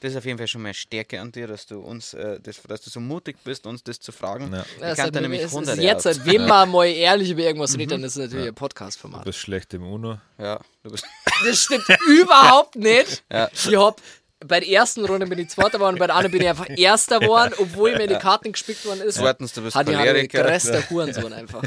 [0.00, 2.60] Das ist auf jeden Fall schon mal Stärke an dir, dass du uns, äh, das,
[2.62, 4.52] dass du so mutig bist, uns das zu fragen.
[4.52, 4.60] Ja.
[4.62, 7.30] Ich Ja, kann seit da nämlich es ist hunderte jetzt, seit wenn man mal ehrlich
[7.30, 9.24] über irgendwas redet, dann ist es natürlich ein Du Podcast-Format.
[9.24, 10.18] bist schlecht im UNO.
[10.38, 11.04] Ja, du bist.
[11.44, 13.24] Das stimmt überhaupt nicht.
[13.32, 13.48] Ja.
[13.52, 14.00] Ich hab
[14.44, 17.18] bei der ersten Runde bin ich Zweiter geworden, bei der anderen bin ich einfach Erster
[17.20, 19.14] geworden, obwohl mir die Karten gespickt worden ist.
[19.16, 20.42] Zweitens, du bist Hat die halt Choleriker.
[20.44, 21.62] größter Hurensohn einfach.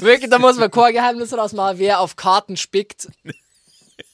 [0.00, 3.08] Wirklich, da muss man kein Geheimnis rausmachen, wer auf Karten spickt,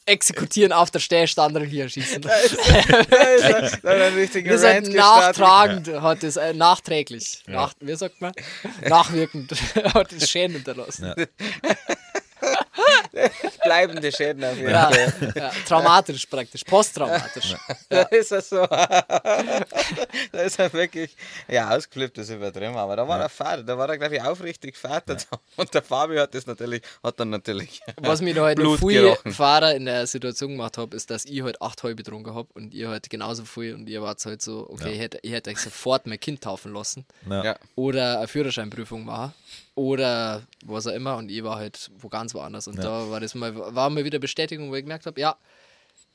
[0.09, 2.23] exekutieren auf der Stelle, andere hier schießen.
[2.23, 4.95] Da ist ein- da ist ein richtiger halt gestartet.
[4.97, 8.33] nachtragend, hat es äh, nachträglich, nach, wie sagt man?
[8.87, 9.53] Nachwirkend
[9.95, 11.07] hat es Schäden hinterlassen.
[11.07, 11.15] Ja.
[13.65, 15.33] Bleibende Schäden auf jeden Ja, Fall.
[15.35, 17.55] ja, traumatisch praktisch, posttraumatisch.
[17.89, 18.67] Da ist er so.
[20.33, 21.17] da ist er wirklich.
[21.49, 24.77] Ja, ausgeflippt ist übertrieben, aber da war er Vater, da war er, glaube ich, aufrichtig
[24.77, 25.17] Vater.
[25.57, 27.81] Und der Fabio hat das natürlich, hat dann natürlich.
[27.97, 29.33] Was mich da halt Blut viel gerochen.
[29.33, 32.75] Fahrer in der Situation gemacht habe, ist, dass ich halt acht halbe getrunken habe und
[32.75, 35.59] ihr halt genauso viel und ihr wart halt so, okay, ich, hätte, ich hätte euch
[35.59, 37.45] sofort mein Kind taufen lassen Ja.
[37.45, 37.57] Ja.
[37.77, 39.33] oder eine Führerscheinprüfung machen
[39.79, 42.83] oder was auch immer und ich war halt wo ganz woanders und Ja.
[42.83, 45.37] da war das mal, war mal wieder Bestätigung, wo ich gemerkt habe, ja,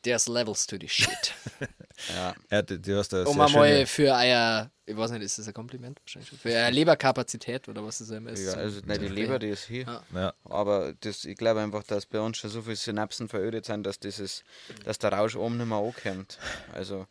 [0.03, 1.33] there's levels to the shit.
[2.13, 2.33] Ja.
[2.49, 5.53] Ja, du, du hast da um schöne, für euer, ich weiß nicht, ist das ein
[5.53, 6.01] Kompliment?
[6.01, 6.39] Wahrscheinlich schon.
[6.39, 8.45] Für eure Leberkapazität oder was das immer ist.
[8.45, 9.85] ja, also nicht die Leber, die ist hier.
[9.85, 10.03] Ja.
[10.13, 13.85] ja, Aber das, ich glaube einfach, dass bei uns schon so viele Synapsen verödet sind,
[13.85, 14.43] dass, dieses,
[14.83, 16.39] dass der Rausch oben nicht mehr ankommt.
[16.73, 17.05] Also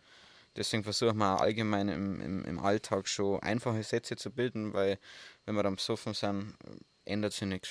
[0.56, 4.98] deswegen versuchen wir auch allgemein im, im, im Alltag schon einfache Sätze zu bilden, weil
[5.46, 6.54] wenn wir am Besoffen sind,
[7.04, 7.70] ändert sich nichts.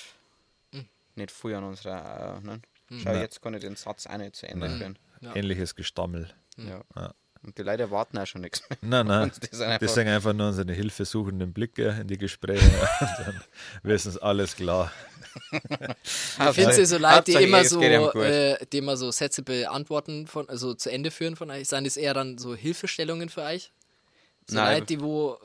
[0.72, 0.86] Hm.
[1.16, 2.40] Nicht viel an unserer.
[2.42, 2.62] Äh, ne?
[2.90, 3.20] Schau, Nein.
[3.22, 4.98] jetzt kann ich den Satz auch nicht zu Ende führen.
[5.20, 5.34] Ja.
[5.36, 6.28] ähnliches Gestammel.
[6.56, 6.82] Ja.
[6.96, 7.14] Ja.
[7.44, 8.78] Und die Leute erwarten auch schon nichts mehr.
[8.82, 9.32] Nein, nein.
[9.50, 12.64] Sind einfach- Das sind einfach nur unsere hilfesuchenden Blicke in die Gespräche.
[13.00, 13.42] Und dann
[13.82, 14.92] wissen sie alles klar.
[16.04, 20.26] Ich finde sie so Leute, die immer es so, äh, die immer so Sätze beantworten,
[20.26, 21.68] von, also zu Ende führen von euch.
[21.68, 23.72] Sind das eher dann so Hilfestellungen für euch?
[24.46, 24.74] So Nein.
[24.74, 25.38] Leute, die wo.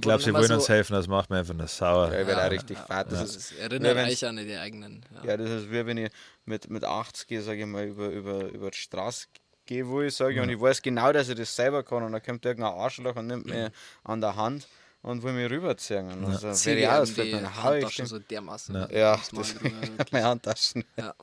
[0.00, 2.12] Die Ich glaube, sie wollen immer uns so, helfen, das macht mir einfach nur sauer.
[2.12, 3.06] Ja, ich werde Ja, auch richtig fett.
[3.10, 5.04] Das erinnert euch an die eigenen.
[5.14, 5.30] Ja.
[5.30, 6.10] Ja, das ist wie wenn ich
[6.44, 9.26] mit, mit 80, sage ich mal, über, über, über die Straße
[9.66, 12.22] gehe, wo ich sage, und ich weiß genau, dass ich das selber kann, und dann
[12.22, 13.70] kommt irgendein Arschloch und nimmt mich
[14.04, 14.66] an der Hand
[15.08, 16.06] und will mich rüberziehen.
[16.12, 18.74] Und also, auch in ausflippen, die dann hau ich Handtaschen so dermaßen.
[18.74, 18.90] Ja.
[18.90, 19.54] Ja, Das
[20.12, 20.84] meine Handtaschen.
[20.96, 21.14] Ja.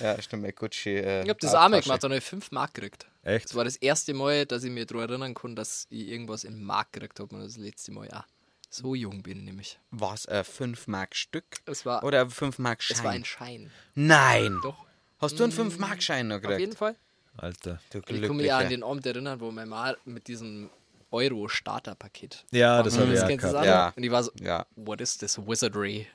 [0.00, 0.90] Ja, stimmt, mein Gucci.
[0.90, 3.06] Äh, Ich hab das auch mal gemacht, da habe ich 5 Mark gekriegt.
[3.22, 3.46] Echt?
[3.46, 6.62] Das war das erste Mal, dass ich mir daran erinnern kann, dass ich irgendwas in
[6.62, 7.34] Mark gekriegt habe.
[7.34, 8.24] Und das letzte Mal auch.
[8.70, 9.78] So jung bin ich nämlich.
[9.92, 11.44] Was, ein 5 Mark Stück?
[11.66, 13.20] Es war, Oder ein 5 Mark es war Schein?
[13.20, 13.70] ein Schein.
[13.94, 14.58] Nein!
[14.62, 14.84] Doch,
[15.20, 16.78] Hast du einen 5 Mark Schein noch auf jeden gekriegt?
[16.78, 16.96] Fall.
[17.36, 17.80] Alter.
[17.90, 18.68] Du Und ich kann mich auch an Glücklicher.
[18.68, 20.70] den Abend erinnern, wo mein Mann mit diesem
[21.14, 22.44] Euro-Starter-Paket.
[22.50, 23.66] Ja, das habe ich auch kennst du das gehabt.
[23.68, 23.86] auch Ja.
[23.88, 23.96] noch?
[23.96, 24.66] Und ich war so, Ja.
[24.76, 26.06] what is this wizardry?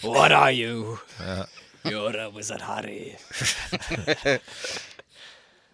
[0.00, 0.98] What are you?
[1.84, 3.16] You're a wizard Harry.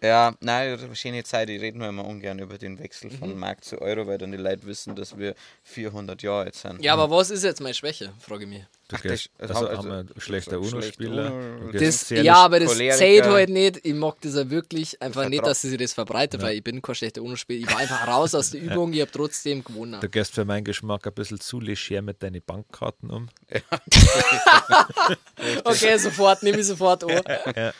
[0.03, 1.47] Ja, nein, das ist eine schöne Zeit.
[1.51, 3.17] Ich rede nur immer ungern über den Wechsel Mhm.
[3.19, 6.83] von Mark zu Euro, weil dann die Leute wissen, dass wir 400 Jahre alt sind.
[6.83, 8.63] Ja, aber was ist jetzt meine Schwäche, frage ich mich.
[8.91, 11.31] Du Ach, gehst, das- also, also- haben wir einen schlechter UNO-Spieler.
[11.71, 12.97] schlecht ja, aber das Choleriker.
[12.97, 13.79] zählt halt nicht.
[13.85, 16.93] Ich mag das ja wirklich einfach nicht, dass sie das verbreitet, weil ich bin kein
[16.95, 17.61] schlechter UNO-Spieler.
[17.67, 19.97] Ich war einfach raus aus der Übung, ich habe trotzdem gewonnen.
[20.01, 23.29] Du gehst für meinen Geschmack ein bisschen zu leger mit deinen Bankkarten um.
[25.63, 27.21] Okay, sofort, nehme ich sofort an.
[27.55, 27.73] Ja.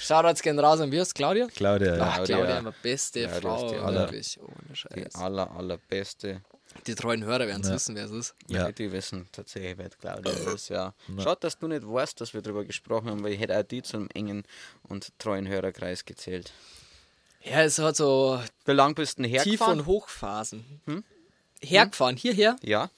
[0.00, 1.46] Shoutouts gehen raus an wie heißt Claudia?
[1.54, 2.02] Claudia, ja.
[2.02, 2.36] Ach, Claudia.
[2.60, 4.54] Claudia, beste Ja, ist Frau, die aller- wirklich, ohne
[4.96, 6.42] Die aller, allerbeste.
[6.86, 7.74] Die treuen Hörer werden es Ja.
[7.74, 8.34] wissen, wer es ist.
[8.48, 8.72] Ja, Ja.
[8.72, 10.94] die wissen tatsächlich, wer Claudia ist, ja.
[11.18, 13.82] Schade, dass du nicht weißt, dass wir darüber gesprochen haben, weil ich hätte auch die
[13.82, 14.44] zum engen
[14.84, 16.52] und treuen Hörerkreis gezählt.
[17.42, 19.80] Ja, es hat so Wie lang bist du denn Tief- hergefahren?
[19.80, 20.80] und Hochphasen.
[21.60, 22.90] Hergefahren, hierher, Ja,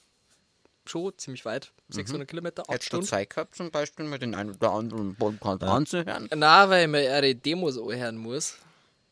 [0.87, 1.73] schon ziemlich weit.
[1.89, 3.07] 600 Kilometer, 8 hättest du Stunden.
[3.07, 6.29] Zeit gehabt, zum Beispiel mit den einen oder anderen Podcast anzuhören?
[6.35, 8.55] Na, weil ich mir ihre Demos anhören muss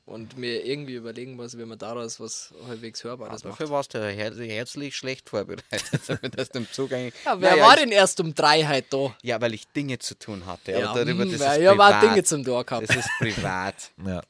[0.09, 3.53] und mir irgendwie überlegen muss, wie man daraus was halbwegs Hörbares macht.
[3.53, 7.15] Dafür warst du her herzlich schlecht vorbereitet, damit dass du im Zug eigentlich...
[7.25, 9.15] Ja, wer Naja, war ich, denn erst um drei halt da?
[9.23, 10.73] Ja, weil ich Dinge zu tun hatte.
[10.73, 12.11] Ja, aber darüber, hm, das ja, ist ja, war privat.
[12.11, 12.89] Dinge zum Tor gehabt.
[12.89, 13.75] Das ist privat.
[14.07, 14.23] Ja.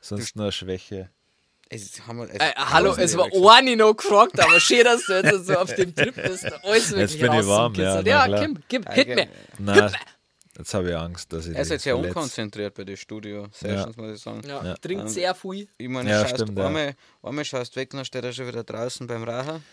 [0.00, 1.08] Sonst nur eine Schwäche.
[1.70, 5.14] Es, haben wir, es, Äh, hallo, es war eine noch gefragt, aber schön, dass du
[5.14, 6.44] jetzt so auf dem Trip bist.
[6.62, 8.40] Alles wirklich bin ich warm, ja, Ja, klar.
[8.40, 9.28] Kim, gib, Ja, hit gell.
[9.58, 9.90] me.
[10.56, 14.16] Jetzt habe ich Angst, dass ich Er ist jetzt sehr unkonzentriert bei den Studio-Sessions, muss
[14.16, 14.42] ich sagen.
[14.46, 14.74] Ja, Ja.
[14.76, 15.68] trinkt Ähm, sehr viel.
[15.76, 16.66] Ich meine, Ja, schaust stimmt, ja.
[16.66, 19.64] einmal, einmal schaust weg, dann steht er schon wieder draußen beim Rauchen.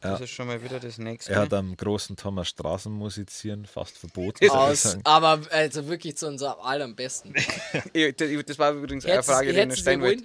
[0.00, 0.24] Das Ja.
[0.24, 1.32] ist schon mal wieder das nächste.
[1.32, 4.50] Er hat am großen Thomas Straßenmusizieren fast verboten.
[4.50, 7.32] Aus, aber also wirklich zu unserem allerbesten.
[7.32, 7.44] Das
[8.46, 10.24] das war übrigens eine Frage, die ich noch stellen wollte.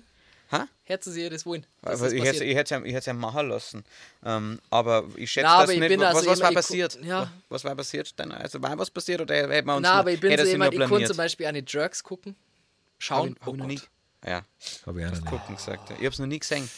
[0.84, 1.66] Hättest du sie das wollen?
[1.82, 3.84] Also das ich hätte ich hätte es ja, ich hätte ja machen lassen.
[4.26, 5.90] Ähm, aber ich schätze aber das ich nicht.
[5.90, 7.00] bin was, also was war immer- ich passiert?
[7.04, 7.32] ja.
[7.50, 8.20] Was war passiert?
[8.20, 10.44] Dann, also war was passiert oder hätte man uns Na, nur- aber ich bin hätte
[10.46, 12.36] so jemand, ich konnte zum Beispiel eine Jerks gucken.
[12.36, 13.30] Hab Schauen.
[13.30, 13.82] ich, hab oh ich noch nie.
[14.26, 14.46] Ja,
[14.86, 15.26] Habe ich auch noch nicht.
[15.26, 15.90] gucken gesagt.
[15.90, 15.96] ja.
[15.96, 16.70] Ich habe es noch nie gesehen.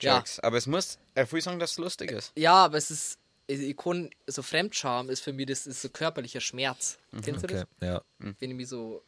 [0.00, 0.14] Ja.
[0.14, 0.40] Jerks.
[0.40, 2.32] Aber es muss, er will sagen, dass es lustig ist.
[2.36, 5.88] Ja, aber es ist, ich ich kann, so Fremdscham ist für mich, das ist so
[5.90, 6.96] körperlicher Schmerz.
[7.22, 7.88] Kennst du Okay, das?
[7.88, 8.02] ja,
[8.38, 9.02] Wenn ich mich so,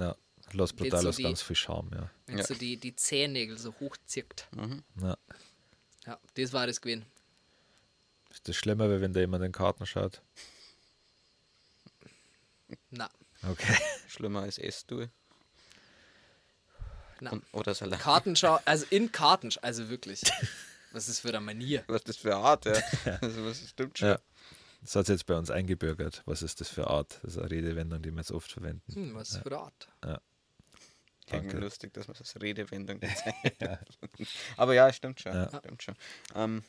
[0.00, 0.16] ja.
[0.52, 2.10] Los so Brutalos die- ganz viel Charme, ja.
[2.26, 2.44] wenn Ja.
[2.44, 4.48] so die, die Zehennägel so hochzirkt.
[5.00, 5.16] ja.
[6.06, 7.06] Ja, das war das gewesen.
[8.30, 10.20] Ist das schlimmer, wie wenn da jemand in den Karten schaut?
[12.90, 13.08] Na,
[13.48, 13.76] Okay.
[14.08, 15.10] Schlimmer als Esstuhl.
[17.20, 17.30] na.
[17.32, 18.00] Und- Oder Salat.
[18.00, 20.22] Kartenschau, also in Kartenschau, also wirklich.
[20.92, 21.84] Was ist für eine Manier?
[21.88, 22.72] Was ist das für eine Art, ja?
[23.20, 24.08] Also, was stimmt schon.
[24.08, 24.18] Ja.
[24.82, 26.22] Das hat sich jetzt bei uns eingebürgert.
[26.26, 27.18] Was ist das für Art?
[27.22, 28.92] Das ist eine Redewendung, die wir jetzt oft verwenden.
[28.94, 29.88] Hm, was für eine Art?
[30.02, 30.20] Irgendwie
[31.32, 31.58] Danke.
[31.58, 33.56] lustig, dass man als Redewendung bezeichnet.
[34.56, 35.32] Aber ja, stimmt schon.
[35.34, 35.48] Ja.
[35.58, 35.94] Stimmt schon.
[36.34, 36.62] Ähm,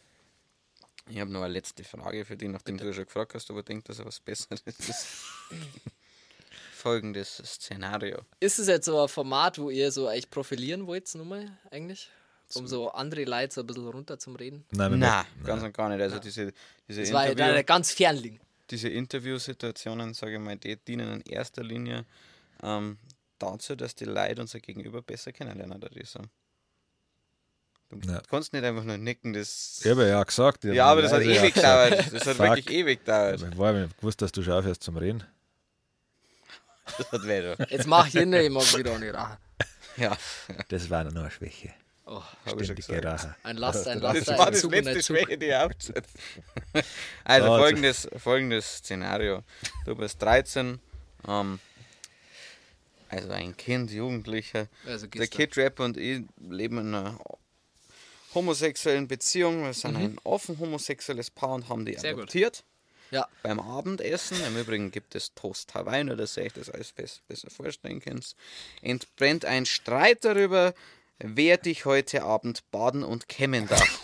[1.09, 3.64] ich habe noch eine letzte Frage für dich, nachdem du schon gefragt hast, ob er
[3.64, 5.07] denkt, dass er was Besseres ist.
[6.74, 8.20] Folgendes Szenario.
[8.39, 12.09] Ist es jetzt so ein Format, wo ihr so euch profilieren wollt, nochmal eigentlich?
[12.55, 14.66] Um so andere Leute so ein bisschen runter zum Reden?
[14.72, 16.01] Nein, möchten- ganz und gar nicht.
[16.01, 16.53] Also diese,
[16.88, 18.39] diese, Das war ja Interview, da ganz fernliegen.
[18.70, 22.05] diese Interviewsituationen, sage ich mal, die dienen in erster Linie
[22.61, 22.97] ähm,
[23.40, 26.30] dazu, dass die Leute unser Gegenüber besser kennenlernen, würde ich sagen.
[27.90, 28.22] Du Ja.
[28.30, 29.80] kannst nicht einfach nur nicken, das...
[29.84, 30.64] Ich habe ja gesagt.
[30.64, 32.12] Ja, aber das hat ewig gedauert.
[32.12, 32.46] Das hat Fuck.
[32.48, 33.46] wirklich ewig gedauert.
[33.52, 35.24] Ich war nicht gewusst, dass du schon aufhörst zum Reden.
[36.98, 37.56] Das hat weh.
[37.70, 39.38] Jetzt mach ich hin, ich mag wieder nicht rauchen.
[39.98, 40.18] Ja,
[40.70, 41.72] Das war noch eine Schwäche.
[42.06, 42.16] Oh,
[42.46, 43.06] habe ich schon Ständige gesagt.
[43.06, 43.36] Rache.
[43.44, 45.04] ein Last, ein Das Laster, war das Zug und ein letzte.
[45.14, 46.10] Schwäche, die ich aufgesetzt
[47.24, 47.58] Also Also.
[47.64, 49.44] folgendes, folgendes Szenario.
[49.86, 50.80] Du bist 13,
[51.28, 51.60] ähm,
[53.14, 54.68] also ein Kind, Jugendlicher.
[54.86, 55.28] Also Der.
[55.28, 57.20] Kid Rapper und ich leben in einer
[58.34, 59.64] homosexuellen Beziehung.
[59.64, 61.99] Wir sind ein offen homosexuelles Paar und haben die Mhm.
[61.99, 62.24] Sehr gut.
[62.24, 62.64] adoptiert.
[63.11, 66.93] Ja, Beim Abendessen, im Übrigen gibt es Toast Hawaii, nur dass ihr euch das alles
[66.93, 68.36] besser vorstellen könnt,
[68.82, 70.74] entbrennt ein Streit darüber,
[71.20, 73.84] wer dich heute Abend baden und kämmen darf.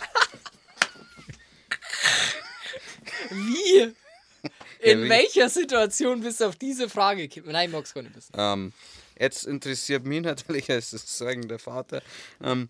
[3.30, 3.92] Wie?
[4.80, 5.08] In wie?
[5.08, 7.52] welcher Situation bist du auf diese Frage gekommen?
[7.52, 8.32] Nein, ich mag's gar nicht wissen.
[8.36, 8.72] ähm,
[9.20, 12.02] jetzt interessiert mich natürlich als sorgender Vater,
[12.42, 12.68] ähm,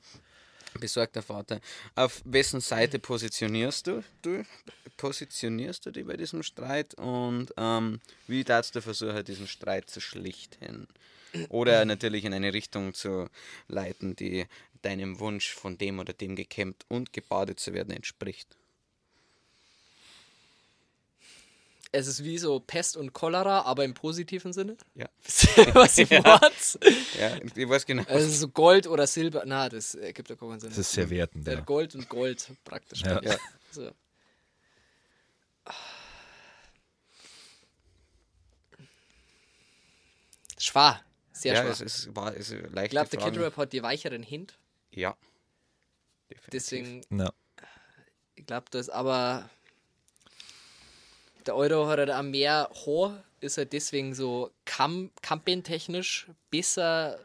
[0.78, 1.60] besorgter Vater,
[1.94, 4.44] auf wessen Seite positionierst du, du
[4.96, 10.00] positionierst du dich bei diesem Streit und ähm, wie darfst du versuchen, diesen Streit zu
[10.00, 10.86] schlichten?
[11.48, 13.28] Oder natürlich in eine Richtung zu
[13.68, 14.46] leiten, die
[14.82, 18.56] deinem Wunsch von dem oder dem gekämmt und gebadet zu werden entspricht.
[21.92, 24.76] Es ist wie so Pest und Cholera, aber im positiven Sinne.
[24.94, 25.08] Ja,
[25.74, 26.24] Was ich meine?
[27.18, 28.04] ja ich weiß genau.
[28.06, 29.42] Also so Gold oder Silber.
[29.44, 30.70] Na, das ergibt ja keinen Sinn.
[30.70, 31.46] Das ist sehr wertend.
[31.46, 31.60] Ja, Ja.
[31.60, 33.02] Gold und Gold praktisch.
[33.02, 33.20] Ja.
[33.22, 33.36] Ja.
[33.72, 33.90] So.
[40.58, 41.00] Schwer.
[41.32, 41.70] Sehr ja, schwer.
[41.72, 42.86] es ist, war, es ist leicht.
[42.86, 44.58] ich glaube, der Kid Rap hat die weicheren Hint.
[44.90, 45.16] Ja.
[46.28, 46.50] Definitiv.
[46.50, 47.32] Deswegen, Ja.
[48.34, 49.48] ich glaube, das aber.
[51.46, 57.18] Der Euro hat halt auch mehr Haar, ist halt deswegen so Kam kampentechnisch besser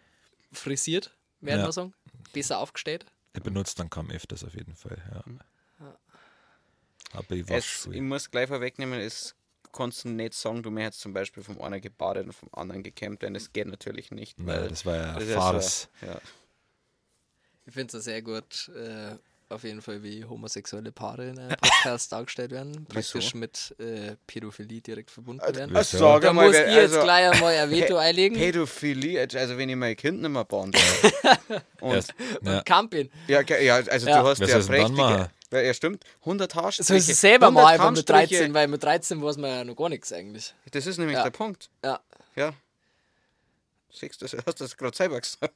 [0.52, 1.12] frisiert,
[1.42, 1.68] werden Ja.
[1.68, 1.94] wir sagen.
[2.34, 3.06] Besser aufgestellt.
[3.34, 4.98] Er benutzt dann kaum öfters auf jeden Fall.
[5.14, 5.96] Ja.
[7.14, 9.36] Aber ich Es, wasche ich muss gleich vorwegnehmen, es
[9.72, 12.84] kannst du nicht sagen, du mir jetzt zum Beispiel vom einen gebadet und vom anderen
[12.84, 13.34] gekämmt werden.
[13.34, 14.40] Das geht natürlich nicht.
[14.40, 15.90] Nein, weil das war ja das Farce.
[16.02, 16.22] So, ja.
[17.66, 18.70] Ich finde es sehr gut.
[18.70, 19.18] Äh,
[19.50, 22.86] auf jeden Fall, wie homosexuelle Paare in einem Podcast dargestellt werden.
[22.86, 23.38] Praktisch Wieso?
[23.38, 25.70] mit äh, Pädophilie direkt verbunden werden.
[25.74, 25.98] Wieso?
[26.00, 28.38] sag Da einmal, muss wer- ich jetzt also, gleich einmal ein Veto einlegen.
[28.38, 31.14] Pädophilie, also wenn ich mein Kind nicht mehr bauen darf.
[31.82, 32.08] Und,
[32.44, 32.62] ja.
[32.64, 33.10] Camping.
[33.28, 34.22] ja, ja, also Ja.
[34.22, 34.92] du hast Was ja prächtige.
[34.98, 35.28] machen?
[35.52, 36.04] Ja, ja, stimmt.
[36.22, 36.88] 100 Haarstriche.
[36.88, 38.38] So ist es selber 100 mal einfach mit Kammstriche.
[38.40, 40.54] 13, weil mit 13 weiß man ja noch gar nichts eigentlich.
[40.72, 41.24] Das ist nämlich Ja.
[41.24, 41.70] der Punkt.
[41.84, 42.00] Ja.
[42.36, 42.52] Ja.
[43.96, 45.54] Siehst du, hast das gerade selber gesagt.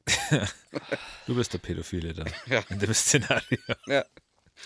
[1.28, 2.26] Du bist der Pädophile da.
[2.48, 2.64] Ja.
[2.70, 3.58] In dem Szenario.
[3.88, 4.06] Ja,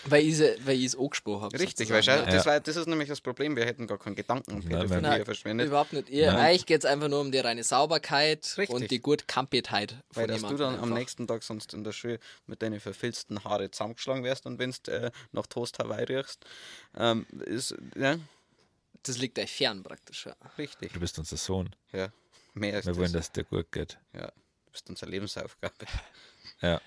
[0.06, 1.58] Weil ich es weil ich's angesprochen habe.
[1.58, 1.88] richtig.
[1.88, 3.54] sozusagen, Weil, schau, das, war, das ist nämlich das Problem.
[3.56, 5.66] Wir hätten gar keinen Gedanken um Nein, Pädophilie weil- verschwendet.
[5.68, 6.08] Überhaupt nicht.
[6.08, 6.40] Ihr, Nein.
[6.40, 8.70] eigentlich geht es einfach nur um die reine Sauberkeit Richtig.
[8.70, 10.96] und die gute Kampetheit von Weil dass du dann am einfach.
[10.96, 14.90] nächsten Tag sonst in der Schule mit deinen verfilzten Haare zusammengeschlagen wärst und wenn du
[14.92, 16.44] äh, nach Toast Hawaii riechst,
[16.96, 18.16] ähm, ist, ja,
[19.04, 20.26] Das liegt euch fern praktisch.
[20.26, 20.34] Ja.
[20.58, 20.92] richtig.
[20.92, 21.70] Du bist unser Sohn.
[21.92, 22.08] Ja,
[22.54, 23.12] mehr als Wir wollen, das.
[23.12, 23.98] dass es dir gut geht.
[24.12, 25.74] Ja, du bist unsere Lebensaufgabe.
[26.60, 26.80] Ja.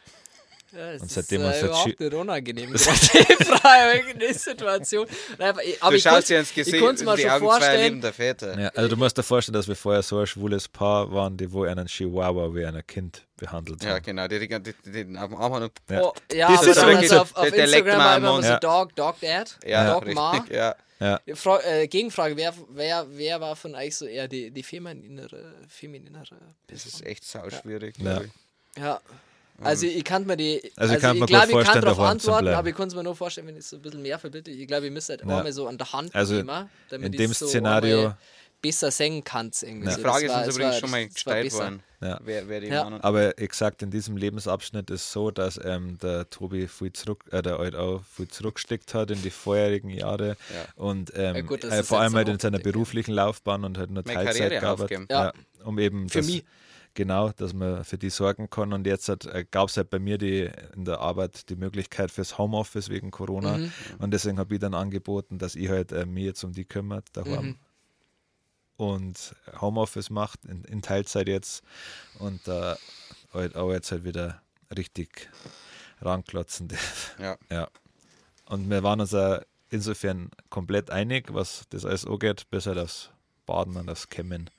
[0.72, 4.34] Ja, es Und ist seitdem äh, uns das überhaupt nicht unangenehm, die Frage in der
[4.34, 5.08] Situation.
[5.38, 7.32] Nein, aber ich, aber du ich schaust dir ins ich Gesicht, in mir die schon
[7.32, 7.82] Augen vorstellen.
[7.84, 8.60] lebender Väter.
[8.60, 11.52] Ja, also du musst dir vorstellen, dass wir vorher so ein schwules Paar waren, die
[11.52, 14.04] wo einen Chihuahua wie ein Kind behandelt Ja, haben.
[14.04, 15.70] genau, die, die, die, die auf dem Arm haben.
[15.90, 16.02] Ja.
[16.02, 18.06] Oh, ja, Das aber ist dann wirklich also so, auf, auf der- der Instagram mal
[18.06, 18.60] war immer so Ja.
[18.60, 20.16] Dog, Dog Dad, Ja, Dog richtig.
[20.16, 20.46] Ma.
[20.50, 20.76] Ja.
[21.00, 21.20] Ja.
[21.36, 26.24] Fra äh, Gegenfrage, wer, wer, wer war von euch so eher die, die femininere, femininere
[26.66, 27.02] Das Person?
[27.02, 27.94] ist echt sau schwierig.
[28.00, 28.22] Ja.
[28.80, 29.02] Ja.
[29.62, 32.00] Also ich kann mir die, Also ich kann mir gut glaube, ich kann vorstellen, darauf
[32.00, 34.20] antworten, aber ich kann es mir nur vorstellen, wenn ich es so ein bisschen mehr
[34.20, 34.52] verbitte.
[34.52, 35.38] Ich glaube, ich müsste halt Ja.
[35.38, 38.14] einmal so an der Hand Also nehmen, damit in ich dem so Szenario-
[38.60, 39.52] besser singen kann.
[39.62, 39.86] Irgendwie.
[39.86, 39.92] Ja.
[39.92, 39.98] so.
[39.98, 42.20] Die Frage Das war- ist uns übrigens war- schon mal gestellt worden, Ja.
[42.24, 43.00] wer, wer die Ja.
[43.04, 47.60] Aber exakt in diesem Lebensabschnitt ist so, dass ähm, der Tobi viel zurück, äh, der
[47.60, 50.66] Alt auch viel zurückgesteckt hat in die vorherigen Jahre Ja.
[50.76, 54.04] und ähm, Ja gut, äh, vor allem halt in seiner beruflichen Laufbahn und halt nur
[54.04, 54.26] Teilzeit
[54.60, 55.34] Karriere gearbeitet.
[55.64, 56.44] um eben Für das, mich.
[56.98, 58.74] Genau, dass man für die sorgen kann.
[58.74, 62.40] Und jetzt äh, gab es halt bei mir die, in der Arbeit die Möglichkeit fürs
[62.40, 63.60] Homeoffice wegen Corona.
[63.60, 63.72] Mhm.
[64.00, 67.06] Und deswegen habe ich dann angeboten, dass ich halt äh, mich jetzt um die kümmert
[67.14, 67.46] daheim.
[67.46, 67.56] Mhm.
[68.78, 71.62] Und Homeoffice macht in, in Teilzeit jetzt.
[72.18, 72.74] Und äh,
[73.32, 74.42] halt auch jetzt halt wieder
[74.76, 75.30] richtig
[76.02, 77.16] ranklotzen darf.
[77.20, 77.38] Ja.
[77.52, 77.68] Ja.
[78.46, 83.12] Und wir waren uns auch insofern komplett einig, was das alles angeht, bis halt aufs
[83.46, 84.50] Baden und aufs Kämmen.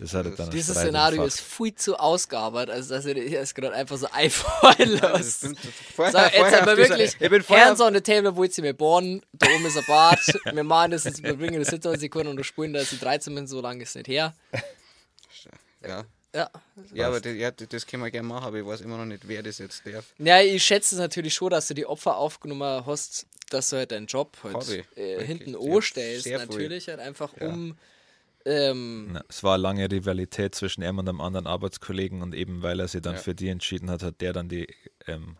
[0.00, 3.98] Das hat dann Dieses Szenario ist viel zu ausgearbeitet, als dass ich das gerade einfach
[3.98, 5.52] so einfallen lasse.
[5.94, 8.62] Vorher, So, jetzt vorher dieser- wirklich Ich bin vorher Hands on the table, wo sie
[8.62, 10.18] mir bohren, da oben ist ein Bad,
[10.54, 12.98] wir machen das jetzt, wir bringen das hinter uns Sekunden und du spielen da, sie
[12.98, 14.34] 13 Minuten, so lange ist es nicht her.
[15.82, 16.50] Ja, Ja.
[16.92, 19.26] ja aber das, ja, das können wir gerne machen, aber ich weiß immer noch nicht,
[19.26, 20.04] wer das jetzt darf.
[20.18, 23.90] Ja, ich schätze es natürlich schon, dass du die Opfer aufgenommen hast, dass du halt
[23.92, 24.84] deinen Job halt ich.
[24.98, 26.38] äh, hinten sehr viel.
[26.38, 27.48] natürlich halt einfach Ja.
[27.48, 27.76] um
[28.44, 32.62] ähm, Na, es war eine lange Rivalität zwischen ihm und einem anderen Arbeitskollegen und eben
[32.62, 33.20] weil er sich dann Ja.
[33.20, 34.66] für die entschieden hat, hat der dann die
[35.06, 35.36] ähm,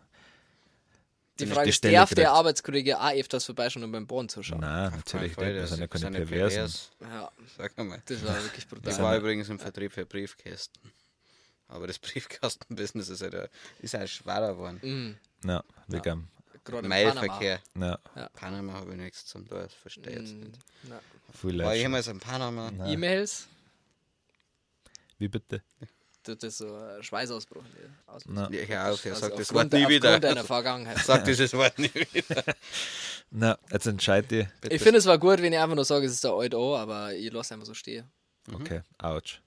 [1.39, 2.27] die Frage die ist, darf der gekriegt.
[2.29, 4.59] Arbeitskollege auch öfters vorbeischauen und beim Bohren zuschauen?
[4.61, 5.39] Nein, natürlich nicht.
[5.39, 6.55] Wir das sind ja keine ja Perversen.
[6.59, 6.91] pervers.
[7.01, 8.01] Ja, Sag einmal.
[8.05, 8.99] das war wirklich Ich brutal.
[8.99, 10.91] war übrigens im Vertrieb für Briefkästen.
[11.67, 13.47] Aber das Briefkastenbusiness ist halt, ein-
[13.79, 14.79] ist halt schwerer geworden.
[14.83, 15.49] Mhm.
[15.49, 16.27] Ja, wegen,
[16.63, 17.59] Gerade Mailverkehr.
[17.79, 17.99] ja,
[18.33, 20.45] Panama habe ich nichts zum tun, das verstehe ich jetzt Panama.
[20.45, 20.59] nicht.
[20.89, 20.99] Ja.
[21.33, 21.77] viel War ich Leute.
[21.79, 22.71] jemals in Panama?
[22.71, 22.91] Nein.
[22.91, 23.47] E-Mails,
[25.17, 25.61] Wie bitte?
[26.23, 27.63] tut das so ein Schweißausbruch.
[28.27, 30.19] Na, Ja, hör auf, er Also sagt das Wort nie der- wieder.
[30.19, 30.97] Deiner Vergangenheit.
[31.05, 32.43] Sag dieses Wort nie wieder.
[33.31, 34.27] na jetzt entscheid.
[34.27, 34.51] Bitte.
[34.69, 36.75] Ich finde es war gut, wenn ich einfach nur sage, es ist der Alt O,
[36.77, 38.05] aber ich lasse einfach so stehen.
[38.53, 39.39] Okay, ouch.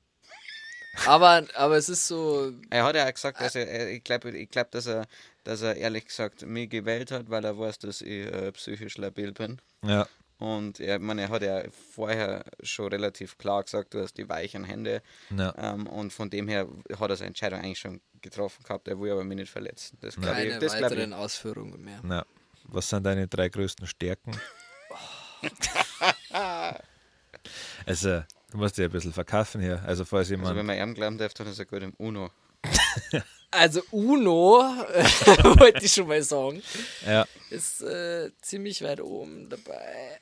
[1.06, 4.30] Aber, aber es ist so, Er hat ja auch gesagt, dass er, er ich glaube,
[4.30, 5.06] ich glaub, dass, er,
[5.44, 9.32] dass er ehrlich gesagt mich gewählt hat, weil er weiß, dass ich äh, psychisch labil
[9.32, 9.60] bin.
[9.84, 10.06] Ja,
[10.38, 11.62] Und er, meine, er hat ja
[11.94, 15.02] vorher schon relativ klar gesagt, du hast die weichen Hände.
[15.36, 15.54] ja.
[15.58, 18.88] Ähm, und von dem her hat er seine Entscheidung eigentlich schon getroffen gehabt.
[18.88, 19.98] Er will aber mich nicht verletzen.
[20.00, 20.48] Das glaube ich.
[20.50, 21.16] keine Das weiteren ich.
[21.16, 22.00] Ausführungen mehr.
[22.02, 22.24] Na,
[22.64, 24.32] was sind deine drei größten Stärken?
[27.86, 28.22] also,
[28.54, 29.82] du musst dich ein bisschen verkaufen hier.
[29.84, 30.56] Also, falls Also jemand.
[30.56, 32.30] wenn man ihm glauben darf, dann ist er gut im Uno.
[33.50, 34.58] Also Uno,
[35.60, 36.60] wollte ich schon mal sagen,
[37.06, 40.18] ja, ist äh, ziemlich weit oben dabei.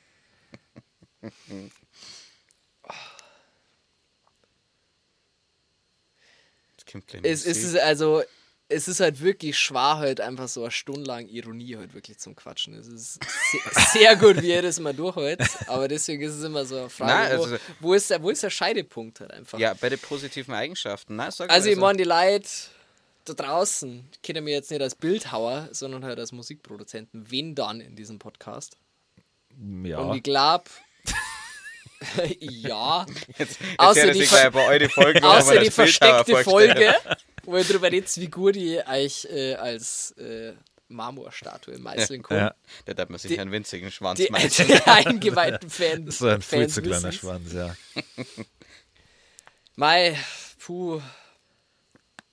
[6.75, 8.21] Das kommt gleich Es, ist also,
[8.69, 12.35] es ist halt wirklich schwer, halt einfach so eine Stunde lang Ironie halt wirklich zum
[12.35, 12.73] Quatschen.
[12.73, 13.19] Es ist
[13.51, 13.61] sehr,
[13.93, 17.11] sehr gut, wie ihr das mal durchhält, aber deswegen ist es immer so eine Frage,
[17.11, 19.59] Nein, wo, also- wo, ist der, wo ist der Scheidepunkt halt einfach?
[19.59, 21.15] ja, bei den positiven Eigenschaften.
[21.17, 22.49] Nein, Also mal ich meine, die Leute
[23.25, 27.29] da draußen kennen mich jetzt nicht als Bildhauer, sondern halt als Musikproduzenten.
[27.31, 28.77] Wen dann in diesem Podcast?
[29.83, 29.99] ja.
[29.99, 30.65] Und ich glaube,
[32.39, 33.05] ja,
[33.37, 36.95] Jetzt, jetzt Außer er die ver- gleich bei eure Folgen, außer die versteckte Folge,
[37.43, 40.53] wo ihr drüber redet, wie gut ich euch äh, als äh,
[40.87, 42.37] Marmorstatue meißeln kann.
[42.37, 42.55] Ja,
[42.85, 44.67] Da darf man sich Die- einen winzigen Schwanz Die, meißeln.
[44.85, 46.19] die eingeweihten Fans.
[46.19, 47.15] so ein viel Fans zu kleiner wissen's.
[47.15, 47.75] Schwanz, ja.
[49.75, 50.17] Mei,
[50.59, 51.01] puh.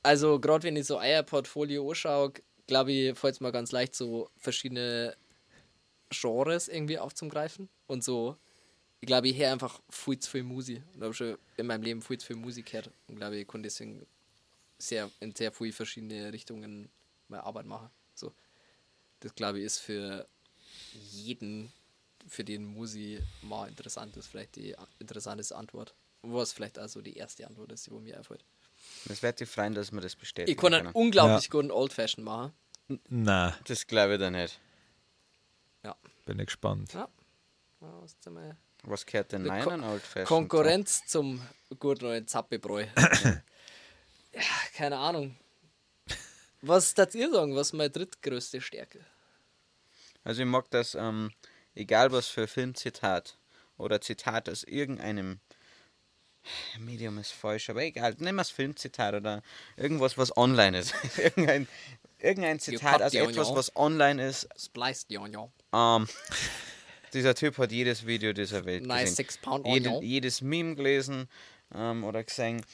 [0.03, 2.33] Also, gerade wenn ich so euer Portfolio anschaue,
[2.67, 5.17] glaube ich, fällt es mir ganz leicht, so verschiedene
[6.11, 7.69] Genres irgendwie aufzugreifen.
[7.87, 8.37] Und so,
[9.01, 10.83] ich glaube, ich höre einfach viel zu viel Musik.
[10.95, 12.91] Und habe schon in meinem Leben viel zu viel Musik gehört.
[13.09, 14.07] Und glaube, ich kann deswegen
[14.79, 16.91] sehr, in sehr viele verschiedene Richtungen
[17.29, 17.91] meine Arbeit machen.
[18.15, 18.33] So.
[19.21, 20.27] Das, glaube ich, ist für
[21.13, 21.73] jeden,
[22.27, 25.95] für den Musik mal interessant ist, vielleicht die interessanteste Antwort.
[26.23, 28.45] Was vielleicht also die erste Antwort ist, die mir einfällt.
[29.07, 31.51] Das wird dich freuen, dass wir das bestätigen Ich kann einen unglaublich Ja.
[31.51, 32.53] guten Old Fashion machen.
[33.09, 34.59] Na, Das glaube ich da nicht.
[35.83, 35.97] Ja.
[36.27, 36.93] bin ich gespannt.
[36.93, 37.09] ja.
[37.81, 40.27] Was ist einmal Was gehört denn an Old Fashion?
[40.27, 41.41] Konkurrenz zum
[41.79, 42.87] guten neuen Zappebräu.
[44.33, 44.43] ja,
[44.75, 45.37] keine Ahnung.
[46.63, 47.55] Was darf ihr sagen?
[47.55, 49.01] Was ist meine drittgrößte Stärke?
[50.25, 51.33] Also ich mag das, ähm,
[51.75, 53.39] egal was für Filmzitat
[53.79, 55.41] oder Zitat aus irgendeinem
[56.79, 59.43] Medium ist falsch, aber egal, nehmen wir das Filmzitat oder
[59.77, 60.95] irgendwas, was online ist.
[61.17, 61.69] irgendein,
[62.19, 64.49] irgendein Zitat auch etwas, was online ist.
[64.59, 65.49] Spliced, ja, ja.
[65.73, 66.09] Ähm,
[67.13, 69.17] dieser Typ hat jedes Video dieser Welt Nice gesehen.
[69.17, 71.29] six pound Jede, jedes Meme gelesen
[71.75, 72.65] ähm, oder gesehen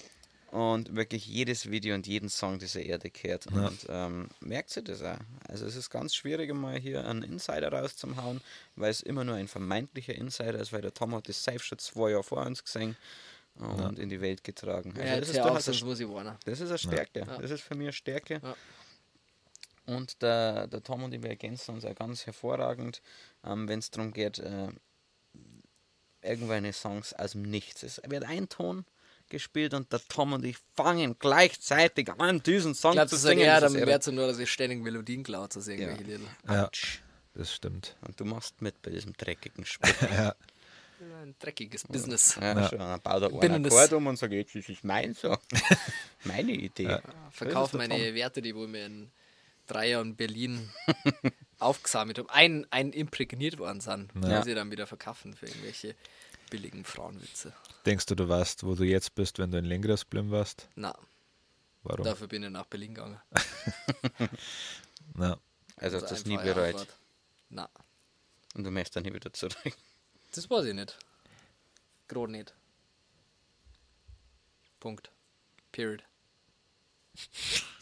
[0.53, 3.47] und wirklich jedes Video und jeden Song dieser Erde gehört.
[3.49, 5.19] Und ähm, merkt sie das auch.
[5.49, 8.41] Also es ist ganz schwierig, mal hier einen Insider rauszuhauen,
[8.77, 11.79] weil es immer nur ein vermeintlicher Insider ist, weil der Tom hat das safe schon
[11.79, 12.97] zwei Jahre vor uns gesehen
[13.59, 14.93] und in die Welt getragen.
[14.97, 16.37] Also Ja, das, ist ja auch, muss ich warnen.
[16.45, 17.21] das ist eine Stärke.
[17.21, 17.39] Ja.
[17.39, 18.41] Das ist für mich eine Stärke.
[19.87, 19.95] Ja.
[19.97, 23.01] Und der, der Tom und ich, wir ergänzen uns auch ganz hervorragend,
[23.45, 24.69] ähm, wenn es darum geht, äh,
[26.23, 27.83] irgendwelche Songs aus dem Nichts.
[27.83, 28.85] Es wird ein Ton
[29.29, 33.25] gespielt und der Tom und ich fangen gleichzeitig an, diesen Song Ich glaube, zu das
[33.25, 33.43] ist singen.
[33.55, 36.19] ist dann wäre es nur, dass ich ständig Melodien klaut, aus irgendwelche Ja.
[36.19, 36.31] Lieder.
[36.49, 36.71] Ja,
[37.35, 37.97] das stimmt.
[38.07, 39.93] und du machst mit bei diesem dreckigen Spiel.
[41.23, 42.37] Ein dreckiges Business.
[42.41, 42.69] ja, Ja.
[42.69, 45.15] Schon, dann baut er Bin einen das- Akkord um und sagt, jetzt ist es mein
[45.15, 45.37] Song.
[46.25, 46.85] Meine Idee.
[46.85, 47.03] Ja.
[47.31, 48.15] Verkauf der meine Tom.
[48.15, 49.11] Werte, die wo mir in
[49.67, 50.71] drei Jahren Berlin
[51.59, 54.41] aufgesammelt habe, ein, ein imprägniert worden sind, Ja.
[54.41, 55.95] die sie dann wieder verkaufen für irgendwelche
[56.51, 57.53] billigen Frauenwitze.
[57.85, 60.69] Denkst du, du weißt, wo du jetzt bist, wenn du in Lingras bleiben warst?
[60.77, 60.97] Na,
[61.83, 62.05] Warum?
[62.05, 63.21] dafür bin ich nach Berlin gegangen.
[65.15, 65.39] Na,
[65.77, 66.87] Also Das hast du ist das nie bereut.
[67.51, 67.69] Na,
[68.55, 69.57] Und du möchtest dann nie wieder zurück.
[70.33, 70.99] das weiß ich nicht.
[72.09, 72.55] Gerade nicht.
[74.81, 75.11] Punkt.
[75.73, 76.05] Period.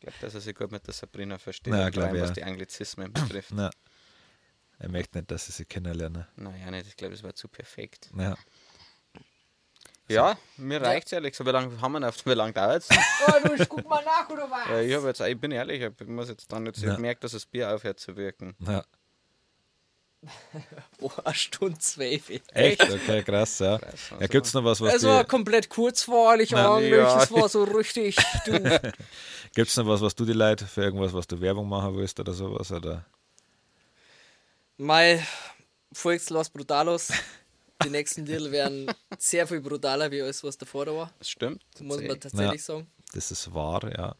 [0.00, 2.22] Ich glaube, dass er sich gut mit der Sabrina versteht, Na, vor glaub allem, ich,
[2.22, 2.34] was ja.
[2.36, 3.50] die Anglizismen betrifft.
[3.52, 3.68] na.
[4.78, 6.26] Er möchte nicht, dass sie sich kennenlernen.
[6.36, 6.86] Naja, nicht.
[6.88, 8.08] Ich glaube, das war zu perfekt.
[8.16, 8.34] Ja.
[10.08, 11.46] Ja, mir reicht ehrlich gesagt.
[11.46, 12.14] Wie lange haben wir noch?
[12.24, 12.88] Wie lange dauert es?
[13.28, 14.68] Oh, du, guck mal nach, oder was?
[14.68, 16.94] ja, ich, jetzt, ich bin ehrlich, ich muss jetzt dann jetzt Ja.
[16.96, 18.56] gemerkt, dass das Bier aufhört zu wirken.
[18.60, 18.82] ja.
[21.00, 22.28] Oh, eine Stunde zwölf.
[22.52, 22.82] Echt?
[22.82, 23.78] Okay, krass, ja.
[23.78, 24.28] Krass, Ja, also.
[24.28, 27.22] gibt's noch was, was Es war komplett kurzweilig eigentlich, ja.
[27.22, 28.16] es war so richtig.
[29.54, 32.32] Gibt's noch was, was du die Leute für irgendwas, was du Werbung machen willst oder
[32.34, 32.70] sowas?
[32.70, 33.04] Oder?
[34.76, 35.24] Mai,
[35.92, 37.08] folgt Los Brutalos.
[37.82, 41.10] Die nächsten Titel werden sehr viel brutaler wie alles, was davor da war.
[41.18, 41.62] Das stimmt.
[41.80, 42.20] Muss man tatsächlich.
[42.20, 42.74] tatsächlich Ja.
[42.76, 42.86] sagen.
[43.14, 44.14] Das ist wahr, ja.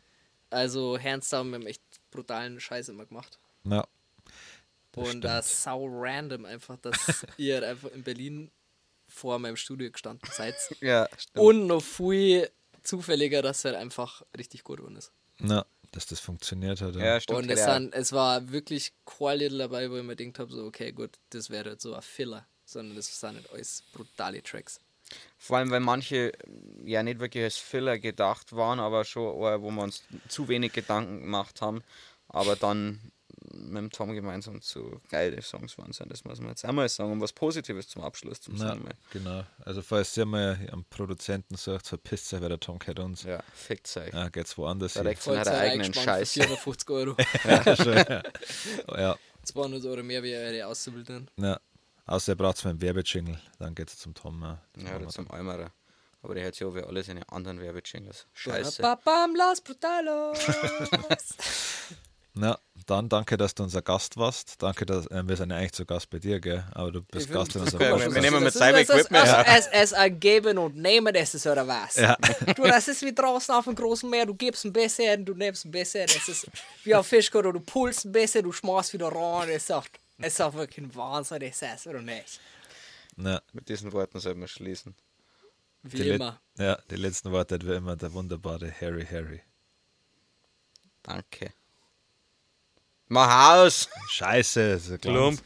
[0.48, 3.38] Also, hands down, wir haben echt brutalen Scheiß immer gemacht.
[3.64, 3.86] Ja.
[4.92, 6.94] Das Und das sau random einfach, dass
[7.36, 8.50] ihr halt einfach in Berlin
[9.08, 10.54] vor meinem Studio gestanden seid.
[10.80, 11.44] Ja, stimmt.
[11.44, 12.50] Und noch viel
[12.82, 15.12] zufälliger, dass es halt einfach richtig gut geworden ist.
[15.38, 16.94] Na, dass das funktioniert hat.
[16.96, 17.40] ja, stimmt.
[17.40, 17.74] Und es, ja.
[17.74, 21.18] sind, es war wirklich kein Little dabei, wo ich mir gedacht habe, so, okay, gut,
[21.30, 24.80] das wäre jetzt so ein Filler, sondern das sind nicht alles brutale Tracks.
[25.38, 26.32] Vor allem, weil manche
[26.84, 30.72] ja nicht wirklich als Filler gedacht waren, aber schon, eher, wo wir uns zu wenig
[30.72, 31.82] Gedanken gemacht haben,
[32.28, 33.00] aber dann
[33.52, 36.10] mit dem Tom gemeinsam zu geile Songs waren sind.
[36.10, 37.12] Das muss man jetzt einmal sagen.
[37.12, 38.82] Und was Positives zum Abschluss zum Na, sagen.
[38.84, 38.94] mal.
[39.10, 39.44] genau.
[39.64, 43.22] Also falls ihr mal am Produzenten sagt, verpisst euch, weil der Tom kennt uns.
[43.24, 44.12] Ja, fickt euch.
[44.12, 45.02] Ja, geht's woanders hin.
[45.02, 46.32] Direkt von Voll ihrer Zeit eigenen Scheiße.
[46.32, 47.16] 450 Euro.
[47.44, 48.22] ja, schon, ja.
[48.98, 51.30] ja, 200 Euro mehr wie eure Auszubildenden.
[51.36, 51.60] ja.
[52.06, 54.42] Außer ihr braucht einen Werbejingle, dann geht's zum Tom.
[54.42, 55.70] Ja, Ja, oder zum Almerer.
[56.22, 58.26] Aber der hat ja auch wie alle seine anderen Werbejingles.
[58.32, 58.82] Scheiße.
[58.82, 60.38] Babam, Los Brutalos.
[62.32, 64.62] Na, dann danke, dass du unser Gast warst.
[64.62, 66.64] Danke, dass äh, wir sind ja eigentlich zu Gast bei dir, gell?
[66.72, 68.14] Aber du bist Ich Gast in unserem Podcast.
[68.14, 69.28] wir nehmen mit ist- seinem ist- Equipment.
[69.46, 71.96] Es, es ein Geben und Nehmen, das ist oder was?
[71.96, 72.16] Ja.
[72.54, 75.64] Du, das ist wie draußen auf dem großen Meer, du gibst ein bisschen, du nimmst
[75.64, 76.46] ein bisschen, das ist
[76.84, 79.86] wie auf Fischgott, du pulst ein bisschen, du schmeißt wieder rein, es ist auch,
[80.18, 82.40] es ist auch wirklich ein Wahnsinn, das ist, oder nicht?
[83.16, 84.94] Na, Mit diesen Worten sollten wir schließen.
[85.82, 86.40] Wie die, immer.
[86.58, 89.40] ja, die letzten Worte hat wie immer der wunderbare Harry Harry.
[91.02, 91.52] Danke.
[93.12, 93.88] Mach aus!
[94.08, 95.42] Scheiße, ein Klump.